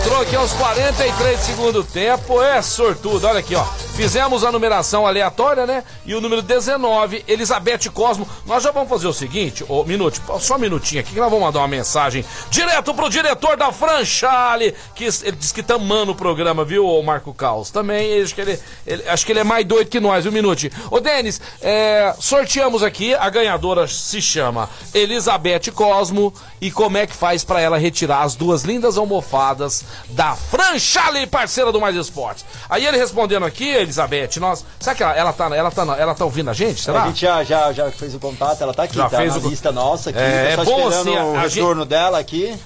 Entrou 0.00 0.20
aqui 0.22 0.34
aos 0.34 0.52
43 0.52 1.38
do 1.38 1.46
segundo 1.46 1.84
tempo. 1.84 2.42
É 2.42 2.60
sortudo. 2.60 3.26
Olha 3.26 3.38
aqui, 3.38 3.54
ó. 3.54 3.64
Fizemos 4.00 4.44
a 4.44 4.50
numeração 4.50 5.06
aleatória, 5.06 5.66
né? 5.66 5.84
E 6.06 6.14
o 6.14 6.22
número 6.22 6.40
19, 6.40 7.22
Elizabeth 7.28 7.90
Cosmo. 7.92 8.26
Nós 8.46 8.62
já 8.62 8.70
vamos 8.70 8.88
fazer 8.88 9.06
o 9.06 9.12
seguinte, 9.12 9.62
ô, 9.68 9.84
minuto, 9.84 10.22
só 10.40 10.56
um 10.56 10.58
minutinho 10.58 11.02
aqui, 11.02 11.12
que 11.12 11.20
nós 11.20 11.28
vamos 11.28 11.44
mandar 11.44 11.58
uma 11.58 11.68
mensagem 11.68 12.24
direto 12.48 12.94
pro 12.94 13.10
diretor 13.10 13.58
da 13.58 13.70
Franchale, 13.70 14.74
que 14.94 15.04
ele 15.04 15.36
disse 15.36 15.52
que 15.52 15.62
tá 15.62 15.74
amando 15.74 16.12
o 16.12 16.14
programa, 16.14 16.64
viu, 16.64 16.86
ô 16.86 17.02
Marco 17.02 17.34
Caos? 17.34 17.70
Também, 17.70 18.22
acho 18.22 18.34
que 18.34 18.40
ele, 18.40 18.58
ele, 18.86 19.06
acho 19.06 19.26
que 19.26 19.32
ele 19.32 19.40
é 19.40 19.44
mais 19.44 19.66
doido 19.66 19.90
que 19.90 20.00
nós, 20.00 20.24
viu, 20.24 20.32
Minute? 20.32 20.72
Ô, 20.90 20.98
Denis, 20.98 21.38
é, 21.60 22.14
sorteamos 22.18 22.82
aqui, 22.82 23.14
a 23.14 23.28
ganhadora 23.28 23.86
se 23.86 24.22
chama 24.22 24.70
Elizabeth 24.94 25.72
Cosmo, 25.74 26.32
e 26.58 26.70
como 26.70 26.96
é 26.96 27.06
que 27.06 27.14
faz 27.14 27.44
para 27.44 27.60
ela 27.60 27.76
retirar 27.76 28.22
as 28.22 28.34
duas 28.34 28.62
lindas 28.62 28.96
almofadas 28.96 29.84
da 30.08 30.34
Franchale, 30.34 31.26
parceira 31.26 31.70
do 31.70 31.80
Mais 31.80 31.96
Esportes? 31.96 32.46
Aí 32.66 32.86
ele 32.86 32.96
respondendo 32.96 33.44
aqui, 33.44 33.89
Elizabeth, 33.90 34.38
nós. 34.38 34.64
Será 34.78 34.94
que 34.94 35.02
ela, 35.02 35.14
ela, 35.14 35.32
tá, 35.32 35.56
ela, 35.56 35.70
tá, 35.70 35.82
ela 35.98 36.14
tá 36.14 36.24
ouvindo 36.24 36.50
a 36.50 36.52
gente? 36.52 36.80
Será? 36.80 37.02
A 37.02 37.06
gente 37.08 37.20
já, 37.20 37.42
já, 37.42 37.72
já 37.72 37.90
fez 37.90 38.14
o 38.14 38.18
contato, 38.18 38.62
ela 38.62 38.72
tá 38.72 38.84
aqui, 38.84 38.96
já 38.96 39.08
tá 39.08 39.18
fez 39.18 39.34
na 39.34 39.40
o... 39.40 39.48
lista 39.50 39.72
nossa 39.72 40.10
aqui. 40.10 40.18
É, 40.18 40.56
tá 40.56 40.62
é 40.62 40.64
bom 40.64 40.88
assim, 40.88 41.10
o 41.10 41.36
a 41.36 41.42
retorno 41.42 41.82
gente... 41.82 41.90
dela 41.90 42.18
aqui. 42.18 42.58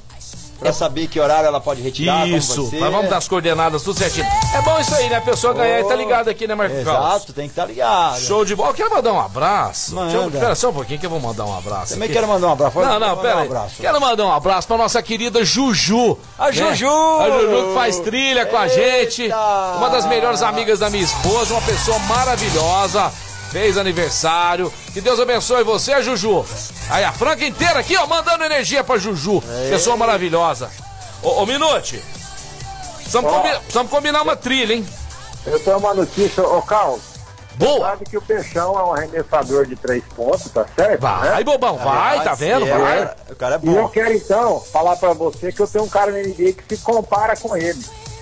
Pra 0.58 0.72
saber 0.72 1.08
que 1.08 1.20
horário 1.20 1.46
ela 1.46 1.60
pode 1.60 1.82
retirar. 1.82 2.28
Isso, 2.28 2.70
nós 2.72 2.92
vamos 2.92 3.10
dar 3.10 3.18
as 3.18 3.28
coordenadas 3.28 3.82
tudo 3.82 3.98
certinho. 3.98 4.26
É 4.54 4.62
bom 4.62 4.78
isso 4.80 4.94
aí, 4.94 5.08
né? 5.08 5.16
A 5.16 5.20
pessoa 5.20 5.52
ganhar 5.52 5.80
e 5.80 5.84
tá 5.84 5.94
ligado 5.94 6.28
aqui, 6.28 6.46
né, 6.46 6.54
Marcos 6.54 6.84
Carlos? 6.84 7.16
Exato, 7.16 7.32
tem 7.32 7.46
que 7.46 7.52
estar 7.52 7.66
ligado. 7.66 8.20
Show 8.20 8.44
de 8.44 8.54
bola. 8.54 8.70
Eu 8.70 8.74
quero 8.74 8.90
mandar 8.90 9.12
um 9.12 9.20
abraço. 9.20 9.94
Manda. 9.94 10.10
Deixa 10.10 10.26
eu, 10.26 10.30
pera 10.30 10.54
só 10.54 10.70
um 10.70 10.72
pouquinho 10.72 11.00
que 11.00 11.06
eu 11.06 11.10
vou 11.10 11.20
mandar 11.20 11.44
um 11.44 11.56
abraço. 11.56 11.94
Também 11.94 12.06
aqui. 12.06 12.14
quero 12.14 12.28
mandar 12.28 12.48
um 12.48 12.52
abraço. 12.52 12.78
Não, 12.80 13.00
não, 13.00 13.16
pera 13.18 13.36
um 13.36 13.42
abraço. 13.42 13.74
Quero 13.80 14.00
mandar 14.00 14.24
um 14.24 14.32
abraço 14.32 14.68
pra 14.68 14.76
nossa 14.78 15.02
querida 15.02 15.44
Juju. 15.44 16.18
A 16.38 16.46
né? 16.46 16.52
Juju! 16.52 16.88
A 16.88 17.30
Juju 17.30 17.68
que 17.68 17.74
faz 17.74 18.00
trilha 18.00 18.46
com 18.46 18.56
a 18.56 18.68
gente. 18.68 19.28
Uma 19.76 19.88
das 19.88 20.06
melhores 20.06 20.42
amigas 20.42 20.78
da 20.78 20.90
minha 20.90 21.04
esposa, 21.04 21.54
uma 21.54 21.62
pessoa 21.62 21.98
maravilhosa. 22.00 23.12
Fez 23.54 23.78
aniversário. 23.78 24.72
Que 24.92 25.00
Deus 25.00 25.20
abençoe 25.20 25.62
você, 25.62 26.02
Juju. 26.02 26.44
Aí 26.90 27.04
a 27.04 27.12
Franca 27.12 27.46
inteira 27.46 27.78
aqui, 27.78 27.96
ó, 27.96 28.04
mandando 28.04 28.42
energia 28.42 28.82
pra 28.82 28.98
Juju. 28.98 29.40
Pessoa 29.70 29.96
maravilhosa. 29.96 30.68
Ô, 31.22 31.40
ô 31.40 31.46
Minute. 31.46 32.02
Precisamos, 32.96 33.30
combi- 33.30 33.56
precisamos 33.60 33.90
combinar 33.92 34.22
uma 34.22 34.34
trilha, 34.34 34.74
hein? 34.74 34.84
Eu 35.46 35.60
tenho 35.60 35.78
uma 35.78 35.94
notícia, 35.94 36.42
ô 36.42 36.60
Carlos. 36.62 37.00
Boa! 37.54 37.90
Sabe 37.90 38.06
que 38.06 38.18
o 38.18 38.22
Peixão 38.22 38.76
é 38.76 38.82
um 38.82 38.92
arremessador 38.92 39.64
de 39.66 39.76
três 39.76 40.02
pontos, 40.16 40.50
tá 40.50 40.66
certo? 40.74 41.00
Vai, 41.02 41.36
né? 41.36 41.44
bobão, 41.44 41.76
vai, 41.78 42.24
tá 42.24 42.34
vendo? 42.34 42.66
É, 42.66 42.76
Vai. 42.76 43.14
O 43.30 43.36
cara 43.36 43.54
é 43.54 43.60
E 43.62 43.68
eu 43.72 43.82
bom. 43.84 43.88
quero 43.88 44.12
então 44.14 44.58
falar 44.72 44.96
pra 44.96 45.12
você 45.12 45.52
que 45.52 45.60
eu 45.60 45.68
tenho 45.68 45.84
um 45.84 45.88
cara 45.88 46.10
na 46.10 46.18
NBA 46.18 46.54
que 46.54 46.76
se 46.76 46.82
compara 46.82 47.36
com 47.36 47.56
ele. 47.56 47.78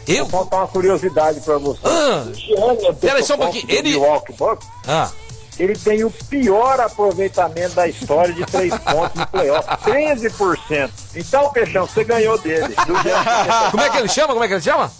Eu? 0.06 0.26
Vou 0.26 0.40
contar 0.40 0.56
uma 0.58 0.68
curiosidade 0.68 1.40
pra 1.40 1.58
você. 1.58 1.80
Ah. 1.84 2.24
Gianni 2.32 2.94
Peraí, 3.00 3.22
só 3.24 3.34
um 3.34 3.38
pouquinho. 3.38 3.64
Ele- 3.68 3.90
Milwaukee 3.90 4.32
Bucks, 4.32 4.66
Ah. 4.86 5.10
ele 5.58 5.76
tem 5.76 6.04
o 6.04 6.10
pior 6.10 6.80
aproveitamento 6.80 7.74
da 7.74 7.86
história 7.86 8.32
de 8.34 8.44
três 8.46 8.72
pontos 8.82 9.14
no 9.20 9.26
playoff, 9.28 9.68
13%. 9.84 10.90
Então, 11.14 11.50
Peixão, 11.50 11.86
você 11.86 12.04
ganhou 12.04 12.38
dele. 12.38 12.74
Gianni 12.74 12.90
Como 13.70 13.82
é 13.82 13.90
que 13.90 13.96
ele 13.98 14.08
chama? 14.08 14.32
Como 14.32 14.44
é 14.44 14.48
que 14.48 14.54
ele 14.54 14.60
chama? 14.62 14.90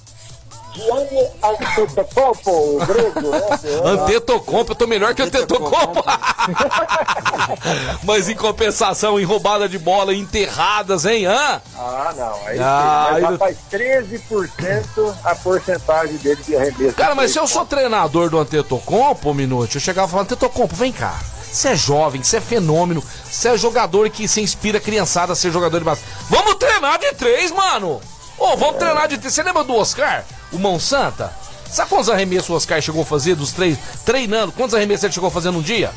Gianni 0.75 1.29
Antetokounmpo, 1.43 2.51
o 2.51 2.87
grego, 2.87 3.21
né? 3.31 3.41
Antetokounmpo, 3.85 4.73
eu 4.73 4.77
tô 4.77 4.87
melhor 4.87 5.15
que 5.15 5.23
Antetokounmpo. 5.23 6.03
Mas 8.05 8.29
em 8.29 8.35
compensação, 8.37 9.21
em 9.21 9.25
roubada 9.25 9.69
de 9.69 9.79
bola, 9.79 10.15
enterradas, 10.15 11.05
hein? 11.05 11.27
Hã? 11.27 11.61
Ah, 11.77 12.15
não. 12.17 12.47
Aí 12.47 12.59
Ah, 12.61 13.09
sim. 13.15 13.21
Mas 13.21 13.31
rapaz, 13.33 13.57
13% 13.71 15.15
a 15.25 15.35
porcentagem 15.37 16.17
dele 16.17 16.43
de 16.43 16.57
arremesso. 16.57 16.95
Cara, 16.97 17.15
mas 17.15 17.33
se 17.33 17.39
eu 17.39 17.47
sou 17.47 17.65
treinador 17.67 18.31
do 18.31 18.39
Antetokounmpo, 18.39 19.31
um 19.31 19.35
minuto, 19.35 19.77
eu 19.77 19.81
chegava 19.81 20.09
e 20.09 20.11
falava, 20.11 20.25
Antetokounmpo, 20.27 20.75
vem 20.75 20.93
cá. 20.93 21.19
Você 21.51 21.69
é 21.69 21.77
jovem, 21.77 22.23
você 22.23 22.39
é 22.39 22.41
fenômeno, 22.41 23.05
você 23.25 23.49
é 23.49 23.59
jogador 23.59 24.09
que 24.09 24.27
se 24.27 24.41
inspira 24.41 24.79
a 24.79 24.81
criançada 24.81 25.35
a 25.35 25.37
ser 25.37 25.53
jogador 25.53 25.79
de 25.79 25.85
basquete. 25.85 26.09
Vamos 26.31 26.55
treinar 26.55 26.99
de 26.99 27.13
três, 27.13 27.51
mano! 27.53 28.01
Ô, 28.39 28.57
vamos 28.57 28.77
treinar 28.77 29.07
de 29.07 29.19
três. 29.19 29.35
Você 29.35 29.43
lembra 29.43 29.63
do 29.63 29.75
Oscar? 29.77 30.25
O 30.53 30.59
Mão 30.59 30.79
Santa? 30.79 31.33
Sabe 31.71 31.89
quantos 31.89 32.11
arremessos 32.11 32.51
o 32.51 32.55
Oscar 32.55 32.81
chegou 32.83 33.03
a 33.03 33.07
fazer 33.07 33.35
dos 33.35 33.53
três? 33.53 33.79
Treinando, 34.05 34.53
quantos 34.53 34.75
arremessos 34.75 35.05
ele 35.05 35.13
chegou 35.13 35.29
a 35.29 35.33
fazer 35.33 35.51
num 35.51 35.63
dia? 35.63 35.91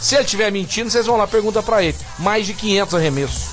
Se 0.00 0.14
ele 0.14 0.24
estiver 0.24 0.52
mentindo, 0.52 0.90
vocês 0.90 1.06
vão 1.06 1.16
lá, 1.16 1.26
pergunta 1.26 1.62
pra 1.62 1.82
ele. 1.82 1.96
Mais 2.18 2.46
de 2.46 2.52
500 2.52 2.94
arremessos. 2.94 3.44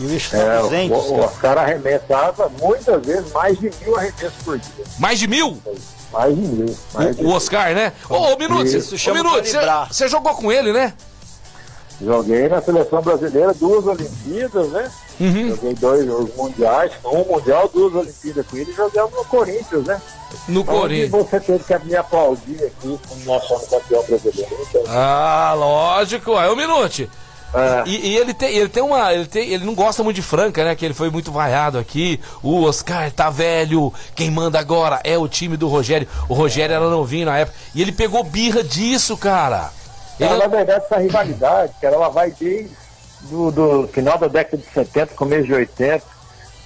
E 0.00 0.04
o 0.04 0.36
É, 0.36 0.60
o, 0.60 0.62
200, 0.62 0.98
o 0.98 1.10
cara. 1.10 1.26
Oscar 1.26 1.58
arremessava 1.58 2.52
muitas 2.60 3.04
vezes 3.04 3.32
mais 3.32 3.58
de 3.58 3.70
mil 3.82 3.96
arremessos 3.96 4.42
por 4.44 4.58
dia. 4.58 4.84
Mais 4.98 5.18
de 5.18 5.26
mil? 5.26 5.60
Mais 6.12 6.34
de 6.34 6.40
mil. 6.40 6.76
Mais 6.94 7.16
de 7.16 7.22
O, 7.24 7.28
o 7.28 7.32
Oscar, 7.32 7.74
né? 7.74 7.92
Ô, 8.08 8.14
ô 8.14 8.36
Minuto, 8.38 8.64
ô, 8.64 9.14
Minuto, 9.14 9.44
você 9.90 10.08
jogou 10.08 10.34
com 10.34 10.50
ele, 10.50 10.72
né? 10.72 10.94
Joguei 12.00 12.48
na 12.48 12.62
seleção 12.62 13.02
brasileira 13.02 13.52
duas 13.54 13.84
Olimpíadas, 13.86 14.68
né? 14.68 14.90
Uhum. 15.20 15.48
Joguei 15.50 15.74
dois 15.74 16.06
jogos 16.06 16.36
mundiais, 16.36 16.92
um 17.04 17.24
mundial, 17.24 17.68
duas 17.74 17.92
Olimpíadas 17.94 18.46
com 18.46 18.56
ele 18.56 18.70
e 18.70 18.74
jogamos 18.74 19.12
no 19.14 19.24
Corinthians, 19.24 19.84
né? 19.84 20.00
No 20.46 20.60
Onde 20.60 20.70
Corinthians. 20.70 21.10
você 21.10 21.40
teve 21.40 21.64
que 21.64 21.78
me 21.86 21.96
aplaudir 21.96 22.62
aqui 22.64 22.98
como 23.08 23.24
nós 23.24 23.42
somos 23.48 23.66
campeão 23.66 24.02
brasileiro. 24.04 24.56
Então, 24.68 24.82
Ah, 24.86 25.54
lógico. 25.56 26.38
É 26.38 26.48
o 26.48 26.54
Minute. 26.56 27.10
é, 27.52 27.82
E, 27.88 28.10
e 28.10 28.16
ele 28.16 28.32
tem, 28.32 28.54
ele 28.54 28.68
tem 28.68 28.82
uma, 28.82 29.12
ele 29.12 29.26
tem, 29.26 29.48
ele 29.50 29.64
não 29.64 29.74
gosta 29.74 30.04
muito 30.04 30.14
de 30.16 30.22
Franca, 30.22 30.64
né? 30.64 30.76
Que 30.76 30.84
ele 30.84 30.94
foi 30.94 31.10
muito 31.10 31.32
vaiado 31.32 31.78
aqui. 31.78 32.20
O 32.44 32.62
Oscar 32.62 33.10
tá 33.10 33.28
velho. 33.28 33.92
Quem 34.14 34.30
manda 34.30 34.56
agora 34.60 35.00
é 35.02 35.18
o 35.18 35.26
time 35.26 35.56
do 35.56 35.66
Rogério. 35.66 36.06
O 36.28 36.34
Rogério 36.34 36.76
era 36.76 36.88
novinho 36.88 37.26
na 37.26 37.38
época 37.38 37.56
e 37.74 37.82
ele 37.82 37.90
pegou 37.90 38.22
birra 38.22 38.62
disso, 38.62 39.16
cara. 39.16 39.72
Ele- 40.18 40.28
Não, 40.30 40.38
na 40.38 40.46
verdade, 40.46 40.84
essa 40.84 40.98
rivalidade, 40.98 41.72
cara, 41.80 41.94
ela 41.94 42.08
vai 42.08 42.30
desde 42.30 42.70
do, 43.22 43.50
do 43.50 43.88
final 43.88 44.16
da 44.18 44.28
década 44.28 44.56
de 44.58 44.66
70, 44.72 45.14
começo 45.14 45.44
de 45.44 45.54
80, 45.54 46.02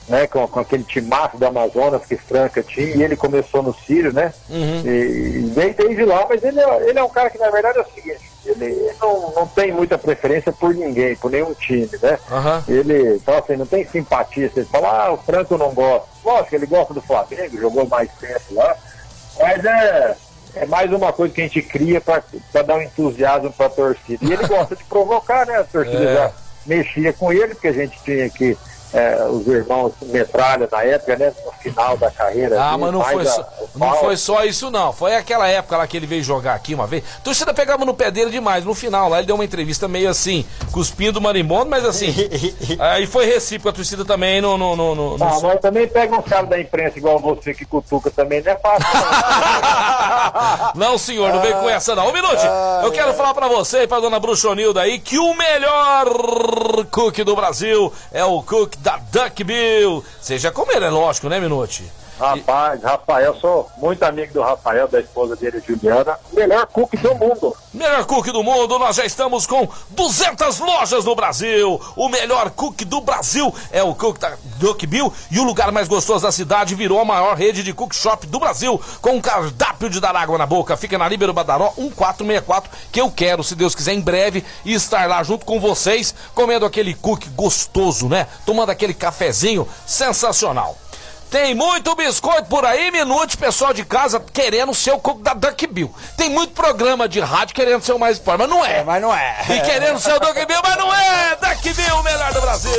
né, 0.09 0.27
com, 0.27 0.47
com 0.49 0.61
aquele 0.61 0.83
timaço 0.85 1.37
do 1.39 1.47
Amazonas 1.47 2.05
que 2.05 2.17
Franca 2.17 2.63
tinha, 2.63 2.97
e 2.97 3.03
ele 3.03 3.17
começou 3.17 3.63
no 3.63 3.73
Sírio, 3.73 4.13
né? 4.13 4.33
Uhum. 4.51 4.83
E, 4.85 5.51
veio 5.55 5.75
desde 5.75 6.05
lá, 6.05 6.27
mas 6.29 6.43
ele 6.43 6.61
é, 6.61 6.89
ele 6.89 6.99
é 6.99 7.03
um 7.03 7.09
cara 7.09 7.31
que, 7.31 7.39
na 7.39 7.51
verdade, 7.51 7.79
é 7.79 7.83
o 7.83 7.87
seguinte, 7.95 8.21
ele 8.45 8.93
não, 9.01 9.31
não 9.31 9.47
tem 9.47 9.71
muita 9.73 9.97
preferência 9.97 10.53
por 10.53 10.75
ninguém, 10.75 11.15
por 11.17 11.31
nenhum 11.31 11.55
time, 11.55 11.89
né? 12.03 12.19
Aham. 12.31 12.65
Ele, 12.69 13.15
então 13.15 13.39
assim, 13.39 13.57
não 13.57 13.65
tem 13.67 13.87
simpatia, 13.87 14.51
você 14.53 14.65
fala, 14.65 15.07
ah, 15.07 15.13
o 15.13 15.17
Franco 15.19 15.57
não 15.57 15.73
gosta. 15.73 16.09
Lógico, 16.25 16.55
ele 16.57 16.67
gosta 16.67 16.93
do 16.93 17.01
Flamengo, 17.01 17.61
jogou 17.61 17.87
mais 17.87 18.11
tempo 18.21 18.43
lá, 18.55 18.77
mas 19.39 19.65
é, 19.65 20.17
é 20.55 20.67
mais 20.67 20.93
uma 20.93 21.13
coisa 21.13 21.33
que 21.35 21.41
a 21.41 21.45
gente 21.45 21.63
cria 21.63 22.01
para 22.01 22.23
dar 22.63 22.77
um 22.77 22.83
entusiasmo 22.83 23.53
para 23.53 23.67
a 23.67 23.71
torcida. 23.71 24.25
E 24.25 24.33
ele 24.33 24.45
gosta 24.49 24.77
de 24.77 24.85
provocar, 24.85 25.47
né? 25.47 25.57
A 25.59 25.65
torcida 25.65 26.03
É. 26.05 26.15
já 26.15 26.33
mexia 26.67 27.13
com 27.13 27.33
ele, 27.33 27.55
porque 27.55 27.69
a 27.69 27.73
gente 27.73 27.99
tinha 28.05 28.27
aqui 28.27 28.57
é, 28.93 29.25
os 29.25 29.47
irmãos 29.47 29.93
metralha 30.03 30.69
na 30.71 30.83
época, 30.85 31.17
né? 31.17 31.33
No 31.45 31.53
final 31.53 31.97
da 31.97 32.11
carreira. 32.11 32.61
Ah, 32.61 32.71
assim, 32.71 32.79
mas 32.81 32.93
não 32.93 33.03
foi, 33.05 33.23
a- 33.23 33.31
só, 33.31 33.49
não 33.75 33.95
foi 33.97 34.17
só 34.17 34.45
isso, 34.45 34.71
não. 34.71 34.93
Foi 34.93 35.15
aquela 35.17 35.49
época 35.49 35.77
lá 35.77 35.87
que 35.87 35.97
ele 35.97 36.07
veio 36.07 36.23
jogar 36.23 36.55
aqui 36.55 36.75
uma 36.75 36.87
vez. 36.87 37.03
A 37.19 37.21
torcida 37.21 37.55
pegava 37.55 37.85
no 37.85 37.95
pé 37.95 38.11
dele 38.11 38.31
demais. 38.31 38.65
No 38.65 38.75
final, 38.75 39.09
lá 39.09 39.19
ele 39.19 39.27
deu 39.27 39.35
uma 39.35 39.45
entrevista 39.45 39.89
meio 39.89 40.09
assim, 40.11 40.45
cuspindo 40.73 41.19
o 41.19 41.23
marimbondo, 41.23 41.71
mas 41.71 41.85
assim. 41.85 42.15
aí 42.79 43.07
foi 43.07 43.27
recíproco 43.27 43.69
a 43.71 43.73
torcida 43.73 44.05
também 44.05 44.41
no. 44.41 44.57
no, 44.59 44.77
no, 44.77 44.95
no- 44.95 45.19
no- 45.19 45.25
Ah, 45.25 45.39
mas 45.43 45.61
também 45.61 45.87
pega 45.89 46.19
uns 46.19 46.25
caras 46.27 46.49
da 46.49 46.61
imprensa 46.61 46.99
igual 46.99 47.19
você 47.19 47.55
que 47.55 47.65
cutuca 47.65 48.11
também, 48.11 48.43
não 48.43 48.53
é 48.53 48.57
fácil. 48.57 48.87
não. 50.75 50.83
Não, 50.93 50.99
senhor, 50.99 51.33
não 51.33 51.41
vem 51.41 51.53
com 51.53 51.69
essa 51.69 51.95
não. 51.95 52.09
Um 52.09 52.13
minuto. 52.13 52.41
Eu 52.83 52.91
quero 52.93 53.13
falar 53.15 53.35
pra 53.35 53.47
você 53.49 53.83
e 53.83 53.87
pra 53.87 54.01
dona 54.01 54.19
Bruxonilda 54.19 54.81
aí 54.81 54.99
que 54.99 55.19
o 55.19 55.35
melhor 55.35 56.07
cookie 56.91 57.25
do 57.25 57.35
Brasil 57.37 57.93
é 58.13 58.25
o 58.25 58.43
cookie 58.43 58.79
da 58.83 58.97
Duck 58.97 59.45
Bill. 59.45 60.05
Já 60.21 60.51
comeram, 60.51 60.87
é 60.87 60.91
lógico, 60.91 61.29
né, 61.29 61.39
Minuti? 61.41 61.85
Rapaz, 62.23 62.81
Rafael, 62.85 63.35
sou 63.35 63.69
muito 63.79 64.01
amigo 64.05 64.33
do 64.33 64.43
Rafael, 64.43 64.87
da 64.87 65.01
esposa 65.01 65.35
dele, 65.35 65.61
Juliana. 65.67 66.17
Melhor 66.33 66.67
cookie 66.69 66.97
do 66.97 67.13
mundo. 67.17 67.57
Melhor 67.75 68.05
cookie 68.05 68.31
do 68.31 68.45
mundo, 68.45 68.79
nós 68.79 68.95
já 68.95 69.05
estamos 69.05 69.45
com 69.45 69.69
200 69.91 70.61
lojas 70.61 71.05
no 71.05 71.17
Brasil. 71.17 71.81
O 71.97 72.09
melhor 72.09 72.51
cookie 72.51 72.85
do 72.85 73.01
Brasil 73.01 73.53
é 73.73 73.83
o 73.83 73.93
cookie 73.93 74.21
da 74.21 74.37
Duck 74.59 74.87
Bill 74.87 75.13
e 75.33 75.41
o 75.41 75.43
lugar 75.43 75.73
mais 75.73 75.89
gostoso 75.89 76.23
da 76.23 76.31
cidade 76.31 76.77
virou 76.77 77.01
a 77.01 77.05
maior 77.05 77.35
rede 77.35 77.65
de 77.65 77.73
cookie 77.73 77.97
shop 77.97 78.25
do 78.29 78.39
Brasil, 78.39 78.81
com 79.01 79.17
um 79.17 79.21
cardápio 79.21 79.91
de 79.91 79.99
dar 79.99 80.15
água 80.15 80.39
na 80.39 80.47
boca. 80.47 80.77
Fica 80.77 80.97
na 80.97 81.09
Líbero 81.09 81.33
Badaró 81.33 81.73
1464, 81.77 82.71
que 82.93 83.01
eu 83.01 83.11
quero, 83.11 83.43
se 83.43 83.57
Deus 83.57 83.75
quiser, 83.75 83.95
em 83.95 84.01
breve 84.01 84.45
estar 84.65 85.09
lá 85.09 85.25
junto 85.25 85.45
com 85.45 85.59
vocês, 85.59 86.15
comendo 86.37 86.65
aquele 86.65 86.95
cookie 86.95 87.29
gostoso, 87.31 88.09
né? 88.09 88.29
Tomando 88.47 88.71
aquele 88.71 88.95
cafezinho 88.95 89.67
sensacional. 89.85 90.77
Tem 91.33 91.55
muito 91.55 91.97
biscoito 91.97 92.45
por 92.45 92.63
aí, 92.63 92.91
minute, 92.91 93.39
pessoal 93.39 93.73
de 93.73 93.87
casa 93.87 94.23
querendo 94.35 94.75
ser 94.75 94.93
o 94.93 94.99
coco 94.99 95.23
da 95.23 95.33
Duck 95.33 95.67
Bill. 95.67 95.91
Tem 96.15 96.29
muito 96.29 96.53
programa 96.53 97.09
de 97.09 97.21
rádio 97.21 97.55
querendo 97.55 97.83
ser 97.83 97.95
o 97.95 97.99
mais 97.99 98.19
esporte, 98.19 98.41
mas 98.41 98.51
não 98.51 98.63
é. 98.63 98.81
É, 98.81 98.85
mas 98.85 99.01
não 99.01 99.15
é. 99.15 99.39
E 99.49 99.61
querendo 99.63 99.99
ser 99.99 100.13
o 100.13 100.21
Duck 100.21 100.45
Bill, 100.45 100.61
mas 100.63 100.77
não 100.77 100.95
é. 100.95 101.35
Duck 101.37 101.73
Bill, 101.73 101.97
o 101.97 102.03
melhor 102.03 102.35
do 102.35 102.41
Brasil. 102.43 102.71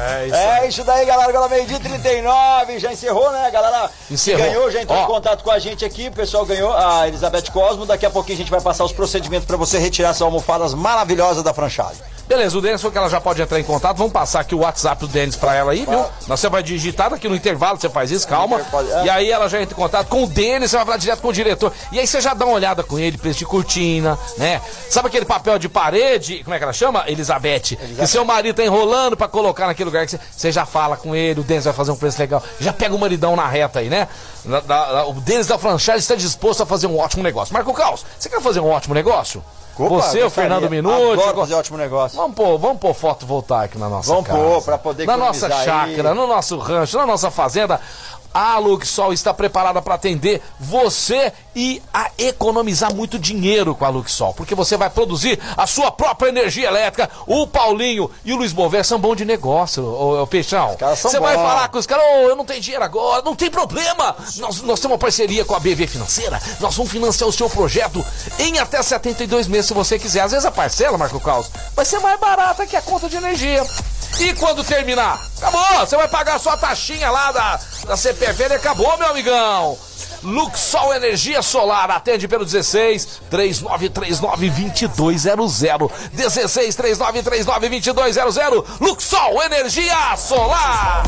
É 0.00 0.26
isso 0.26 0.34
aí. 0.34 0.42
É 0.64 0.68
isso 0.68 0.84
daí, 0.84 1.04
galera. 1.04 1.28
Agora 1.28 1.48
meio-dia 1.48 1.76
e 1.76 1.80
39. 1.80 2.78
Já 2.78 2.90
encerrou, 2.90 3.30
né, 3.30 3.50
galera? 3.50 3.90
Encerrou. 4.10 4.46
Ganhou, 4.46 4.70
já 4.70 4.80
entrou 4.80 4.98
Ó. 4.98 5.02
em 5.02 5.06
contato 5.06 5.44
com 5.44 5.50
a 5.50 5.58
gente 5.58 5.84
aqui. 5.84 6.08
O 6.08 6.12
pessoal 6.12 6.46
ganhou, 6.46 6.72
a 6.72 7.06
Elizabeth 7.06 7.50
Cosmo. 7.52 7.84
Daqui 7.84 8.06
a 8.06 8.10
pouquinho 8.10 8.36
a 8.36 8.38
gente 8.38 8.50
vai 8.50 8.62
passar 8.62 8.84
os 8.84 8.92
procedimentos 8.92 9.46
pra 9.46 9.58
você 9.58 9.78
retirar 9.78 10.08
essas 10.08 10.22
almofadas 10.22 10.72
maravilhosas 10.72 11.42
da 11.42 11.52
franchise. 11.52 12.00
Beleza, 12.28 12.58
o 12.58 12.60
Denis 12.60 12.80
falou 12.82 12.92
que 12.92 12.98
ela 12.98 13.08
já 13.08 13.18
pode 13.22 13.40
entrar 13.40 13.58
em 13.58 13.64
contato. 13.64 13.96
Vamos 13.96 14.12
passar 14.12 14.40
aqui 14.40 14.54
o 14.54 14.58
WhatsApp 14.58 15.00
do 15.00 15.08
Denis 15.08 15.34
pra 15.34 15.54
ela 15.54 15.72
aí, 15.72 15.86
viu? 15.88 16.04
Você 16.26 16.46
vai 16.50 16.62
digitar 16.62 17.08
daqui 17.08 17.26
no 17.26 17.34
intervalo, 17.34 17.80
você 17.80 17.88
faz 17.88 18.10
isso, 18.10 18.28
calma. 18.28 18.60
É. 18.60 19.04
E 19.06 19.10
aí 19.10 19.30
ela 19.30 19.48
já 19.48 19.62
entra 19.62 19.74
em 19.74 19.76
contato 19.80 20.08
com 20.08 20.24
o 20.24 20.26
Denis, 20.26 20.70
você 20.70 20.76
vai 20.76 20.84
falar 20.84 20.98
direto 20.98 21.22
com 21.22 21.28
o 21.28 21.32
diretor. 21.32 21.72
E 21.90 21.98
aí 21.98 22.06
você 22.06 22.20
já 22.20 22.34
dá 22.34 22.44
uma 22.44 22.54
olhada 22.54 22.82
com 22.84 22.98
ele, 22.98 23.16
preço 23.16 23.38
de 23.38 23.46
cortina, 23.46 24.18
né? 24.36 24.60
Sabe 24.90 25.08
aquele 25.08 25.24
papel 25.24 25.58
de 25.58 25.70
parede, 25.70 26.44
como 26.44 26.54
é 26.54 26.58
que 26.58 26.64
ela 26.64 26.72
chama? 26.74 27.04
Elizabeth. 27.06 27.76
Que 27.98 28.06
seu 28.06 28.24
marido 28.26 28.56
tá 28.56 28.62
enrolando 28.64 29.16
pra 29.16 29.26
colocar 29.26 29.66
naquele 29.66 29.86
lugar 29.86 30.04
que 30.04 30.10
você, 30.10 30.20
você 30.36 30.52
já 30.52 30.66
fala 30.66 30.98
com 30.98 31.16
ele, 31.16 31.40
o 31.40 31.42
Denis 31.42 31.64
vai 31.64 31.72
fazer 31.72 31.92
um 31.92 31.96
preço 31.96 32.18
legal. 32.20 32.42
Já 32.60 32.74
pega 32.74 32.94
o 32.94 32.98
maridão 32.98 33.34
na 33.34 33.48
reta 33.48 33.78
aí, 33.78 33.88
né? 33.88 34.06
Da- 34.44 34.60
da- 34.60 35.06
o 35.06 35.14
Denis 35.14 35.46
da 35.46 35.56
franchise 35.56 35.98
está 36.00 36.14
disposto 36.14 36.62
a 36.62 36.66
fazer 36.66 36.86
um 36.88 36.98
ótimo 36.98 37.22
negócio. 37.22 37.54
Marco 37.54 37.72
Caos, 37.72 38.04
você 38.18 38.28
quer 38.28 38.42
fazer 38.42 38.60
um 38.60 38.68
ótimo 38.68 38.94
negócio? 38.94 39.42
Opa, 39.78 39.96
Você, 40.02 40.22
o. 40.22 40.30
Fernando 40.30 40.68
Minuti. 40.68 41.12
Adoro 41.12 41.36
fazer 41.40 41.54
ótimo 41.54 41.78
negócio. 41.78 42.16
Vamos 42.18 42.34
pôr, 42.36 42.58
vamos 42.58 42.78
pôr 42.78 42.94
foto 42.94 43.24
voltaica 43.26 43.78
na 43.78 43.88
nossa 43.88 44.10
Vamos 44.10 44.26
casa. 44.26 44.38
pôr, 44.38 44.62
pra 44.62 44.78
poder 44.78 45.06
Na 45.06 45.16
nossa 45.16 45.46
aí. 45.46 45.64
chácara, 45.64 46.14
no 46.14 46.26
nosso 46.26 46.58
rancho, 46.58 46.96
na 46.98 47.06
nossa 47.06 47.30
fazenda. 47.30 47.80
A 48.32 48.58
Luxol 48.58 49.12
está 49.12 49.32
preparada 49.32 49.80
para 49.80 49.94
atender 49.94 50.42
você 50.60 51.32
e 51.58 51.82
a 51.92 52.08
economizar 52.16 52.94
muito 52.94 53.18
dinheiro 53.18 53.74
com 53.74 53.84
a 53.84 53.88
Luxol, 53.88 54.32
porque 54.32 54.54
você 54.54 54.76
vai 54.76 54.88
produzir 54.88 55.40
a 55.56 55.66
sua 55.66 55.90
própria 55.90 56.28
energia 56.28 56.68
elétrica. 56.68 57.10
O 57.26 57.48
Paulinho 57.48 58.08
e 58.24 58.32
o 58.32 58.36
Luiz 58.36 58.52
Bover 58.52 58.84
são 58.84 58.96
bons 58.96 59.16
de 59.16 59.24
negócio, 59.24 59.84
ô, 59.84 60.22
ô 60.22 60.26
Peixão. 60.28 60.76
Você 60.94 61.18
vai 61.18 61.34
falar 61.34 61.68
com 61.68 61.76
os 61.76 61.84
caras, 61.84 62.04
ô, 62.04 62.28
eu 62.28 62.36
não 62.36 62.44
tenho 62.44 62.60
dinheiro 62.60 62.84
agora, 62.84 63.22
não 63.24 63.34
tem 63.34 63.50
problema. 63.50 64.14
Nós, 64.36 64.62
nós 64.62 64.78
temos 64.78 64.92
uma 64.92 64.98
parceria 64.98 65.44
com 65.44 65.52
a 65.52 65.58
BV 65.58 65.88
Financeira, 65.88 66.40
nós 66.60 66.76
vamos 66.76 66.92
financiar 66.92 67.28
o 67.28 67.32
seu 67.32 67.50
projeto 67.50 68.06
em 68.38 68.60
até 68.60 68.80
72 68.80 69.48
meses 69.48 69.66
se 69.66 69.74
você 69.74 69.98
quiser. 69.98 70.20
Às 70.20 70.30
vezes 70.30 70.46
a 70.46 70.52
parcela, 70.52 70.96
Marco 70.96 71.18
Caos, 71.18 71.50
vai 71.74 71.84
ser 71.84 71.98
mais 71.98 72.20
barata 72.20 72.68
que 72.68 72.76
a 72.76 72.82
conta 72.82 73.08
de 73.08 73.16
energia. 73.16 73.66
E 74.20 74.32
quando 74.34 74.62
terminar? 74.62 75.20
Acabou! 75.38 75.80
Você 75.80 75.96
vai 75.96 76.06
pagar 76.06 76.36
a 76.36 76.56
taxinha 76.56 77.10
lá 77.10 77.32
da, 77.32 77.60
da 77.84 77.96
CPFL 77.96 78.52
e 78.52 78.54
acabou, 78.54 78.96
meu 78.96 79.08
amigão! 79.08 79.87
Luxol 80.22 80.94
Energia 80.94 81.42
Solar, 81.42 81.90
atende 81.90 82.26
pelo 82.26 82.44
16 82.44 83.20
3939 83.30 84.50
2200. 84.96 85.90
16 86.12 86.74
3939 86.74 87.92
2200. 87.92 88.80
Luxol 88.80 89.42
Energia 89.42 90.16
Solar! 90.16 91.04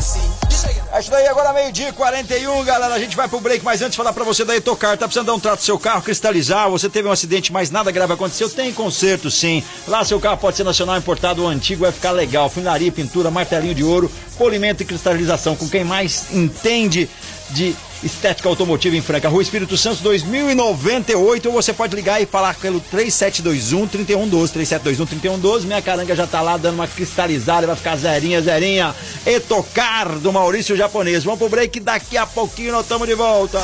É 0.93 0.99
isso 0.99 1.09
daí, 1.09 1.25
agora 1.25 1.53
meio-dia 1.53 1.87
e 1.87 1.93
41, 1.93 2.65
galera. 2.65 2.93
A 2.93 2.99
gente 2.99 3.15
vai 3.15 3.25
pro 3.27 3.39
break, 3.39 3.63
mas 3.63 3.81
antes 3.81 3.95
falar 3.95 4.11
pra 4.11 4.25
você 4.25 4.43
da 4.43 4.53
Etocar. 4.55 4.97
Tá 4.97 5.05
precisando 5.07 5.27
dar 5.27 5.33
um 5.33 5.39
trato 5.39 5.59
no 5.59 5.65
seu 5.65 5.79
carro, 5.79 6.01
cristalizar. 6.01 6.69
Você 6.69 6.89
teve 6.89 7.07
um 7.07 7.11
acidente, 7.11 7.51
mas 7.51 7.71
nada 7.71 7.89
grave 7.91 8.11
aconteceu. 8.11 8.49
Tem 8.49 8.73
conserto, 8.73 9.31
sim. 9.31 9.63
Lá 9.87 10.03
seu 10.03 10.19
carro 10.19 10.37
pode 10.37 10.57
ser 10.57 10.65
nacional, 10.65 10.97
importado 10.97 11.43
ou 11.43 11.47
antigo, 11.47 11.83
vai 11.83 11.93
ficar 11.93 12.11
legal. 12.11 12.49
Funilaria, 12.49 12.91
pintura, 12.91 13.31
martelinho 13.31 13.73
de 13.73 13.85
ouro, 13.85 14.11
polimento 14.37 14.83
e 14.83 14.85
cristalização. 14.85 15.55
Com 15.55 15.69
quem 15.69 15.85
mais 15.85 16.25
entende 16.33 17.09
de 17.51 17.73
estética 18.03 18.47
automotiva 18.49 18.95
em 18.95 19.01
Franca, 19.01 19.29
Rua 19.29 19.41
Espírito 19.41 19.77
Santo 19.77 20.01
2098. 20.01 21.47
Ou 21.47 21.53
você 21.53 21.73
pode 21.73 21.95
ligar 21.95 22.21
e 22.21 22.25
falar 22.25 22.55
pelo 22.55 22.79
3721 22.79 23.87
3112. 23.87 24.53
3721 24.53 25.05
3112. 25.05 25.67
Minha 25.67 25.81
caranga 25.81 26.15
já 26.15 26.27
tá 26.27 26.41
lá 26.41 26.57
dando 26.57 26.75
uma 26.75 26.87
cristalizada, 26.87 27.67
vai 27.67 27.75
ficar 27.75 27.95
zerinha, 27.95 28.41
zerinha. 28.41 28.95
Etocar 29.25 30.19
do 30.19 30.31
Maurício 30.31 30.75
Japonês. 30.75 31.23
Vamos 31.23 31.39
pro 31.39 31.49
break, 31.49 31.79
daqui 31.79 32.17
a 32.17 32.25
pouquinho 32.25 32.71
nós 32.71 32.83
estamos 32.83 33.07
de 33.07 33.15
volta. 33.15 33.61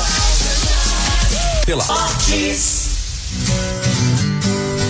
Pela. 1.66 1.84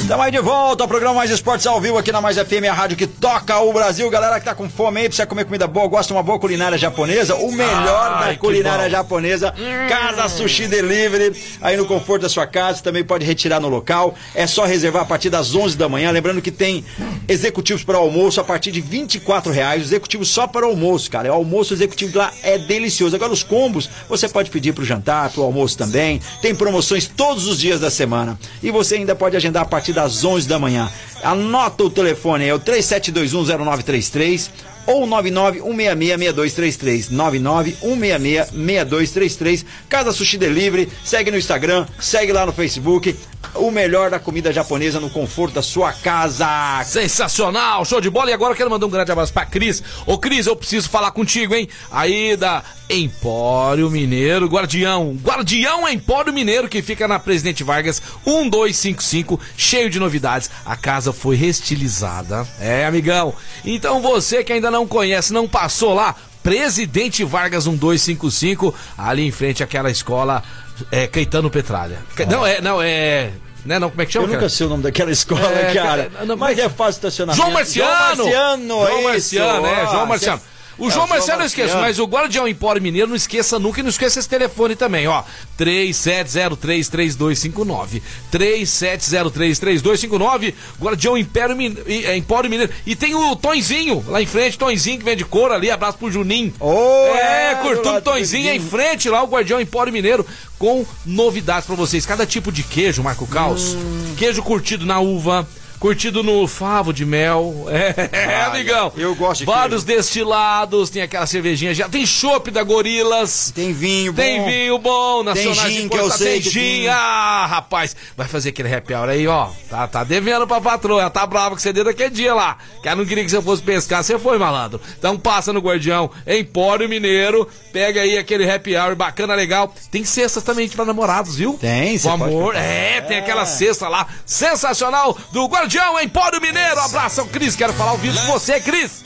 Estamos 0.09 0.24
aí 0.24 0.32
de 0.32 0.40
volta 0.40 0.82
ao 0.82 0.88
programa 0.88 1.16
Mais 1.16 1.30
Esportes 1.30 1.66
ao 1.66 1.78
vivo 1.82 1.98
aqui 1.98 2.11
na 2.11 2.18
Mais 2.18 2.38
FM, 2.38 2.64
a 2.70 2.72
rádio 2.72 2.96
que 2.96 3.06
toca 3.06 3.61
o 3.61 3.74
Brasil. 3.74 4.09
Galera 4.09 4.40
que 4.40 4.46
tá 4.46 4.54
com 4.54 4.66
fome 4.66 5.02
aí, 5.02 5.06
precisa 5.06 5.26
comer 5.26 5.44
comida 5.44 5.66
boa, 5.66 5.86
gosta 5.86 6.14
de 6.14 6.16
uma 6.16 6.22
boa 6.22 6.38
culinária 6.38 6.78
japonesa, 6.78 7.34
o 7.34 7.52
melhor 7.52 8.12
Ai, 8.14 8.32
da 8.32 8.40
culinária 8.40 8.88
japonesa, 8.88 9.52
Casa 9.86 10.26
Sushi 10.30 10.66
Delivery, 10.66 11.38
aí 11.61 11.76
no 11.76 11.84
conforto 11.84 12.22
da 12.22 12.28
sua 12.30 12.46
casa, 12.46 12.82
também 12.82 13.04
pode 13.04 13.26
retirar 13.26 13.61
no 13.61 13.68
local. 13.68 14.14
É 14.34 14.46
só 14.46 14.64
reservar 14.64 15.02
a 15.02 15.04
partir 15.04 15.28
das 15.28 15.54
11 15.54 15.76
da 15.76 15.90
manhã, 15.90 16.11
lembrando 16.11 16.40
que 16.40 16.50
tem 16.50 16.86
executivos 17.28 17.84
para 17.84 17.98
almoço 17.98 18.40
a 18.40 18.44
partir 18.44 18.72
de 18.72 18.80
24 18.80 19.52
reais, 19.52 19.82
executivo 19.82 20.24
só 20.24 20.46
para 20.46 20.64
almoço, 20.64 21.11
cara. 21.11 21.30
O 21.30 21.34
almoço 21.34 21.74
executivo 21.74 22.16
lá 22.16 22.32
é 22.42 22.56
delicioso. 22.56 23.14
Agora 23.14 23.30
os 23.30 23.42
combos, 23.42 23.90
você 24.09 24.26
pode 24.26 24.48
pedir 24.50 24.72
pro 24.72 24.86
jantar, 24.86 25.28
pro 25.28 25.42
almoço 25.42 25.76
também. 25.76 26.18
Tem 26.40 26.54
promoções 26.54 27.06
todos 27.06 27.46
os 27.46 27.61
dias 27.61 27.78
da 27.78 27.90
semana. 27.90 28.38
E 28.62 28.70
você 28.70 28.94
ainda 28.94 29.14
pode 29.14 29.36
agendar 29.36 29.64
a 29.64 29.66
partir 29.66 29.97
das 29.99 30.24
11 30.24 30.46
da 30.46 30.61
manhã. 30.61 30.88
Anota 31.24 31.82
o 31.82 31.90
telefone, 31.90 32.46
é 32.46 32.55
o 32.55 32.61
37210933 32.61 34.49
ou 34.86 35.05
991666233. 35.09 37.11
991666233. 37.11 39.64
Casa 39.88 40.12
Sushi 40.12 40.38
Delivery, 40.38 40.88
segue 41.05 41.32
no 41.32 41.36
Instagram, 41.36 41.84
segue 41.99 42.32
lá 42.32 42.46
no 42.46 42.53
Facebook. 42.53 43.16
O 43.55 43.70
melhor 43.70 44.11
da 44.11 44.18
comida 44.18 44.53
japonesa 44.53 45.01
no 45.01 45.11
conforto 45.11 45.55
da 45.55 45.62
sua 45.62 45.92
casa. 45.92 46.82
Sensacional, 46.84 47.84
show 47.84 48.01
de 48.01 48.11
bola. 48.11 48.30
E 48.30 48.32
agora 48.32 48.53
eu 48.53 48.57
quero 48.57 48.70
mandar 48.70 48.86
um 48.86 48.90
grande 48.90 49.11
abraço 49.11 49.32
pra 49.32 49.46
Cris. 49.46 49.82
Ô 50.07 50.18
Cris, 50.18 50.46
eu 50.46 50.57
preciso 50.57 50.88
falar 50.88 51.11
contigo, 51.11 51.55
hein? 51.55 51.68
Aí 51.90 52.36
da 52.36 52.62
Empório 52.88 53.90
Mineiro, 53.90 54.46
Guardião. 54.46 55.18
Guardião 55.22 55.88
Empório 55.88 56.32
Mineiro, 56.32 56.68
que 56.68 56.80
fica 56.82 57.09
na 57.09 57.18
Presidente 57.18 57.62
Vargas 57.64 58.01
1255, 58.26 59.38
cheio 59.57 59.90
de 59.90 59.99
novidades. 59.99 60.51
A 60.64 60.76
casa 60.76 61.12
foi 61.12 61.36
restilizada. 61.36 62.46
É, 62.61 62.86
amigão. 62.86 63.34
Então 63.64 64.01
você 64.01 64.42
que 64.44 64.53
ainda 64.53 64.70
não 64.70 64.86
conhece, 64.86 65.32
não 65.32 65.49
passou 65.49 65.94
lá, 65.94 66.14
Presidente 66.42 67.24
Vargas 67.24 67.66
1255, 67.66 68.74
ali 68.96 69.26
em 69.26 69.30
frente 69.30 69.62
àquela 69.62 69.90
escola 69.90 70.42
é, 70.90 71.06
Caetano 71.06 71.50
Petralha. 71.50 71.98
Não, 72.28 72.46
é, 72.46 72.60
não, 72.60 72.80
é. 72.82 73.30
Né, 73.64 73.78
não, 73.78 73.90
como 73.90 74.00
é 74.00 74.06
que 74.06 74.12
chama? 74.12 74.24
Eu 74.24 74.28
nunca 74.28 74.38
cara? 74.40 74.48
sei 74.48 74.66
o 74.66 74.70
nome 74.70 74.82
daquela 74.82 75.10
escola, 75.10 75.42
É, 75.50 75.74
cara. 75.74 76.10
cara, 76.10 76.24
não, 76.24 76.36
mas 76.36 76.56
mas- 76.56 76.66
é 76.66 76.68
fácil 76.68 76.98
estacionamento. 76.98 77.42
João 77.42 77.52
Marciano! 77.52 77.90
João 77.90 78.32
Marciano, 78.32 78.68
João 78.86 79.02
Marciano, 79.02 79.66
é, 79.66 79.86
João 79.86 80.06
Marciano. 80.06 80.40
O 80.78 80.88
é, 80.88 80.90
João 80.90 81.06
Marciano 81.08 81.42
eu 81.42 81.46
esqueço, 81.46 81.76
mas 81.76 81.98
o 81.98 82.04
Guardião 82.04 82.46
Empório 82.46 82.80
Mineiro 82.80 83.08
não 83.08 83.16
esqueça 83.16 83.58
nunca 83.58 83.80
e 83.80 83.82
não 83.82 83.90
esqueça 83.90 84.20
esse 84.20 84.28
telefone 84.28 84.76
também, 84.76 85.08
ó. 85.08 85.24
37033259. 85.58 88.00
37033259, 88.32 90.54
Guardião 90.80 91.18
Império 91.18 91.56
é, 91.86 92.16
Empório 92.16 92.48
Mineiro. 92.48 92.72
E 92.86 92.94
tem 92.94 93.14
o 93.14 93.34
Tonzinho 93.34 94.04
lá 94.06 94.22
em 94.22 94.26
frente, 94.26 94.58
Tonzinho 94.58 94.98
que 94.98 95.04
vende 95.04 95.24
couro 95.24 95.52
ali, 95.52 95.70
abraço 95.70 95.98
pro 95.98 96.10
Juninho. 96.10 96.54
Ô, 96.60 97.06
é, 97.14 97.52
é, 97.52 97.74
do 97.74 98.00
Tonzinho 98.00 98.50
em 98.50 98.60
frente 98.60 99.08
lá, 99.08 99.22
o 99.22 99.26
Guardião 99.26 99.60
Empório 99.60 99.92
Mineiro, 99.92 100.24
com 100.58 100.86
novidades 101.04 101.66
pra 101.66 101.74
vocês. 101.74 102.06
Cada 102.06 102.24
tipo 102.24 102.52
de 102.52 102.62
queijo, 102.62 103.02
Marco 103.02 103.26
Caos. 103.26 103.74
Hum. 103.74 104.14
Queijo 104.16 104.42
curtido 104.42 104.86
na 104.86 105.00
uva. 105.00 105.46
Curtido 105.78 106.22
no 106.22 106.46
favo 106.48 106.92
de 106.92 107.04
mel. 107.04 107.66
É, 108.10 108.42
amigão. 108.42 108.92
eu 108.96 109.14
gosto 109.14 109.40
de 109.40 109.46
Vários 109.46 109.84
destilados, 109.84 110.90
tem 110.90 111.02
aquela 111.02 111.26
cervejinha 111.26 111.72
já. 111.74 111.88
Tem 111.88 112.04
chopp 112.04 112.50
da 112.50 112.62
Gorilas. 112.62 113.52
Tem 113.54 113.72
vinho 113.72 114.12
bom. 114.12 114.16
Tem 114.20 114.44
vinho 114.44 114.78
bom, 114.78 115.22
nacionais 115.22 115.72
gin 115.72 115.88
que 115.88 115.96
eu 115.96 116.10
sei 116.10 116.40
tem 116.40 116.50
gin. 116.50 116.60
tem. 116.60 116.88
Ah, 116.88 117.46
rapaz, 117.46 117.94
vai 118.16 118.26
fazer 118.26 118.48
aquele 118.50 118.74
happy 118.74 118.94
hour 118.94 119.08
aí, 119.08 119.26
ó. 119.26 119.48
Tá, 119.70 119.86
tá 119.86 120.04
devendo 120.04 120.46
pra 120.46 120.60
patroa, 120.60 121.02
ela 121.02 121.10
tá 121.10 121.26
brava 121.26 121.54
que 121.54 121.62
você 121.62 121.72
deu 121.72 121.84
daquele 121.84 122.10
dia 122.10 122.34
lá. 122.34 122.56
Que 122.82 122.88
ela 122.88 122.96
não 122.96 123.06
queria 123.06 123.24
que 123.24 123.30
você 123.30 123.40
fosse 123.40 123.62
pescar, 123.62 124.02
você 124.02 124.18
foi, 124.18 124.38
malandro. 124.38 124.80
Então 124.98 125.18
passa 125.18 125.52
no 125.52 125.60
Guardião, 125.60 126.10
Empório 126.26 126.88
Mineiro, 126.88 127.48
pega 127.72 128.00
aí 128.02 128.18
aquele 128.18 128.50
happy 128.50 128.76
hour 128.76 128.96
bacana, 128.96 129.34
legal. 129.34 129.72
Tem 129.90 130.04
cestas 130.04 130.42
também 130.42 130.68
pra 130.68 130.84
namorados, 130.84 131.36
viu? 131.36 131.54
Tem, 131.60 131.98
pode 131.98 132.14
amor, 132.22 132.44
comprar. 132.46 132.62
é, 132.62 133.00
tem 133.00 133.18
aquela 133.18 133.46
cesta 133.46 133.88
lá, 133.88 134.06
sensacional, 134.26 135.16
do 135.32 135.46
Guardião 135.46 135.67
Empório 136.00 136.40
Mineiro. 136.40 136.80
Abração, 136.80 137.28
Cris, 137.28 137.54
quero 137.54 137.72
falar 137.74 137.90
ao 137.90 137.98
vivo 137.98 138.18
com 138.20 138.32
você, 138.32 138.58
Cris. 138.60 139.04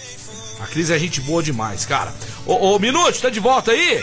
A 0.60 0.66
Cris 0.66 0.90
é 0.90 0.98
gente 0.98 1.20
boa 1.20 1.42
demais, 1.42 1.84
cara. 1.84 2.14
Ô, 2.46 2.74
ô 2.74 2.78
Minute, 2.78 3.20
tá 3.20 3.28
de 3.28 3.40
volta 3.40 3.72
aí? 3.72 4.00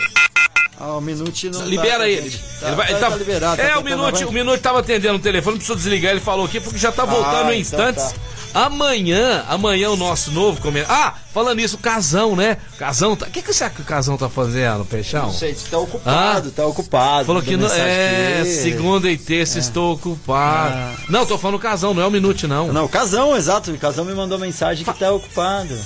Ah, 0.80 0.96
o 0.96 1.00
Minute 1.00 1.50
não 1.50 1.62
Libera 1.66 1.98
tá, 1.98 2.08
ele. 2.08 2.30
Tá, 2.30 2.66
ele 2.68 2.76
vai, 2.76 2.86
tá, 2.86 2.92
ele 2.92 3.00
tá 3.00 3.16
liberado. 3.16 3.60
É, 3.60 3.68
tá 3.68 3.78
o 3.78 3.82
tentando, 3.82 3.98
Minute, 3.98 4.18
vai. 4.24 4.24
o 4.24 4.32
Minute 4.32 4.60
tava 4.60 4.78
atendendo 4.80 5.16
o 5.16 5.18
telefone, 5.20 5.56
precisou 5.56 5.76
desligar. 5.76 6.12
Ele 6.12 6.20
falou 6.20 6.46
aqui 6.46 6.58
porque 6.58 6.78
já 6.78 6.90
tá 6.90 7.04
voltando 7.04 7.48
Ah, 7.50 7.54
em 7.54 7.60
então 7.60 7.90
instantes. 7.90 8.14
Amanhã, 8.52 9.44
amanhã 9.48 9.90
o 9.90 9.96
nosso 9.96 10.32
novo 10.32 10.60
comentário. 10.60 10.96
Ah, 11.04 11.14
falando 11.32 11.58
nisso, 11.58 11.76
o 11.76 11.78
Casão, 11.78 12.34
né? 12.34 12.56
Casão, 12.78 13.14
tá... 13.14 13.26
o 13.26 13.30
que, 13.30 13.42
que 13.42 13.52
você 13.52 13.62
acha 13.62 13.76
que 13.76 13.82
o 13.82 13.84
Casão 13.84 14.16
tá 14.16 14.28
fazendo, 14.28 14.84
Peixão? 14.84 15.26
Não 15.26 15.32
sei, 15.32 15.54
tá 15.70 15.78
ocupado, 15.78 16.50
tá 16.50 16.66
ocupado. 16.66 17.26
Falou 17.26 17.42
que 17.42 17.56
não, 17.56 17.68
é, 17.72 18.40
aqui. 18.40 18.50
segunda 18.50 19.08
e 19.08 19.16
terça 19.16 19.58
estou 19.58 19.94
ocupado. 19.94 20.74
Ah. 20.74 20.94
Não, 21.08 21.24
tô 21.24 21.38
falando 21.38 21.60
Casão, 21.60 21.94
não 21.94 22.02
é 22.02 22.06
o 22.06 22.10
Minute, 22.10 22.46
não. 22.48 22.72
Não, 22.72 22.86
o 22.86 22.88
Casão, 22.88 23.36
exato. 23.36 23.70
O 23.70 23.78
Casão 23.78 24.04
me 24.04 24.14
mandou 24.14 24.38
mensagem 24.38 24.84
que 24.84 24.98
tá 24.98 25.12
ocupado. 25.12 25.78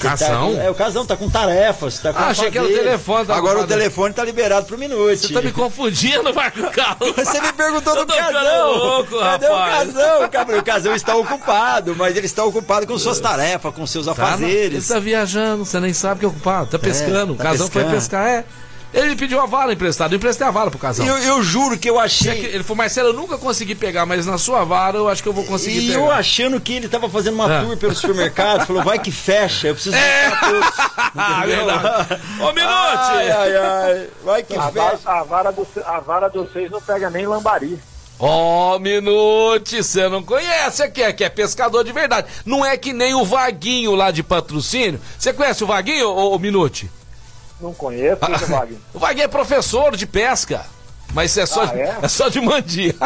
Casão? 0.00 0.54
Tá, 0.56 0.62
é, 0.62 0.70
o 0.70 0.74
Casão 0.74 1.06
tá 1.06 1.16
com 1.16 1.30
tarefas. 1.30 1.98
Tá 1.98 2.12
com 2.12 2.18
Ah, 2.18 2.26
achei 2.28 2.50
que 2.50 2.58
era 2.58 2.66
o 2.66 2.70
telefone, 2.70 3.26
tá 3.26 3.34
Agora 3.36 3.54
o 3.58 3.60
ocupado. 3.60 3.78
telefone 3.78 4.14
tá 4.14 4.24
liberado 4.24 4.66
pro 4.66 4.76
Minute. 4.78 5.18
Você 5.26 5.32
tá 5.32 5.40
me 5.42 5.52
confundindo, 5.52 6.32
Marco 6.34 6.70
Carlos. 6.70 7.14
Você 7.16 7.40
me 7.40 7.52
perguntou 7.52 7.96
do 7.96 8.06
Casão. 8.06 8.72
louco, 8.76 9.18
Cadê 9.18 9.46
rapaz? 9.46 9.88
o 9.90 9.92
Casão? 9.94 10.28
Cabra? 10.28 10.58
O 10.58 10.62
Casão 10.64 10.94
está 10.94 11.16
ocupado, 11.16 11.94
mas 11.96 12.16
ele 12.16 12.26
está 12.26 12.44
ocupado 12.44 12.86
com 12.86 12.98
suas 12.98 13.20
tarefas, 13.20 13.74
com 13.74 13.86
seus 13.86 14.06
Tá, 14.06 14.12
afazeres. 14.12 14.90
Ele 14.90 14.94
tá 14.94 14.98
viajando, 15.00 15.64
você 15.64 15.80
nem 15.80 15.92
sabe 15.92 16.20
que 16.20 16.26
é 16.26 16.28
ocupado. 16.28 16.70
Tá 16.70 16.78
pescando. 16.78 17.32
o 17.32 17.36
tá 17.36 17.44
Casão 17.44 17.68
foi 17.68 17.82
pescando. 17.84 18.00
pescar, 18.00 18.26
é. 18.26 18.44
Ele 18.94 19.16
pediu 19.16 19.40
a 19.40 19.46
vara 19.46 19.72
emprestada. 19.72 20.14
Eu 20.14 20.16
emprestei 20.18 20.46
a 20.46 20.50
vara 20.52 20.70
pro 20.70 20.78
Casão. 20.78 21.04
Eu, 21.04 21.18
eu 21.18 21.42
juro 21.42 21.76
que 21.76 21.90
eu 21.90 21.94
Tinha 22.06 22.32
que- 22.34 22.40
achei. 22.40 22.54
Ele 22.54 22.62
falou, 22.62 22.76
Marcelo, 22.76 23.08
eu 23.08 23.12
nunca 23.12 23.36
consegui 23.36 23.74
pegar, 23.74 24.06
mas 24.06 24.24
na 24.24 24.38
sua 24.38 24.62
vara 24.64 24.96
eu 24.98 25.08
acho 25.08 25.20
que 25.20 25.28
eu 25.28 25.32
vou 25.32 25.44
conseguir 25.44 25.78
E 25.80 25.88
pegar. 25.88 25.98
eu 25.98 26.10
achando 26.12 26.60
que 26.60 26.74
ele 26.74 26.88
tava 26.88 27.10
fazendo 27.10 27.34
uma 27.34 27.58
Ah. 27.58 27.64
tour 27.64 27.76
pelo 27.76 27.94
supermercado, 27.94 28.64
falou, 28.66 28.84
vai 28.84 28.98
que 29.00 29.10
fecha, 29.10 29.66
eu 29.68 29.74
preciso 29.74 29.96
É. 29.96 30.30
Ah, 31.16 31.38
Entendeu? 31.44 31.66
verdade. 31.66 32.20
Ô, 32.40 32.52
Minute! 32.52 32.70
Ai, 32.70 33.30
ai, 33.30 33.56
ai. 33.56 34.08
Vai 34.24 34.42
que 34.42 34.56
A 34.56 34.70
vara, 34.70 34.96
fecha. 34.96 35.10
a, 35.10 35.22
vara 35.24 35.50
do, 35.52 35.66
a 35.84 36.00
vara 36.00 36.32
seis 36.52 36.70
não 36.70 36.80
pega 36.80 37.10
nem 37.10 37.26
lambari. 37.26 37.78
Ó, 38.18 38.76
oh, 38.76 38.78
Minute, 38.78 39.82
você 39.82 40.08
não 40.08 40.22
conhece 40.22 40.82
aqui, 40.82 41.02
aqui 41.02 41.24
é 41.24 41.28
pescador 41.28 41.82
de 41.82 41.90
verdade. 41.92 42.28
Não 42.46 42.64
é 42.64 42.76
que 42.76 42.92
nem 42.92 43.12
o 43.14 43.24
Vaguinho 43.24 43.94
lá 43.96 44.10
de 44.12 44.22
patrocínio. 44.22 45.00
Você 45.18 45.32
conhece 45.32 45.64
o 45.64 45.66
Vaguinho, 45.66 46.08
ô, 46.08 46.32
ô 46.34 46.38
Minute? 46.38 46.88
Não 47.64 47.72
conheço, 47.72 48.18
é 48.22 48.26
o 48.34 48.46
Vaguinho? 48.46 48.80
O 48.92 48.98
Vaguinho 48.98 49.24
é 49.24 49.28
professor 49.28 49.96
de 49.96 50.06
pesca, 50.06 50.66
mas 51.14 51.34
é 51.38 51.46
só, 51.46 51.62
Ah, 51.64 51.72
é? 51.74 51.96
é 52.04 52.08
só 52.08 52.28
de 52.28 52.38
mandia. 52.40 52.94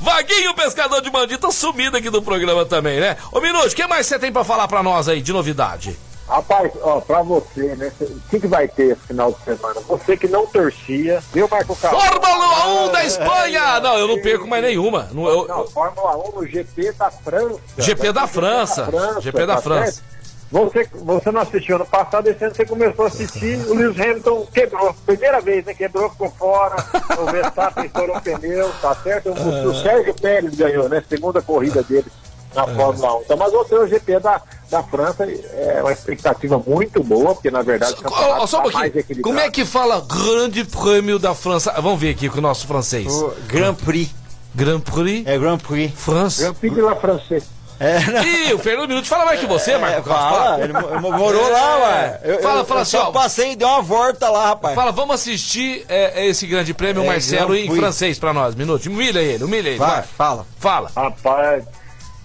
Vaguinho, 0.00 0.54
pescador 0.54 1.00
de 1.00 1.10
mandia, 1.10 1.38
tá 1.38 1.50
sumido 1.50 1.96
aqui 1.96 2.08
do 2.10 2.22
programa 2.22 2.64
também, 2.64 3.00
né? 3.00 3.16
Ô, 3.32 3.40
Minute, 3.40 3.68
o 3.72 3.76
que 3.76 3.86
mais 3.86 4.06
você 4.06 4.18
tem 4.18 4.32
pra 4.32 4.42
falar 4.44 4.66
pra 4.68 4.82
nós 4.82 5.08
aí 5.08 5.20
de 5.20 5.32
novidade? 5.32 5.98
Rapaz, 6.26 6.72
ó, 6.80 7.00
pra 7.00 7.20
você, 7.20 7.74
né? 7.76 7.92
O 8.00 8.20
que, 8.30 8.40
que 8.40 8.46
vai 8.46 8.66
ter 8.66 8.92
esse 8.92 9.06
final 9.08 9.30
de 9.32 9.44
semana? 9.44 9.78
Você 9.86 10.16
que 10.16 10.26
não 10.26 10.46
torcia, 10.46 11.22
viu, 11.34 11.46
Marco 11.50 11.76
Carlos? 11.76 12.02
Fórmula 12.02 12.66
1 12.88 12.92
da 12.92 13.04
Espanha! 13.04 13.80
Não, 13.80 13.98
eu 13.98 14.08
não 14.08 14.22
perco 14.22 14.46
mais 14.48 14.62
nenhuma. 14.64 15.06
Não, 15.12 15.26
eu- 15.26 15.46
Não, 15.46 15.66
Fórmula 15.66 16.16
1 16.30 16.32
no 16.40 16.46
GP 16.46 16.92
da 16.92 17.10
França. 17.10 17.58
GP 17.76 18.12
da 18.12 18.26
França. 18.26 18.88
GP 19.20 19.44
da 19.46 19.56
tá 19.56 19.62
França. 19.62 20.02
Você, 20.50 20.88
você 20.92 21.30
não 21.32 21.40
assistiu 21.40 21.76
ano 21.76 21.86
passado, 21.86 22.28
esse 22.28 22.44
ano 22.44 22.54
você 22.54 22.64
começou 22.64 23.04
a 23.06 23.08
assistir, 23.08 23.58
o 23.68 23.74
Lewis 23.74 23.98
Hamilton 24.00 24.46
quebrou. 24.54 24.94
Primeira 25.04 25.40
vez, 25.40 25.64
né? 25.64 25.74
Quebrou, 25.74 26.08
ficou 26.10 26.30
fora. 26.30 26.76
O 27.18 27.24
Verstappen 27.30 27.86
estourou 27.86 28.16
o 28.16 28.20
pneu, 28.20 28.70
tá 28.80 28.94
certo? 29.02 29.30
O, 29.30 29.68
o 29.70 29.74
Sérgio 29.74 30.14
Pérez 30.14 30.54
ganhou, 30.54 30.88
né? 30.88 31.02
Segunda 31.08 31.42
corrida 31.42 31.82
dele 31.82 32.06
na 32.54 32.68
Fórmula 32.68 33.16
1. 33.18 33.22
Então, 33.22 33.36
mas 33.36 33.52
você 33.52 33.74
o 33.74 33.86
GP 33.88 34.20
da, 34.20 34.40
da 34.70 34.80
França 34.84 35.24
é 35.24 35.80
uma 35.82 35.92
expectativa 35.92 36.62
muito 36.64 37.02
boa, 37.02 37.34
porque 37.34 37.50
na 37.50 37.62
verdade 37.62 37.94
o 37.94 38.06
Ó, 38.06 38.10
campeonato 38.10 38.46
só 38.46 38.60
um 38.60 38.62
tá 38.62 38.70
mais 38.70 38.74
pouquinho. 38.92 39.00
equilibrado. 39.00 39.22
Como 39.22 39.40
é 39.40 39.50
que 39.50 39.64
fala 39.64 40.00
Grande 40.06 40.64
Prêmio 40.64 41.18
da 41.18 41.34
França? 41.34 41.72
Vamos 41.80 41.98
ver 41.98 42.10
aqui 42.10 42.28
com 42.28 42.38
o 42.38 42.42
nosso 42.42 42.64
francês. 42.68 43.12
O 43.12 43.34
Grand 43.48 43.74
Prix. 43.74 44.14
Grand 44.54 44.78
Prix 44.78 45.24
É 45.26 45.36
Grand 45.36 45.58
Prix. 45.58 45.92
France. 45.96 46.42
Grand 46.42 46.54
Prix 46.54 46.72
de 46.76 46.80
la 46.80 46.94
France. 46.94 47.42
É, 47.80 47.98
não. 48.10 48.22
Ih, 48.24 48.54
o 48.54 48.58
Fernando 48.58 48.88
Minuto 48.88 49.06
fala 49.08 49.24
mais 49.24 49.40
que 49.40 49.46
você, 49.46 49.72
É, 49.72 49.78
Marco 49.78 50.08
Carlos. 50.08 50.38
fala, 50.38 50.60
ele 50.62 50.72
mo- 50.72 51.12
morou 51.12 51.50
lá, 51.50 51.76
ué. 51.78 52.20
Eu, 52.22 52.40
Fala, 52.42 52.60
eu, 52.60 52.64
fala 52.64 52.80
eu 52.80 52.82
assim, 52.82 52.96
só 52.96 53.08
ó. 53.08 53.12
passei 53.12 53.52
e 53.52 53.56
dei 53.56 53.66
uma 53.66 53.82
volta 53.82 54.28
lá, 54.30 54.46
rapaz. 54.48 54.74
Fala, 54.74 54.92
vamos 54.92 55.16
assistir 55.16 55.84
é, 55.88 56.26
esse 56.26 56.46
grande 56.46 56.72
prêmio, 56.72 57.02
É, 57.02 57.06
Marcelo, 57.06 57.54
em 57.56 57.74
francês 57.74 58.18
pra 58.18 58.32
nós. 58.32 58.54
Minuto. 58.54 58.86
Humilha 58.86 59.18
ele, 59.20 59.42
humilha 59.44 59.68
ele. 59.70 59.78
Vai, 59.78 59.90
vai. 59.90 60.02
fala. 60.02 60.46
Fala. 60.58 60.90
Rapaz, 60.94 61.64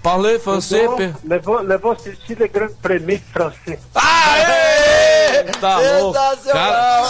Parlez 0.03 0.41
français, 0.41 0.89
pe... 0.95 1.13
levou, 1.27 1.59
levou 1.61 1.91
assistir 1.91 2.37
le 2.39 2.47
Grand 2.47 2.69
Prix 2.81 3.21
francês. 3.33 3.79
Aê! 3.95 5.43
Tá 5.59 5.77
louco. 5.79 6.13
Cara, 6.13 6.35
Sensacional. 6.37 7.05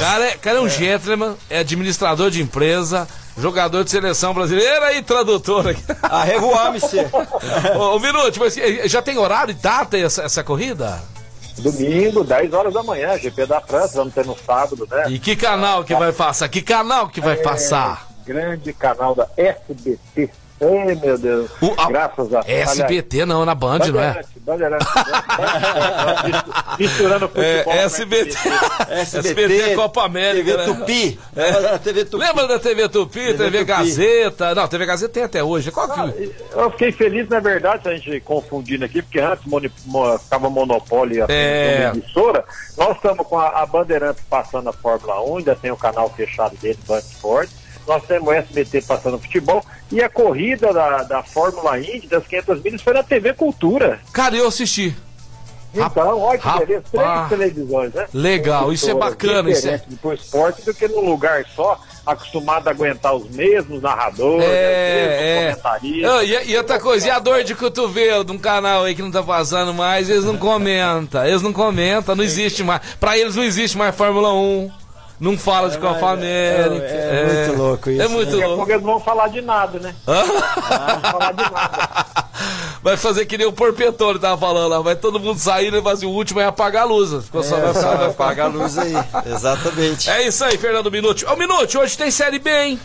Cara, 0.00 0.24
é, 0.24 0.30
cara 0.36 0.58
é 0.58 0.60
um 0.60 0.68
gentleman, 0.68 1.36
é 1.48 1.58
administrador 1.58 2.30
de 2.30 2.42
empresa, 2.42 3.06
jogador 3.38 3.84
de 3.84 3.90
seleção 3.90 4.32
brasileira 4.32 4.92
e 4.94 5.02
tradutor 5.02 5.68
aqui. 5.68 5.82
A 6.02 6.24
revoar-me-se. 6.24 6.98
Ô, 7.76 7.96
ô 7.96 8.00
Minuto, 8.00 8.40
mas 8.40 8.56
eh, 8.56 8.88
já 8.88 9.02
tem 9.02 9.18
horário 9.18 9.52
e 9.52 9.54
data 9.54 9.98
essa, 9.98 10.22
essa 10.22 10.42
corrida? 10.42 11.00
Domingo, 11.58 12.24
10 12.24 12.52
horas 12.54 12.72
da 12.72 12.82
manhã, 12.82 13.18
GP 13.18 13.44
da 13.46 13.60
França, 13.60 13.98
vamos 13.98 14.14
ter 14.14 14.24
no 14.24 14.36
sábado, 14.38 14.88
né? 14.90 15.04
E 15.08 15.18
que 15.18 15.36
canal 15.36 15.84
que 15.84 15.94
vai 15.94 16.12
passar? 16.12 16.48
Que 16.48 16.62
canal 16.62 17.08
que 17.08 17.20
vai 17.20 17.36
passar? 17.36 18.08
Grande 18.24 18.72
canal 18.72 19.14
da 19.14 19.28
SBT. 19.36 20.30
Ai, 20.62 20.94
meu 20.94 21.16
Deus. 21.18 21.50
O- 21.62 21.74
a- 21.80 21.88
Graças 21.88 22.34
a 22.34 22.40
SBT 22.46 23.24
não, 23.24 23.44
na 23.46 23.54
Band, 23.54 23.76
Aliás, 23.82 23.92
não 23.92 24.00
é? 24.02 24.22
Bandeirante, 24.40 24.40
Bandeirante. 24.40 24.86
Misturando 26.78 27.28
futebol. 27.28 27.44
É, 27.44 27.62
com 27.64 27.72
SBT. 27.72 28.36
SBT 28.90 29.60
é 29.62 29.74
Copa 29.74 30.04
América, 30.04 30.44
TV 30.44 30.56
né? 30.56 30.64
Tupi. 30.78 31.20
É. 31.36 31.78
TV 31.78 32.04
Tupi. 32.04 32.24
Lembra 32.24 32.46
da 32.48 32.58
TV 32.58 32.88
Tupi, 32.88 33.34
TV, 33.34 33.50
Tupi. 33.50 33.64
Gazeta? 33.64 34.54
Não, 34.54 34.68
TV 34.68 34.86
Gazeta 34.86 35.12
tem 35.14 35.22
até 35.22 35.42
hoje. 35.42 35.70
Qual 35.70 35.88
que... 35.88 36.00
Ah, 36.00 36.12
Eu 36.52 36.70
fiquei 36.72 36.92
feliz, 36.92 37.28
na 37.28 37.40
verdade, 37.40 37.82
se 37.82 37.88
a 37.88 37.96
gente 37.96 38.20
confundindo 38.20 38.84
aqui, 38.84 39.02
porque 39.02 39.18
antes 39.20 39.44
moni- 39.46 39.72
mo- 39.86 40.18
ficava 40.18 40.50
monopólio 40.50 41.24
assim, 41.24 41.32
É. 41.32 41.88
como 41.90 42.02
emissora. 42.02 42.44
Nós 42.76 42.96
estamos 42.96 43.26
com 43.26 43.38
a, 43.38 43.48
a 43.62 43.66
Bandeirantes 43.66 44.22
passando 44.28 44.68
a 44.68 44.72
Fórmula 44.72 45.22
1, 45.22 45.38
ainda 45.38 45.56
tem 45.56 45.70
o 45.70 45.76
canal 45.76 46.10
fechado 46.10 46.56
dele, 46.56 46.78
Band 46.86 46.98
Esportes. 46.98 47.59
Nós 47.90 48.04
temos 48.04 48.28
o 48.28 48.32
SBT 48.32 48.82
passando 48.82 49.18
futebol. 49.18 49.64
E 49.90 50.00
a 50.00 50.08
corrida 50.08 50.72
da, 50.72 51.02
da 51.02 51.22
Fórmula 51.24 51.76
Indy, 51.80 52.06
das 52.06 52.24
500 52.24 52.62
milhas, 52.62 52.82
foi 52.82 52.92
na 52.92 53.02
TV 53.02 53.34
Cultura. 53.34 53.98
Cara, 54.12 54.36
eu 54.36 54.46
assisti. 54.46 54.94
Então, 55.74 56.18
olha 56.20 56.38
que 56.38 56.58
beleza, 56.66 56.84
três 56.90 57.28
televisões, 57.28 57.92
né? 57.94 58.06
Legal, 58.14 58.72
isso 58.72 58.90
é 58.90 58.94
bacana, 58.94 59.50
isso 59.50 59.68
é- 59.68 59.80
Pro 60.00 60.12
esporte 60.12 60.62
do 60.62 60.72
que 60.74 60.86
num 60.88 61.00
lugar 61.00 61.44
só, 61.54 61.80
acostumado 62.06 62.66
a 62.68 62.70
aguentar 62.72 63.14
os 63.14 63.28
mesmos 63.30 63.80
narradores, 63.82 64.44
os 64.44 64.50
É, 64.52 65.52
mesmos 65.56 65.64
é. 65.64 66.06
Ah, 66.08 66.24
e, 66.24 66.50
e 66.50 66.56
outra 66.56 66.78
coisa, 66.80 67.06
e 67.06 67.10
a 67.10 67.18
dor 67.20 67.42
de 67.44 67.54
cotovelo 67.54 68.24
de 68.24 68.32
um 68.32 68.38
canal 68.38 68.84
aí 68.84 68.94
que 68.96 69.02
não 69.02 69.12
tá 69.12 69.22
passando 69.22 69.72
mais, 69.72 70.08
eles 70.10 70.24
não 70.24 70.36
comentam. 70.36 71.24
Eles 71.24 71.42
não 71.42 71.52
comentam, 71.52 72.16
não 72.16 72.24
existe 72.24 72.64
mais. 72.64 72.80
Pra 72.98 73.16
eles 73.16 73.36
não 73.36 73.44
existe 73.44 73.78
mais 73.78 73.94
Fórmula 73.94 74.32
1. 74.34 74.79
Não 75.20 75.36
fala 75.36 75.68
de 75.68 75.76
Copa 75.78 76.12
América. 76.12 76.84
é 76.86 77.46
muito 77.46 77.58
louco 77.62 77.90
isso, 77.90 78.00
É 78.02 78.08
muito 78.08 78.30
Daqui 78.30 78.42
a 78.42 78.46
louco. 78.46 78.56
pouco 78.56 78.72
eles 78.72 78.82
não 78.82 78.92
vão 78.94 79.00
falar 79.00 79.28
de 79.28 79.40
nada, 79.42 79.78
né? 79.78 79.94
Não 80.06 80.26
vão 80.26 80.40
falar 81.12 81.32
de 81.32 81.42
nada. 81.50 82.06
Vai 82.82 82.96
fazer 82.96 83.26
que 83.26 83.36
nem 83.36 83.46
o 83.46 83.52
Porpetone 83.52 84.18
tava 84.18 84.38
falando 84.38 84.70
lá. 84.70 84.80
Vai 84.80 84.96
todo 84.96 85.20
mundo 85.20 85.38
sair 85.38 85.74
e 85.74 85.80
vai 85.82 85.92
assim, 85.92 86.06
o 86.06 86.10
último 86.10 86.40
é 86.40 86.46
apagar 86.46 86.84
a 86.84 86.86
luz. 86.86 87.22
Ficou 87.26 87.42
só 87.42 87.56
vai 87.56 87.74
Só 87.74 87.80
ficar- 87.80 87.94
vai 87.96 88.06
apagar 88.08 88.46
a 88.46 88.48
luz 88.48 88.78
aí. 88.78 88.94
Exatamente. 89.26 90.08
É 90.08 90.26
isso 90.26 90.42
aí, 90.42 90.56
Fernando 90.56 90.90
Minuti. 90.90 91.26
Ô, 91.26 91.36
Minuti, 91.36 91.76
hoje 91.76 91.98
tem 91.98 92.10
Série 92.10 92.38
B, 92.38 92.50
hein? 92.50 92.80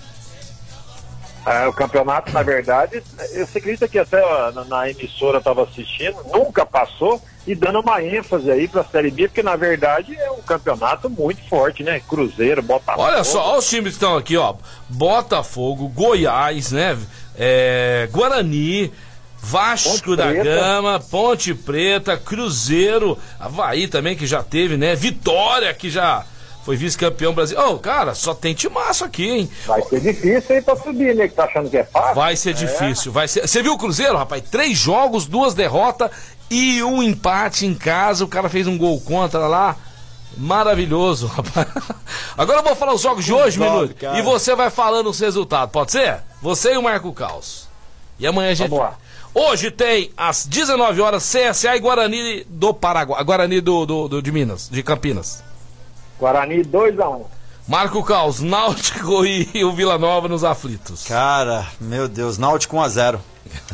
Ah, 1.45 1.69
o 1.69 1.73
campeonato, 1.73 2.33
na 2.33 2.43
verdade, 2.43 3.01
você 3.17 3.59
acredita 3.59 3.87
que 3.87 3.97
até 3.97 4.21
ó, 4.21 4.51
na, 4.51 4.65
na 4.65 4.89
emissora 4.89 5.37
estava 5.37 5.63
assistindo, 5.63 6.17
nunca 6.33 6.65
passou 6.65 7.21
e 7.47 7.53
dando 7.53 7.79
uma 7.79 8.03
ênfase 8.03 8.49
aí 8.49 8.67
para 8.67 8.81
a 8.81 8.85
Série 8.85 9.11
B, 9.11 9.27
porque 9.27 9.43
na 9.43 9.55
verdade 9.55 10.15
é 10.15 10.31
um 10.31 10.41
campeonato 10.41 11.09
muito 11.09 11.47
forte, 11.47 11.83
né? 11.83 12.01
Cruzeiro, 12.07 12.61
Botafogo. 12.61 13.03
Olha 13.03 13.23
só, 13.23 13.49
olha 13.49 13.59
os 13.59 13.69
times 13.69 13.89
que 13.89 13.95
estão 14.03 14.17
aqui, 14.17 14.35
ó. 14.35 14.55
Botafogo, 14.89 15.87
Goiás, 15.87 16.71
né? 16.71 16.97
É, 17.37 18.09
Guarani, 18.11 18.91
Vasco 19.37 19.99
Ponte 19.99 20.15
da 20.15 20.27
Preta. 20.27 20.43
Gama, 20.43 20.99
Ponte 20.99 21.53
Preta, 21.53 22.17
Cruzeiro, 22.17 23.17
Havaí 23.39 23.87
também, 23.87 24.15
que 24.15 24.25
já 24.25 24.41
teve, 24.41 24.75
né? 24.75 24.95
Vitória, 24.95 25.71
que 25.73 25.89
já 25.89 26.25
foi 26.63 26.75
vice-campeão 26.75 27.31
brasileiro. 27.31 27.73
Oh, 27.73 27.77
cara, 27.77 28.15
só 28.15 28.33
tem 28.33 28.55
timaço 28.55 29.05
aqui, 29.05 29.29
hein? 29.29 29.49
Vai 29.67 29.83
ser 29.83 30.01
difícil 30.01 30.55
aí 30.55 30.61
para 30.63 30.75
subir, 30.75 31.13
né? 31.13 31.27
Que 31.27 31.35
tá 31.35 31.43
achando 31.43 31.69
que 31.69 31.77
é 31.77 31.83
fácil. 31.83 32.15
Vai 32.15 32.35
ser 32.35 32.53
difícil, 32.55 33.11
vai 33.11 33.27
ser. 33.27 33.47
Você 33.47 33.61
viu 33.61 33.73
o 33.73 33.77
Cruzeiro, 33.77 34.17
rapaz? 34.17 34.41
Três 34.49 34.75
jogos, 34.75 35.27
duas 35.27 35.53
derrotas 35.53 36.09
e 36.49 36.81
um 36.83 37.01
empate 37.03 37.65
em 37.65 37.73
casa. 37.73 38.23
O 38.23 38.27
cara 38.27 38.49
fez 38.49 38.67
um 38.67 38.77
gol 38.77 38.99
contra 39.01 39.47
lá. 39.47 39.75
Maravilhoso, 40.37 41.27
rapaz. 41.33 41.67
Agora 42.37 42.59
eu 42.59 42.63
vou 42.63 42.75
falar 42.75 42.93
os 42.93 43.01
jogos 43.01 43.23
de 43.23 43.33
hoje, 43.33 43.57
Top, 43.57 43.71
Minuto. 43.71 43.95
cara. 43.95 44.19
E 44.19 44.21
você 44.21 44.53
vai 44.55 44.69
falando 44.69 45.09
os 45.09 45.19
resultados, 45.19 45.71
pode 45.71 45.91
ser? 45.91 46.19
Você 46.41 46.73
e 46.73 46.77
o 46.77 46.83
Marco 46.83 47.11
Caos. 47.13 47.67
E 48.19 48.27
amanhã 48.27 48.51
a 48.51 48.53
gente. 48.53 48.69
Vamos 48.69 48.83
lá. 48.85 48.95
Hoje 49.33 49.69
tem 49.71 50.11
às 50.15 50.45
19 50.45 51.01
horas 51.01 51.23
CSA 51.29 51.75
e 51.75 51.79
Guarani 51.79 52.45
do 52.49 52.73
Paraguai. 52.73 53.21
Guarani 53.23 53.59
do, 53.61 53.85
do, 53.85 54.07
do- 54.07 54.21
de 54.21 54.31
Minas, 54.31 54.69
de 54.69 54.81
Campinas. 54.83 55.43
Guarani 56.19 56.63
2x1. 56.63 57.23
Marco 57.67 58.01
Caos, 58.03 58.39
Náutico 58.41 59.25
e 59.25 59.63
o 59.65 59.73
Vila 59.73 59.97
Nova 59.97 60.27
nos 60.27 60.43
aflitos. 60.43 61.03
Cara, 61.05 61.65
meu 61.81 62.07
Deus, 62.07 62.37
Náutico 62.37 62.77
1x0. 62.77 63.19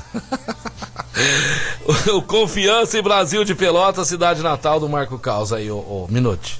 O 2.13 2.21
Confiança 2.21 2.97
em 2.97 3.01
Brasil 3.03 3.43
de 3.43 3.53
Pelotas, 3.53 4.07
cidade 4.07 4.41
natal 4.41 4.79
do 4.79 4.87
Marco 4.87 5.19
Caos 5.19 5.51
aí, 5.51 5.69
ô, 5.69 5.77
ô 5.77 6.07
Minuti. 6.09 6.59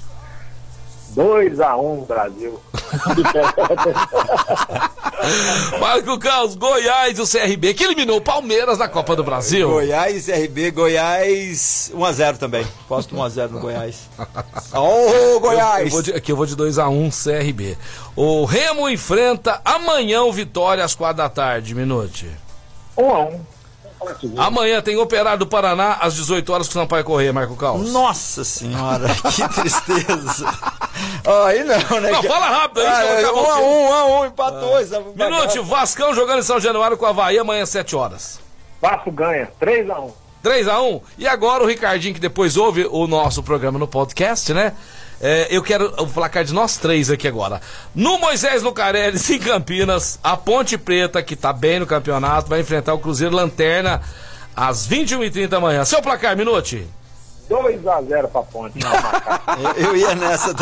2x1 1.16 2.06
Brasil. 2.06 2.60
Marco 5.80 6.18
Caos, 6.18 6.54
Goiás 6.54 7.18
e 7.18 7.22
o 7.22 7.26
CRB, 7.26 7.74
que 7.74 7.84
eliminou 7.84 8.16
o 8.16 8.20
Palmeiras 8.20 8.78
na 8.78 8.88
Copa 8.88 9.14
do 9.14 9.22
Brasil. 9.24 9.68
Goiás, 9.68 10.28
RB, 10.28 10.70
Goiás 10.70 11.92
1x0 11.94 12.36
também. 12.38 12.66
Posto 12.88 13.14
1x0 13.16 13.50
no 13.50 13.60
Goiás. 13.60 14.08
Ô, 14.74 15.10
Eu 15.10 15.40
Goiás! 15.40 15.90
vou 15.92 16.02
de- 16.02 16.12
aqui 16.14 16.32
eu 16.32 16.36
vou 16.36 16.46
de 16.46 16.56
2x1 16.56 17.10
CRB. 17.10 17.76
O 18.16 18.44
Remo 18.44 18.88
enfrenta 18.88 19.60
amanhã 19.64 20.22
o 20.22 20.32
Vitória 20.32 20.84
às 20.84 20.94
4 20.94 21.16
da 21.16 21.28
tarde, 21.28 21.74
Minuti. 22.96 23.40
1x1. 24.00 24.34
Amanhã 24.36 24.82
tem 24.82 24.96
Operário 24.96 25.38
do 25.38 25.46
Paraná 25.46 25.92
às 26.00 26.14
18 26.14 26.52
horas 26.52 26.66
com 26.66 26.72
o 26.72 26.82
Sampaio 26.82 27.04
Correia, 27.04 27.32
Marco 27.32 27.54
Caos. 27.54 27.92
Nossa 27.92 28.42
senhora, 28.42 29.06
que 29.32 29.48
tristeza. 29.54 30.52
Ó, 31.24 31.44
aí 31.46 31.62
não, 31.62 32.00
né? 32.00 32.10
Não, 32.10 32.22
fala 32.24 32.46
rápido 32.48 32.80
aí, 32.80 33.24
Ah, 33.24 33.32
1 33.32 33.38
a? 33.38 33.58
1 33.60 33.88
1 33.88 33.92
a 33.92 34.06
1 34.22 34.26
empatou. 34.26 34.78
essa- 34.80 35.00
Minuti, 35.00 35.58
Vascão 35.60 36.12
jogando 36.14 36.40
em 36.40 36.42
São 36.42 36.58
Januário 36.58 36.96
com 36.96 37.04
o 37.04 37.08
Havaí 37.08 37.38
amanhã 37.38 37.62
às 37.62 37.68
7 37.68 37.94
horas. 37.94 38.40
Vasco 38.80 39.12
ganha. 39.12 39.48
3x1. 39.60 40.10
3x1. 40.42 41.00
E 41.16 41.28
agora 41.28 41.62
o 41.62 41.66
Ricardinho, 41.68 42.12
que 42.14 42.20
depois 42.20 42.56
ouve 42.56 42.88
o 42.90 43.06
nosso 43.06 43.40
programa 43.44 43.78
no 43.78 43.86
podcast, 43.86 44.52
né? 44.52 44.72
É, 45.22 45.46
eu 45.50 45.62
quero 45.62 45.94
o 46.02 46.06
placar 46.08 46.44
de 46.44 46.52
nós 46.52 46.76
três 46.76 47.08
aqui 47.08 47.28
agora. 47.28 47.60
No 47.94 48.18
Moisés 48.18 48.60
Lucarelli, 48.60 49.20
em 49.30 49.38
Campinas, 49.38 50.18
a 50.20 50.36
Ponte 50.36 50.76
Preta, 50.76 51.22
que 51.22 51.36
tá 51.36 51.52
bem 51.52 51.78
no 51.78 51.86
campeonato, 51.86 52.48
vai 52.48 52.60
enfrentar 52.60 52.92
o 52.92 52.98
Cruzeiro 52.98 53.34
Lanterna 53.34 54.02
às 54.56 54.88
21h30 54.88 55.46
da 55.46 55.60
manhã. 55.60 55.84
Seu 55.84 56.02
placar, 56.02 56.36
Minuti? 56.36 56.84
2x0 57.48 58.28
pra 58.28 58.42
ponte. 58.42 58.78
eu, 59.76 59.84
eu 59.86 59.96
ia 59.96 60.14
nessa. 60.14 60.54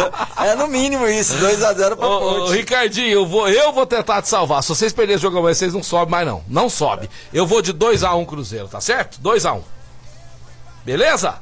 É 0.44 0.54
no 0.54 0.66
mínimo 0.66 1.06
isso, 1.08 1.34
2x0 1.34 1.96
pra 1.96 2.06
Ô, 2.06 2.20
ponte. 2.20 2.40
ô, 2.40 2.52
Ricardinho, 2.52 3.08
eu 3.08 3.26
vou, 3.26 3.48
eu 3.48 3.72
vou 3.72 3.86
tentar 3.86 4.20
te 4.20 4.28
salvar. 4.28 4.62
Se 4.62 4.70
vocês 4.70 4.92
perderem 4.92 5.16
o 5.16 5.20
jogo 5.20 5.38
amanhã, 5.38 5.54
vocês 5.54 5.72
não 5.72 5.82
sobem 5.82 6.10
mais, 6.10 6.26
não. 6.26 6.42
Não 6.48 6.68
sobe. 6.68 7.08
Eu 7.32 7.46
vou 7.46 7.62
de 7.62 7.72
2x1 7.72 8.26
Cruzeiro, 8.26 8.68
tá 8.68 8.80
certo? 8.80 9.20
2x1. 9.22 9.60
Beleza? 10.84 11.36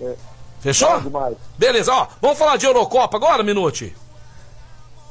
É. 0.00 0.14
Fechou? 0.64 0.98
Beleza, 1.58 1.92
ó. 1.92 2.06
Vamos 2.22 2.38
falar 2.38 2.56
de 2.56 2.64
Eurocopa 2.64 3.18
agora, 3.18 3.42
Minuti? 3.42 3.94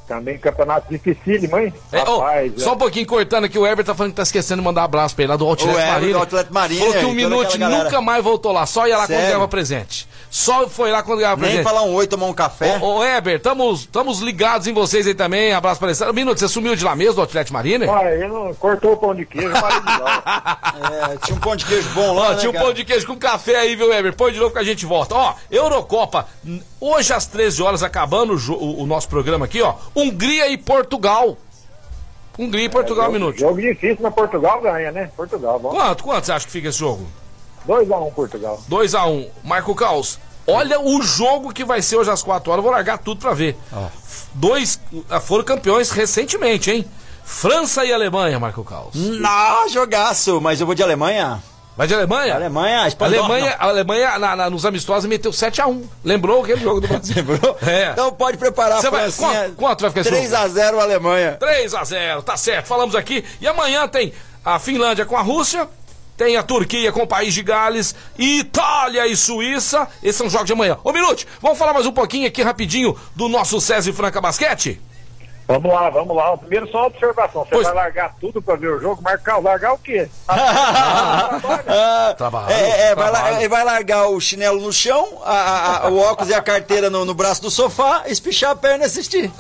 Também 0.08 0.36
campeonato 0.36 0.88
dificílimo, 0.90 1.60
hein? 1.60 1.72
É, 1.92 2.00
Rapaz, 2.00 2.54
só 2.58 2.72
é. 2.72 2.74
um 2.74 2.78
pouquinho 2.78 3.06
cortando 3.06 3.46
aqui, 3.46 3.58
o 3.58 3.66
Herbert 3.66 3.86
tá 3.86 3.94
falando 3.94 4.14
que 4.14 4.18
tá 4.18 4.24
esquecendo 4.24 4.62
de 4.62 4.66
mandar 4.66 4.82
um 4.82 4.86
abraço 4.86 5.16
pra 5.16 5.24
ele 5.24 5.32
lá 5.32 5.38
do 5.38 5.46
Outlet 5.46 5.70
O 5.70 5.80
Herbert 5.80 5.94
Marina. 5.94 6.12
do 6.14 6.18
Outlet 6.20 6.52
Marina, 6.52 6.80
Falou 6.86 6.94
que 7.00 7.06
o 7.06 7.14
Minuti 7.14 7.58
nunca 7.60 8.02
mais 8.02 8.24
voltou 8.24 8.52
lá, 8.52 8.66
só 8.66 8.88
ia 8.88 8.98
lá 8.98 9.04
quando 9.04 9.10
Sério? 9.10 9.28
ganhava 9.28 9.48
presente. 9.48 10.08
Só 10.36 10.68
foi 10.68 10.90
lá 10.90 11.04
quando 11.04 11.20
ganhava 11.20 11.46
Nem 11.46 11.62
falar 11.62 11.84
um 11.84 11.94
oi, 11.94 12.08
tomar 12.08 12.26
um 12.26 12.34
café. 12.34 12.80
Ô, 12.82 12.96
ô 12.98 13.06
Heber, 13.06 13.36
estamos 13.36 14.20
ligados 14.20 14.66
em 14.66 14.74
vocês 14.74 15.06
aí 15.06 15.14
também. 15.14 15.54
Abraço 15.54 15.80
pra 15.80 15.90
eles. 15.90 16.02
Minuto, 16.12 16.40
você 16.40 16.48
sumiu 16.48 16.76
de 16.76 16.84
lá 16.84 16.96
mesmo, 16.96 17.14
do 17.14 17.22
Outlet 17.22 17.54
Marina? 17.54 17.86
Olha, 17.86 18.10
ele 18.16 18.28
não 18.28 18.52
cortou 18.56 18.94
o 18.94 18.98
pão 18.98 19.14
de 19.14 19.28
queijo, 19.28 19.52
parei 19.52 19.80
de 19.80 20.02
lá. 20.02 20.58
É, 21.14 21.18
tinha 21.24 21.38
um 21.38 21.40
pão 21.40 21.56
de 21.56 21.66
queijo 21.66 21.88
bom 21.90 22.14
lá. 22.16 22.30
Ó, 22.30 22.30
né, 22.32 22.38
tinha 22.38 22.50
um 22.50 22.54
cara? 22.54 22.66
pão 22.66 22.74
de 22.74 22.84
queijo 22.84 23.06
com 23.06 23.16
café 23.16 23.58
aí, 23.58 23.76
viu, 23.76 23.94
Heber? 23.94 24.16
Põe 24.16 24.32
de 24.32 24.40
novo 24.40 24.52
que 24.52 24.58
a 24.60 24.64
gente 24.64 24.88
volta. 24.88 25.14
Ó, 25.14 25.36
Eurocopa, 25.52 26.28
hoje 26.82 27.14
às 27.14 27.28
13 27.28 27.62
horas, 27.62 27.84
acabando 27.84 28.34
o, 28.34 28.54
o- 28.54 28.82
o 28.82 28.86
nosso 28.88 29.08
programa 29.08 29.46
aqui, 29.46 29.62
ó. 29.62 29.76
Hungria 29.96 30.50
e 30.50 30.58
Portugal. 30.58 31.38
Hungria 32.40 32.66
e 32.66 32.70
Portugal, 32.70 33.10
um 33.10 33.14
minuto. 33.14 33.38
Jogo 33.40 33.62
difícil, 33.62 34.00
mas 34.02 34.14
Portugal 34.16 34.60
ganha, 34.62 34.92
né? 34.92 35.12
Portugal, 35.16 35.60
vamos. 35.60 35.78
Quanto? 35.78 36.04
Quanto 36.04 36.26
você 36.26 36.32
acha 36.32 36.46
que 36.48 36.52
fica 36.52 36.70
esse 36.70 36.80
jogo? 36.80 37.06
2x1 37.68 38.14
Portugal. 38.14 38.62
2x1. 38.70 39.28
Marco 39.44 39.74
Caos. 39.76 40.20
Olha 40.46 40.80
o 40.82 41.02
jogo 41.02 41.54
que 41.54 41.64
vai 41.64 41.82
ser 41.82 41.96
hoje 41.98 42.12
às 42.12 42.22
4 42.22 42.52
horas. 42.52 42.60
Eu 42.60 42.64
vou 42.64 42.72
largar 42.72 42.98
tudo 42.98 43.20
pra 43.22 43.34
ver. 43.34 43.58
Dois 44.34 44.80
ah, 45.10 45.20
foram 45.20 45.44
campeões 45.44 45.92
recentemente, 45.92 46.72
hein? 46.72 46.86
França 47.24 47.86
e 47.86 47.94
Alemanha, 47.94 48.40
Marco 48.40 48.64
Caos. 48.64 48.94
Não, 48.96 49.70
jogaço, 49.70 50.42
mas 50.42 50.60
eu 50.60 50.66
vou 50.66 50.76
de 50.76 50.84
Alemanha. 50.84 51.42
Vai 51.78 51.88
de 51.88 51.96
Alemanha? 51.96 52.36
Alemanha, 52.36 52.82
A 52.84 52.88
Espanha. 52.88 53.20
Alemanha, 53.20 53.56
a 53.58 53.66
Alemanha 53.68 54.20
na- 54.20 54.36
na- 54.36 54.50
nos 54.50 54.64
amistosos 54.66 55.06
meteu 55.10 55.32
7x1. 55.32 55.84
Lembrou 56.04 56.44
aquele 56.44 56.62
jogo 56.62 56.82
do 56.82 56.88
Brasil? 56.88 57.16
Lembrou? 57.26 57.58
É. 57.66 57.92
Então 57.92 58.12
pode 58.12 58.38
preparar 58.38 58.80
Você 58.82 58.88
a 58.88 58.92
vai- 58.92 59.12
quanto- 59.12 59.56
quanto 59.56 59.82
vai 59.82 59.90
ficar 59.90 60.02
esse 60.02 60.10
jogo? 60.10 60.22
3x0 60.22 60.80
Alemanha. 60.80 61.38
3 61.40 61.74
a 61.74 61.84
0 61.84 62.22
tá 62.22 62.36
certo, 62.38 62.68
falamos 62.68 62.94
aqui. 62.96 63.24
E 63.42 63.48
amanhã 63.48 63.88
tem 63.88 64.14
a 64.46 64.60
Finlândia 64.60 65.06
com 65.06 65.18
a 65.18 65.22
Rússia, 65.22 65.68
tem 66.24 66.38
a 66.38 66.44
Turquia 66.44 66.90
com 66.90 67.02
o 67.02 67.08
País 67.08 67.34
de 67.34 67.44
Gales, 67.44 67.94
Itália 68.18 69.06
e 69.06 69.16
Suíça. 69.16 69.90
Esses 70.02 70.16
são 70.16 70.28
os 70.28 70.32
jogos 70.32 70.48
de 70.48 70.54
amanhã. 70.54 70.78
Ô, 70.82 70.94
Minute, 70.94 71.28
vamos 71.42 71.58
falar 71.58 71.74
mais 71.74 71.86
um 71.86 71.92
pouquinho 71.92 72.26
aqui 72.26 72.42
rapidinho 72.42 72.96
do 73.14 73.28
nosso 73.28 73.60
César 73.60 73.92
Franca 73.92 74.22
Basquete? 74.22 74.80
Vamos 75.48 75.72
lá, 75.74 75.90
vamos 75.90 76.16
lá. 76.16 76.38
Primeiro 76.38 76.70
só 76.72 76.80
uma 76.80 76.88
observação. 76.88 77.44
Você 77.44 77.50
Pois- 77.52 77.66
vai 77.66 77.76
largar 77.76 78.16
tudo 78.20 78.42
pra 78.42 78.56
ver 78.56 78.70
o 78.70 78.80
jogo? 78.80 79.02
Marcar, 79.02 79.38
largar 79.42 79.74
o 79.74 79.78
quê? 79.78 80.08
Ah, 80.28 82.14
Trabalho, 82.18 82.52
é, 82.52 82.70
é, 82.92 82.96
vai, 82.96 83.12
trabalho. 83.12 83.42
la- 83.42 83.48
vai 83.48 83.64
largar 83.64 84.08
o 84.08 84.20
chinelo 84.20 84.62
no 84.62 84.72
chão, 84.72 85.22
a- 85.24 85.32
a- 85.32 85.78
a- 85.86 85.90
o 85.90 86.00
óculos 86.00 86.30
e 86.30 86.34
a 86.34 86.42
carteira 86.42 86.90
no, 86.90 87.06
no 87.06 87.14
braço 87.14 87.42
do 87.42 87.50
sofá, 87.52 88.04
espichar 88.08 88.52
a 88.52 88.56
perna 88.56 88.84
e 88.84 88.88
assistir. 88.88 89.32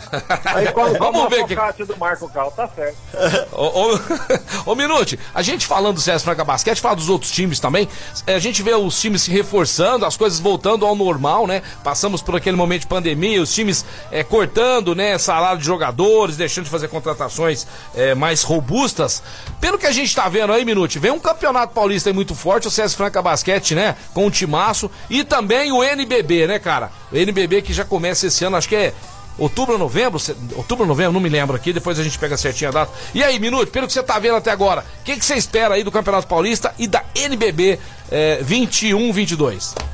Aí 0.45 0.71
quando 0.71 0.97
Vamos 1.03 1.29
ver 1.29 1.45
que- 1.45 1.55
que... 1.55 1.83
do 1.85 1.97
Marco 1.97 2.29
Cal, 2.29 2.51
tá 2.51 2.67
certo. 2.67 2.97
Ô, 3.53 3.93
ô, 3.93 4.71
ô 4.71 4.75
Minute, 4.75 5.19
a 5.33 5.41
gente 5.41 5.65
falando 5.65 5.95
do 5.95 6.01
César 6.01 6.23
Franca 6.23 6.43
Basquete, 6.43 6.79
fala 6.81 6.95
dos 6.95 7.09
outros 7.09 7.31
times 7.31 7.59
também. 7.59 7.87
é, 8.27 8.35
A 8.35 8.39
gente 8.39 8.61
vê 8.61 8.73
os 8.73 8.99
times 8.99 9.23
se 9.23 9.31
reforçando, 9.31 10.05
as 10.05 10.17
coisas 10.17 10.39
voltando 10.39 10.85
ao 10.85 10.95
normal, 10.95 11.47
né? 11.47 11.61
Passamos 11.83 12.21
por 12.21 12.35
aquele 12.35 12.55
momento 12.57 12.81
de 12.81 12.87
pandemia, 12.87 13.41
os 13.41 13.53
times 13.53 13.85
é, 14.11 14.23
cortando, 14.23 14.95
né, 14.95 15.17
salário 15.17 15.59
de 15.59 15.65
jogadores, 15.93 16.35
deixando 16.35 16.65
de 16.65 16.71
fazer 16.71 16.87
contratações 16.87 17.67
é, 17.95 18.15
mais 18.15 18.41
robustas. 18.41 19.21
Pelo 19.61 19.77
que 19.77 19.85
a 19.85 19.91
gente 19.91 20.13
tá 20.13 20.27
vendo 20.27 20.51
aí, 20.51 20.65
Minute, 20.65 20.99
vem 20.99 21.11
um 21.11 21.19
campeonato 21.19 21.73
paulista 21.73 22.09
aí 22.09 22.13
muito 22.13 22.35
forte, 22.35 22.67
o 22.67 22.71
César 22.71 22.95
Franca 22.95 23.21
Basquete, 23.21 23.75
né? 23.75 23.95
Com 24.13 24.27
o 24.27 24.31
timaço. 24.31 24.89
E 25.09 25.23
também 25.23 25.71
o 25.71 25.83
NBB, 25.83 26.47
né, 26.47 26.59
cara? 26.59 26.91
O 27.11 27.15
NBB 27.15 27.61
que 27.61 27.73
já 27.73 27.85
começa 27.85 28.27
esse 28.27 28.43
ano, 28.43 28.57
acho 28.57 28.67
que 28.67 28.75
é 28.75 28.93
Outubro 29.35 29.73
ou 29.73 29.79
novembro? 29.79 30.21
Outubro 30.55 30.83
ou 30.83 30.87
novembro, 30.87 31.13
não 31.13 31.19
me 31.19 31.29
lembro 31.29 31.55
aqui, 31.55 31.73
depois 31.73 31.97
a 31.99 32.03
gente 32.03 32.19
pega 32.19 32.37
certinho 32.37 32.69
a 32.69 32.73
data. 32.73 32.91
E 33.15 33.23
aí, 33.23 33.39
Minuto, 33.39 33.71
pelo 33.71 33.87
que 33.87 33.93
você 33.93 34.03
tá 34.03 34.19
vendo 34.19 34.35
até 34.35 34.51
agora, 34.51 34.85
o 35.01 35.03
que, 35.03 35.17
que 35.17 35.25
você 35.25 35.33
espera 35.33 35.73
aí 35.73 35.83
do 35.83 35.91
Campeonato 35.91 36.27
Paulista 36.27 36.73
e 36.77 36.85
da 36.85 37.03
NBB 37.15 37.79
é, 38.11 38.43
21-22? 38.43 39.92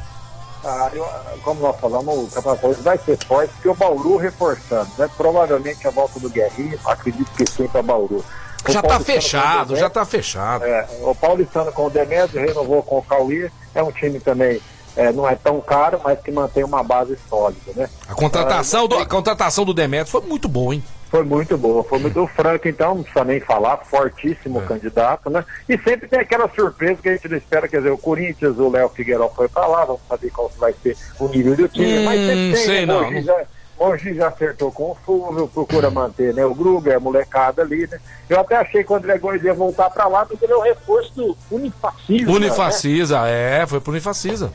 Ah, 0.64 0.89
eu- 0.93 1.07
como 1.43 1.62
nós 1.62 1.80
falamos, 1.80 2.14
o 2.16 2.28
Campeonato 2.28 2.74
vai 2.84 2.97
ser 2.97 3.18
forte, 3.26 3.53
porque 3.53 3.70
o 3.70 3.74
Bauru 3.76 4.18
reforçando, 4.18 4.89
né? 4.97 5.10
Provavelmente 5.16 5.88
a 5.88 5.91
volta 5.91 6.20
do 6.20 6.30
Guerrinho, 6.30 6.78
acredito 6.86 7.32
que 7.32 7.49
sim 7.49 7.68
para 7.68 7.82
Bauru. 7.82 8.24
O 8.68 8.72
Já 8.72 8.82
tá 8.82 8.97
o 8.97 9.03
fechado, 9.03 9.76
já 9.78 9.89
tá 9.89 10.05
fechado. 10.05 10.66
É, 10.66 10.86
o 11.01 11.16
Paulistano 11.16 11.72
com 11.72 11.86
o 11.86 11.89
Demetrio 11.89 12.45
renovou 12.45 12.84
com 12.84 12.97
o 12.97 13.01
Cauê, 13.03 13.49
é 13.74 13.82
um 13.82 13.89
time 13.91 14.20
também, 14.20 14.62
é, 14.97 15.14
não 15.14 15.26
é 15.28 15.34
tão 15.36 15.62
caro, 15.62 16.01
mas 16.03 16.20
que 16.20 16.30
mantém 16.30 16.66
uma 16.66 16.84
base 16.84 17.18
sólida, 17.30 17.72
né? 17.74 17.89
A 18.10 18.14
contratação, 18.14 18.84
Ah, 18.84 18.88
do, 18.88 18.95
a 18.99 19.05
contratação 19.05 19.64
do 19.64 19.74
Demetrio 19.74 20.12
foi 20.12 20.22
muito 20.28 20.49
boa, 20.49 20.76
hein? 20.76 20.84
Foi 21.10 21.24
muito 21.24 21.57
boa, 21.57 21.84
foi 21.84 21.97
muito 21.99 22.26
franco, 22.28 22.68
então 22.68 22.93
não 22.95 23.01
precisa 23.03 23.26
nem 23.26 23.39
falar, 23.39 23.78
fortíssimo 23.78 24.62
candidato, 24.62 25.30
né? 25.30 25.43
E 25.68 25.76
sempre 25.80 26.07
tem 26.07 26.20
aquela 26.20 26.47
surpresa 26.49 27.01
que 27.01 27.10
a 27.10 27.14
gente 27.14 27.28
não 27.28 27.38
espera, 27.38 27.68
quer 27.68 27.78
dizer, 27.78 27.91
o 27.91 27.97
Corinthians, 27.97 28.57
o 28.60 28.70
Léo 28.70 28.89
Figueiredo 28.89 29.30
foi 29.36 29.47
pra 29.49 29.66
lá, 29.66 29.86
vamos 29.86 30.01
saber 30.07 30.30
qual 30.30 30.51
vai 30.60 30.74
ser 30.84 30.95
o 31.20 31.28
nível 31.28 31.55
do 31.55 31.68
time, 31.68 31.99
Hum, 31.99 32.05
mas 32.05 32.20
sempre 32.20 32.53
tem, 32.53 32.66
sei 32.66 32.86
né? 32.86 32.93
não, 32.93 33.10
não- 33.12 33.22
já, 33.24 33.36
Mogi 33.80 34.14
já 34.14 34.28
acertou 34.28 34.72
com 34.74 34.91
o 34.91 34.97
Fulvio, 35.05 35.47
procura 35.47 35.89
manter, 35.89 36.34
né? 36.34 36.45
O 36.45 36.53
Gruger, 36.53 36.97
a 36.97 36.99
molecada 36.99 37.62
ali, 37.62 37.88
né? 37.88 37.97
Eu 38.30 38.39
até 38.41 38.57
achei 38.57 38.84
que 38.84 38.91
o 38.91 38.95
André 38.95 39.18
Gomes 39.18 39.41
ia 39.41 39.53
voltar 39.53 39.89
pra 39.89 40.05
lá, 40.07 40.26
porque 40.26 40.43
ele 40.45 40.51
é 40.53 40.55
o 40.57 40.62
reforço 40.62 41.14
do 41.16 41.38
Unifacisa, 41.49 42.26
né? 42.30 42.36
Unifacisa, 42.36 43.28
é, 43.28 43.66
foi 43.66 43.80
pro 43.80 43.91
Unifacisa. 43.91 44.51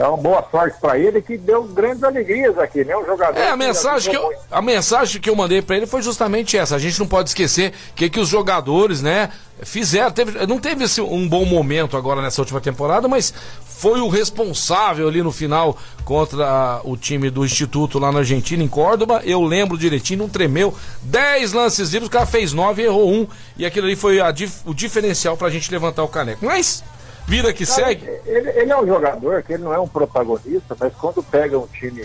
Então, 0.00 0.16
boa 0.16 0.42
sorte 0.50 0.78
pra 0.80 0.98
ele, 0.98 1.20
que 1.20 1.36
deu 1.36 1.62
grandes 1.62 2.02
alegrias 2.02 2.56
aqui, 2.56 2.82
né? 2.82 2.96
Um 2.96 3.04
jogador... 3.04 3.38
É, 3.38 3.50
a 3.50 3.56
mensagem 3.56 4.10
que 4.10 4.16
eu, 4.16 4.32
a 4.50 4.62
mensagem 4.62 5.20
que 5.20 5.28
eu 5.28 5.36
mandei 5.36 5.60
pra 5.60 5.76
ele 5.76 5.86
foi 5.86 6.00
justamente 6.00 6.56
essa. 6.56 6.74
A 6.74 6.78
gente 6.78 6.98
não 6.98 7.06
pode 7.06 7.28
esquecer 7.28 7.74
que 7.94 8.08
que 8.08 8.18
os 8.18 8.30
jogadores, 8.30 9.02
né, 9.02 9.28
fizeram, 9.62 10.10
teve, 10.10 10.46
não 10.46 10.58
teve 10.58 10.84
assim, 10.84 11.02
um 11.02 11.28
bom 11.28 11.44
momento 11.44 11.98
agora 11.98 12.22
nessa 12.22 12.40
última 12.40 12.62
temporada, 12.62 13.08
mas 13.08 13.34
foi 13.62 14.00
o 14.00 14.08
responsável 14.08 15.06
ali 15.06 15.22
no 15.22 15.30
final 15.30 15.76
contra 16.02 16.80
o 16.82 16.96
time 16.96 17.28
do 17.28 17.44
Instituto 17.44 17.98
lá 17.98 18.10
na 18.10 18.20
Argentina, 18.20 18.62
em 18.62 18.68
Córdoba. 18.68 19.20
Eu 19.22 19.42
lembro 19.42 19.76
direitinho, 19.76 20.20
não 20.20 20.30
tremeu. 20.30 20.74
10 21.02 21.52
lances 21.52 21.90
livres, 21.90 22.08
o 22.08 22.10
cara 22.10 22.24
fez 22.24 22.54
9 22.54 22.80
e 22.80 22.86
errou 22.86 23.12
um. 23.12 23.26
E 23.54 23.66
aquilo 23.66 23.86
ali 23.86 23.96
foi 23.96 24.18
a 24.18 24.34
o 24.64 24.72
diferencial 24.72 25.36
pra 25.36 25.50
gente 25.50 25.70
levantar 25.70 26.02
o 26.02 26.08
caneco. 26.08 26.42
Mas, 26.42 26.82
vida 27.30 27.52
que 27.52 27.64
Cara, 27.64 27.84
segue. 27.86 28.06
Ele, 28.26 28.50
ele 28.50 28.72
é 28.72 28.76
um 28.76 28.86
jogador 28.86 29.42
que 29.42 29.52
ele 29.52 29.62
não 29.62 29.72
é 29.72 29.78
um 29.78 29.86
protagonista, 29.88 30.76
mas 30.78 30.92
quando 30.94 31.22
pega 31.22 31.56
um 31.58 31.66
time 31.68 32.04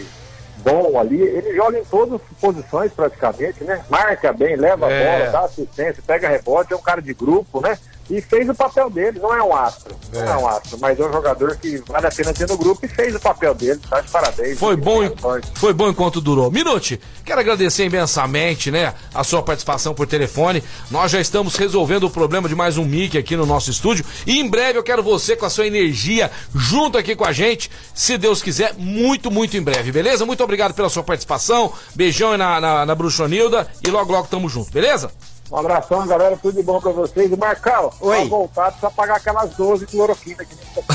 bom 0.57 0.97
ali, 0.99 1.21
ele 1.21 1.55
joga 1.55 1.79
em 1.79 1.83
todas 1.83 2.13
as 2.21 2.37
posições 2.39 2.91
praticamente, 2.93 3.63
né? 3.63 3.83
Marca 3.89 4.31
bem, 4.31 4.55
leva 4.55 4.91
É. 4.91 5.15
a 5.15 5.19
bola, 5.19 5.31
dá 5.31 5.39
assistência, 5.41 6.03
pega 6.05 6.29
rebote, 6.29 6.73
é 6.73 6.75
um 6.75 6.81
cara 6.81 7.01
de 7.01 7.13
grupo, 7.13 7.59
né? 7.59 7.77
E 8.07 8.21
fez 8.21 8.47
o 8.47 8.53
papel 8.53 8.87
dele, 8.89 9.19
não 9.19 9.33
é 9.33 9.41
um 9.41 9.55
astro, 9.55 9.95
não 10.13 10.21
é 10.23 10.37
um 10.37 10.47
astro, 10.47 10.77
mas 10.79 10.99
é 10.99 11.03
um 11.03 11.11
jogador 11.11 11.55
que 11.57 11.77
vale 11.87 12.05
a 12.05 12.11
pena 12.11 12.31
ter 12.33 12.47
no 12.47 12.55
grupo 12.55 12.85
e 12.85 12.87
fez 12.87 13.15
o 13.15 13.19
papel 13.19 13.55
dele, 13.55 13.79
tá 13.89 13.99
de 13.99 14.09
parabéns. 14.11 14.59
Foi 14.59 14.75
bom, 14.75 15.01
É, 15.03 15.11
sorte. 15.19 15.51
foi 15.55 15.73
bom 15.73 15.89
enquanto 15.89 16.21
durou. 16.21 16.51
Minute, 16.51 17.01
quero 17.25 17.39
agradecer 17.39 17.83
imensamente, 17.85 18.69
né, 18.69 18.93
a 19.11 19.23
sua 19.23 19.41
participação 19.41 19.95
por 19.95 20.05
telefone. 20.05 20.63
Nós 20.91 21.11
já 21.11 21.19
estamos 21.19 21.55
resolvendo 21.55 22.03
o 22.03 22.09
problema 22.11 22.47
de 22.47 22.53
mais 22.53 22.77
um 22.77 22.85
mic 22.85 23.17
aqui 23.17 23.35
no 23.35 23.45
nosso 23.45 23.71
estúdio 23.71 24.05
e 24.27 24.39
em 24.39 24.47
breve 24.47 24.77
eu 24.77 24.83
quero 24.83 25.01
você 25.01 25.35
com 25.35 25.45
a 25.47 25.49
sua 25.49 25.65
energia 25.65 26.29
junto 26.53 26.99
aqui 26.99 27.15
com 27.15 27.25
a 27.25 27.31
gente, 27.31 27.71
se 27.93 28.19
Deus 28.19 28.39
quiser, 28.41 28.75
muito, 28.77 29.31
muito 29.31 29.57
em 29.57 29.61
breve, 29.63 29.91
beleza? 29.91 30.25
Muito 30.27 30.43
obrigado 30.43 30.75
pela 30.75 30.89
sua 30.89 31.01
participação. 31.03 31.73
Beijão 31.95 32.33
aí 32.33 32.37
na, 32.37 32.61
na, 32.61 32.85
na 32.85 32.93
Bruxonilda 32.95 33.67
e 33.83 33.89
logo, 33.89 34.11
logo 34.11 34.27
tamo 34.27 34.47
junto, 34.47 34.71
beleza? 34.71 35.11
Um 35.51 35.57
abração, 35.57 36.05
galera, 36.07 36.37
tudo 36.41 36.57
de 36.57 36.63
bom 36.63 36.81
pra 36.81 36.91
vocês. 36.91 37.31
E 37.31 37.37
Marcão, 37.37 37.91
Oi. 38.01 38.15
pra 38.17 38.25
voltar, 38.25 38.65
precisa 38.71 38.89
pagar 38.91 39.17
aquelas 39.17 39.51
12 39.55 39.85
cloroquina 39.85 40.43
que 40.43 40.55
nem 40.55 40.65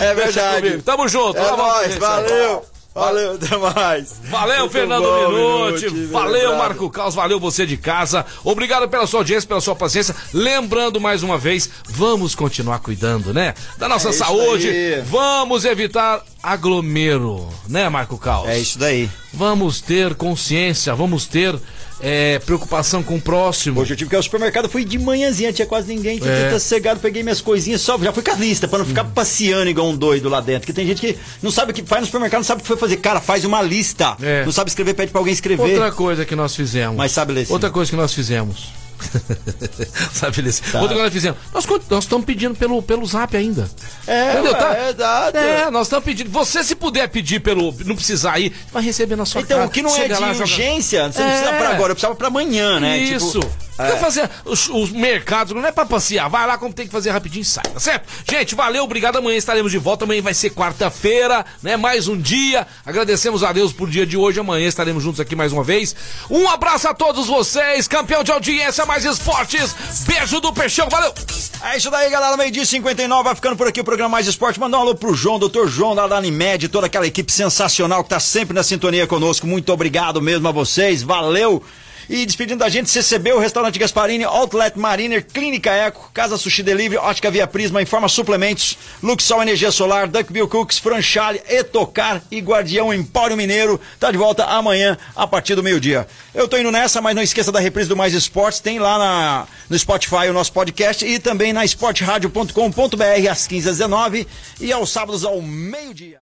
é 0.00 0.14
verdade. 0.14 0.82
Tamo 0.82 1.08
junto. 1.08 1.38
É 1.38 1.56
nóis, 1.56 1.96
valeu. 1.96 2.64
Valeu, 2.94 3.34
até 3.34 3.56
mais. 3.56 4.18
Valeu, 4.24 4.60
Muito 4.60 4.72
Fernando 4.72 5.02
bom, 5.04 5.28
Minuti. 5.66 5.84
Minuti, 5.90 6.12
Valeu, 6.12 6.32
lembrado. 6.50 6.58
Marco 6.58 6.90
Caos. 6.90 7.14
Valeu 7.14 7.38
você 7.38 7.64
de 7.64 7.76
casa. 7.76 8.26
Obrigado 8.42 8.88
pela 8.88 9.06
sua 9.06 9.20
audiência, 9.20 9.46
pela 9.46 9.60
sua 9.60 9.76
paciência. 9.76 10.16
Lembrando 10.34 11.00
mais 11.00 11.22
uma 11.22 11.38
vez, 11.38 11.70
vamos 11.88 12.34
continuar 12.34 12.80
cuidando, 12.80 13.32
né? 13.32 13.54
Da 13.76 13.88
nossa 13.88 14.08
É 14.08 14.12
saúde. 14.12 14.68
aí. 14.68 15.00
Vamos 15.02 15.64
evitar 15.64 16.22
aglomero, 16.42 17.48
né, 17.68 17.88
Marco 17.88 18.16
Caos? 18.18 18.48
É 18.48 18.58
isso 18.58 18.78
daí. 18.78 19.08
Vamos 19.32 19.80
ter 19.80 20.14
consciência, 20.14 20.94
vamos 20.94 21.26
ter 21.26 21.54
é, 22.00 22.38
preocupação 22.40 23.02
com 23.02 23.16
o 23.16 23.20
próximo. 23.20 23.80
Hoje 23.80 23.92
eu 23.92 23.96
tive 23.96 24.10
que 24.10 24.14
ir 24.14 24.18
ao 24.18 24.22
supermercado, 24.22 24.68
fui 24.68 24.84
de 24.84 24.98
manhãzinha, 24.98 25.52
tinha 25.52 25.66
quase 25.66 25.94
ninguém, 25.94 26.18
tinha 26.18 26.32
É. 26.32 26.50
sossegado, 26.50 27.00
peguei 27.00 27.22
minhas 27.22 27.40
coisinhas, 27.40 27.80
só 27.80 27.98
já 27.98 28.12
fui 28.12 28.22
com 28.22 28.30
a 28.30 28.34
lista, 28.34 28.68
pra 28.68 28.78
não 28.78 28.86
ficar 28.86 29.04
passeando 29.04 29.68
igual 29.68 29.88
um 29.88 29.96
doido 29.96 30.28
lá 30.28 30.40
dentro. 30.40 30.66
Que 30.66 30.72
tem 30.72 30.86
gente 30.86 31.00
que 31.00 31.18
não 31.42 31.50
sabe 31.50 31.72
o 31.72 31.74
que 31.74 31.82
faz 31.82 32.00
no 32.02 32.06
supermercado, 32.06 32.38
não 32.40 32.44
sabe 32.44 32.60
o 32.60 32.62
que 32.62 32.68
foi 32.68 32.76
fazer. 32.76 32.96
Cara, 32.98 33.20
faz 33.20 33.44
uma 33.44 33.60
lista. 33.62 34.16
É. 34.22 34.44
Não 34.44 34.52
sabe 34.52 34.70
escrever, 34.70 34.94
pede 34.94 35.10
pra 35.12 35.20
alguém 35.20 35.32
escrever. 35.34 35.62
Outra 35.62 35.90
coisa 35.92 36.24
que 36.24 36.34
nós 36.36 36.54
fizemos. 36.54 36.96
Mas 36.96 37.12
sabe 37.12 37.32
ler. 37.32 37.46
Outra 37.50 37.70
coisa 37.70 37.90
que 37.90 37.96
nós 37.96 38.14
fizemos. 38.14 38.68
sabe 40.12 40.52
sim. 40.52 40.62
Tá. 40.72 40.80
Outra 40.80 40.96
coisa 40.96 41.10
fizemos. 41.10 41.38
Nós, 41.52 41.66
estamos 42.04 42.24
pedindo 42.26 42.54
pelo, 42.54 42.82
pelo 42.82 43.06
zap 43.06 43.36
ainda. 43.36 43.68
É, 44.06 44.32
Entendeu? 44.34 44.54
Tá? 44.54 44.76
é 44.76 44.90
exato. 44.90 45.36
É, 45.38 45.70
nós 45.70 45.86
estamos 45.86 46.04
pedindo. 46.04 46.30
Você, 46.30 46.62
se 46.64 46.74
puder 46.74 47.08
pedir 47.08 47.40
pelo. 47.40 47.72
Não 47.84 47.94
precisar 47.96 48.38
ir, 48.38 48.52
vai 48.72 48.82
receber 48.82 49.16
na 49.16 49.24
sua 49.24 49.40
Então, 49.42 49.58
casa. 49.58 49.68
o 49.68 49.72
que 49.72 49.82
não 49.82 49.94
é 49.96 50.04
de 50.08 50.12
lá, 50.14 50.32
joga- 50.32 50.40
urgência, 50.40 51.10
você 51.12 51.20
não 51.20 51.26
É. 51.28 51.30
precisa 51.38 51.52
pra 51.58 51.68
agora, 51.70 51.90
eu 51.92 51.94
precisava 51.96 52.14
pra 52.14 52.28
amanhã, 52.28 52.80
né? 52.80 52.98
Isso. 52.98 53.40
Tipo, 53.40 53.67
Quer 53.86 53.98
fazer 54.00 54.28
os, 54.44 54.68
os 54.68 54.90
mercados, 54.90 55.54
não 55.54 55.64
é 55.64 55.70
pra 55.70 55.86
passear. 55.86 56.28
Vai 56.28 56.46
lá 56.46 56.58
como 56.58 56.74
tem 56.74 56.86
que 56.86 56.92
fazer 56.92 57.10
rapidinho 57.10 57.42
e 57.42 57.44
sai, 57.44 57.64
tá 57.64 57.78
certo? 57.78 58.08
Gente, 58.28 58.54
valeu, 58.54 58.82
obrigado. 58.82 59.18
Amanhã 59.18 59.36
estaremos 59.36 59.70
de 59.70 59.78
volta. 59.78 60.04
Amanhã 60.04 60.20
vai 60.20 60.34
ser 60.34 60.50
quarta-feira, 60.50 61.46
né? 61.62 61.76
Mais 61.76 62.08
um 62.08 62.20
dia. 62.20 62.66
Agradecemos 62.84 63.44
a 63.44 63.52
Deus 63.52 63.72
por 63.72 63.88
dia 63.88 64.04
de 64.04 64.16
hoje. 64.16 64.40
Amanhã 64.40 64.66
estaremos 64.66 65.02
juntos 65.02 65.20
aqui 65.20 65.36
mais 65.36 65.52
uma 65.52 65.62
vez. 65.62 65.94
Um 66.28 66.48
abraço 66.48 66.88
a 66.88 66.94
todos 66.94 67.28
vocês. 67.28 67.86
Campeão 67.86 68.24
de 68.24 68.32
audiência, 68.32 68.84
mais 68.84 69.04
esportes. 69.04 69.74
Beijo 70.06 70.40
do 70.40 70.52
Peixão, 70.52 70.88
valeu! 70.88 71.14
É 71.62 71.76
isso 71.76 71.90
daí, 71.90 72.10
galera. 72.10 72.36
Meio-dia 72.36 72.62
e 72.62 72.66
59, 72.66 73.24
vai 73.24 73.34
ficando 73.34 73.56
por 73.56 73.66
aqui 73.66 73.80
o 73.80 73.84
programa 73.84 74.10
Mais 74.10 74.26
Esporte. 74.26 74.60
Mandar 74.60 74.78
um 74.78 74.82
alô 74.82 74.94
pro 74.94 75.14
João, 75.14 75.38
doutor 75.38 75.68
João 75.68 75.94
da 75.94 76.04
Animed, 76.16 76.68
toda 76.68 76.86
aquela 76.86 77.06
equipe 77.06 77.30
sensacional 77.32 78.02
que 78.02 78.10
tá 78.10 78.20
sempre 78.20 78.54
na 78.54 78.62
sintonia 78.62 79.06
conosco. 79.06 79.46
Muito 79.46 79.72
obrigado 79.72 80.20
mesmo 80.20 80.48
a 80.48 80.52
vocês, 80.52 81.02
valeu. 81.02 81.62
E 82.08 82.24
despedindo 82.24 82.60
da 82.60 82.70
gente, 82.70 82.88
CCB, 82.88 83.34
o 83.34 83.38
Restaurante 83.38 83.78
Gasparini, 83.78 84.24
Outlet 84.24 84.78
Mariner, 84.78 85.22
Clínica 85.22 85.70
Eco, 85.70 86.10
Casa 86.14 86.38
Sushi 86.38 86.62
Delivery, 86.62 86.96
Ótica 86.96 87.30
Via 87.30 87.46
Prisma, 87.46 87.82
Informa 87.82 88.08
Suplementos, 88.08 88.78
Luxol 89.02 89.42
Energia 89.42 89.70
Solar, 89.70 90.08
Duckbill 90.08 90.48
Cooks, 90.48 90.78
Franchale, 90.78 91.42
Etocar 91.46 92.22
e 92.30 92.40
Guardião 92.40 92.94
Empório 92.94 93.36
Mineiro. 93.36 93.78
Tá 94.00 94.10
de 94.10 94.16
volta 94.16 94.44
amanhã, 94.44 94.96
a 95.14 95.26
partir 95.26 95.54
do 95.54 95.62
meio-dia. 95.62 96.08
Eu 96.34 96.48
tô 96.48 96.56
indo 96.56 96.72
nessa, 96.72 97.02
mas 97.02 97.14
não 97.14 97.22
esqueça 97.22 97.52
da 97.52 97.60
reprise 97.60 97.90
do 97.90 97.96
Mais 97.96 98.14
Esportes, 98.14 98.60
tem 98.60 98.78
lá 98.78 98.98
na, 98.98 99.46
no 99.68 99.78
Spotify 99.78 100.30
o 100.30 100.32
nosso 100.32 100.52
podcast 100.52 101.04
e 101.04 101.18
também 101.18 101.52
na 101.52 101.62
esportradio.com.br 101.62 103.30
às 103.30 103.46
15 103.46 103.68
às 103.68 103.76
19 103.76 104.26
e 104.58 104.72
aos 104.72 104.90
sábados 104.90 105.26
ao 105.26 105.42
meio-dia. 105.42 106.16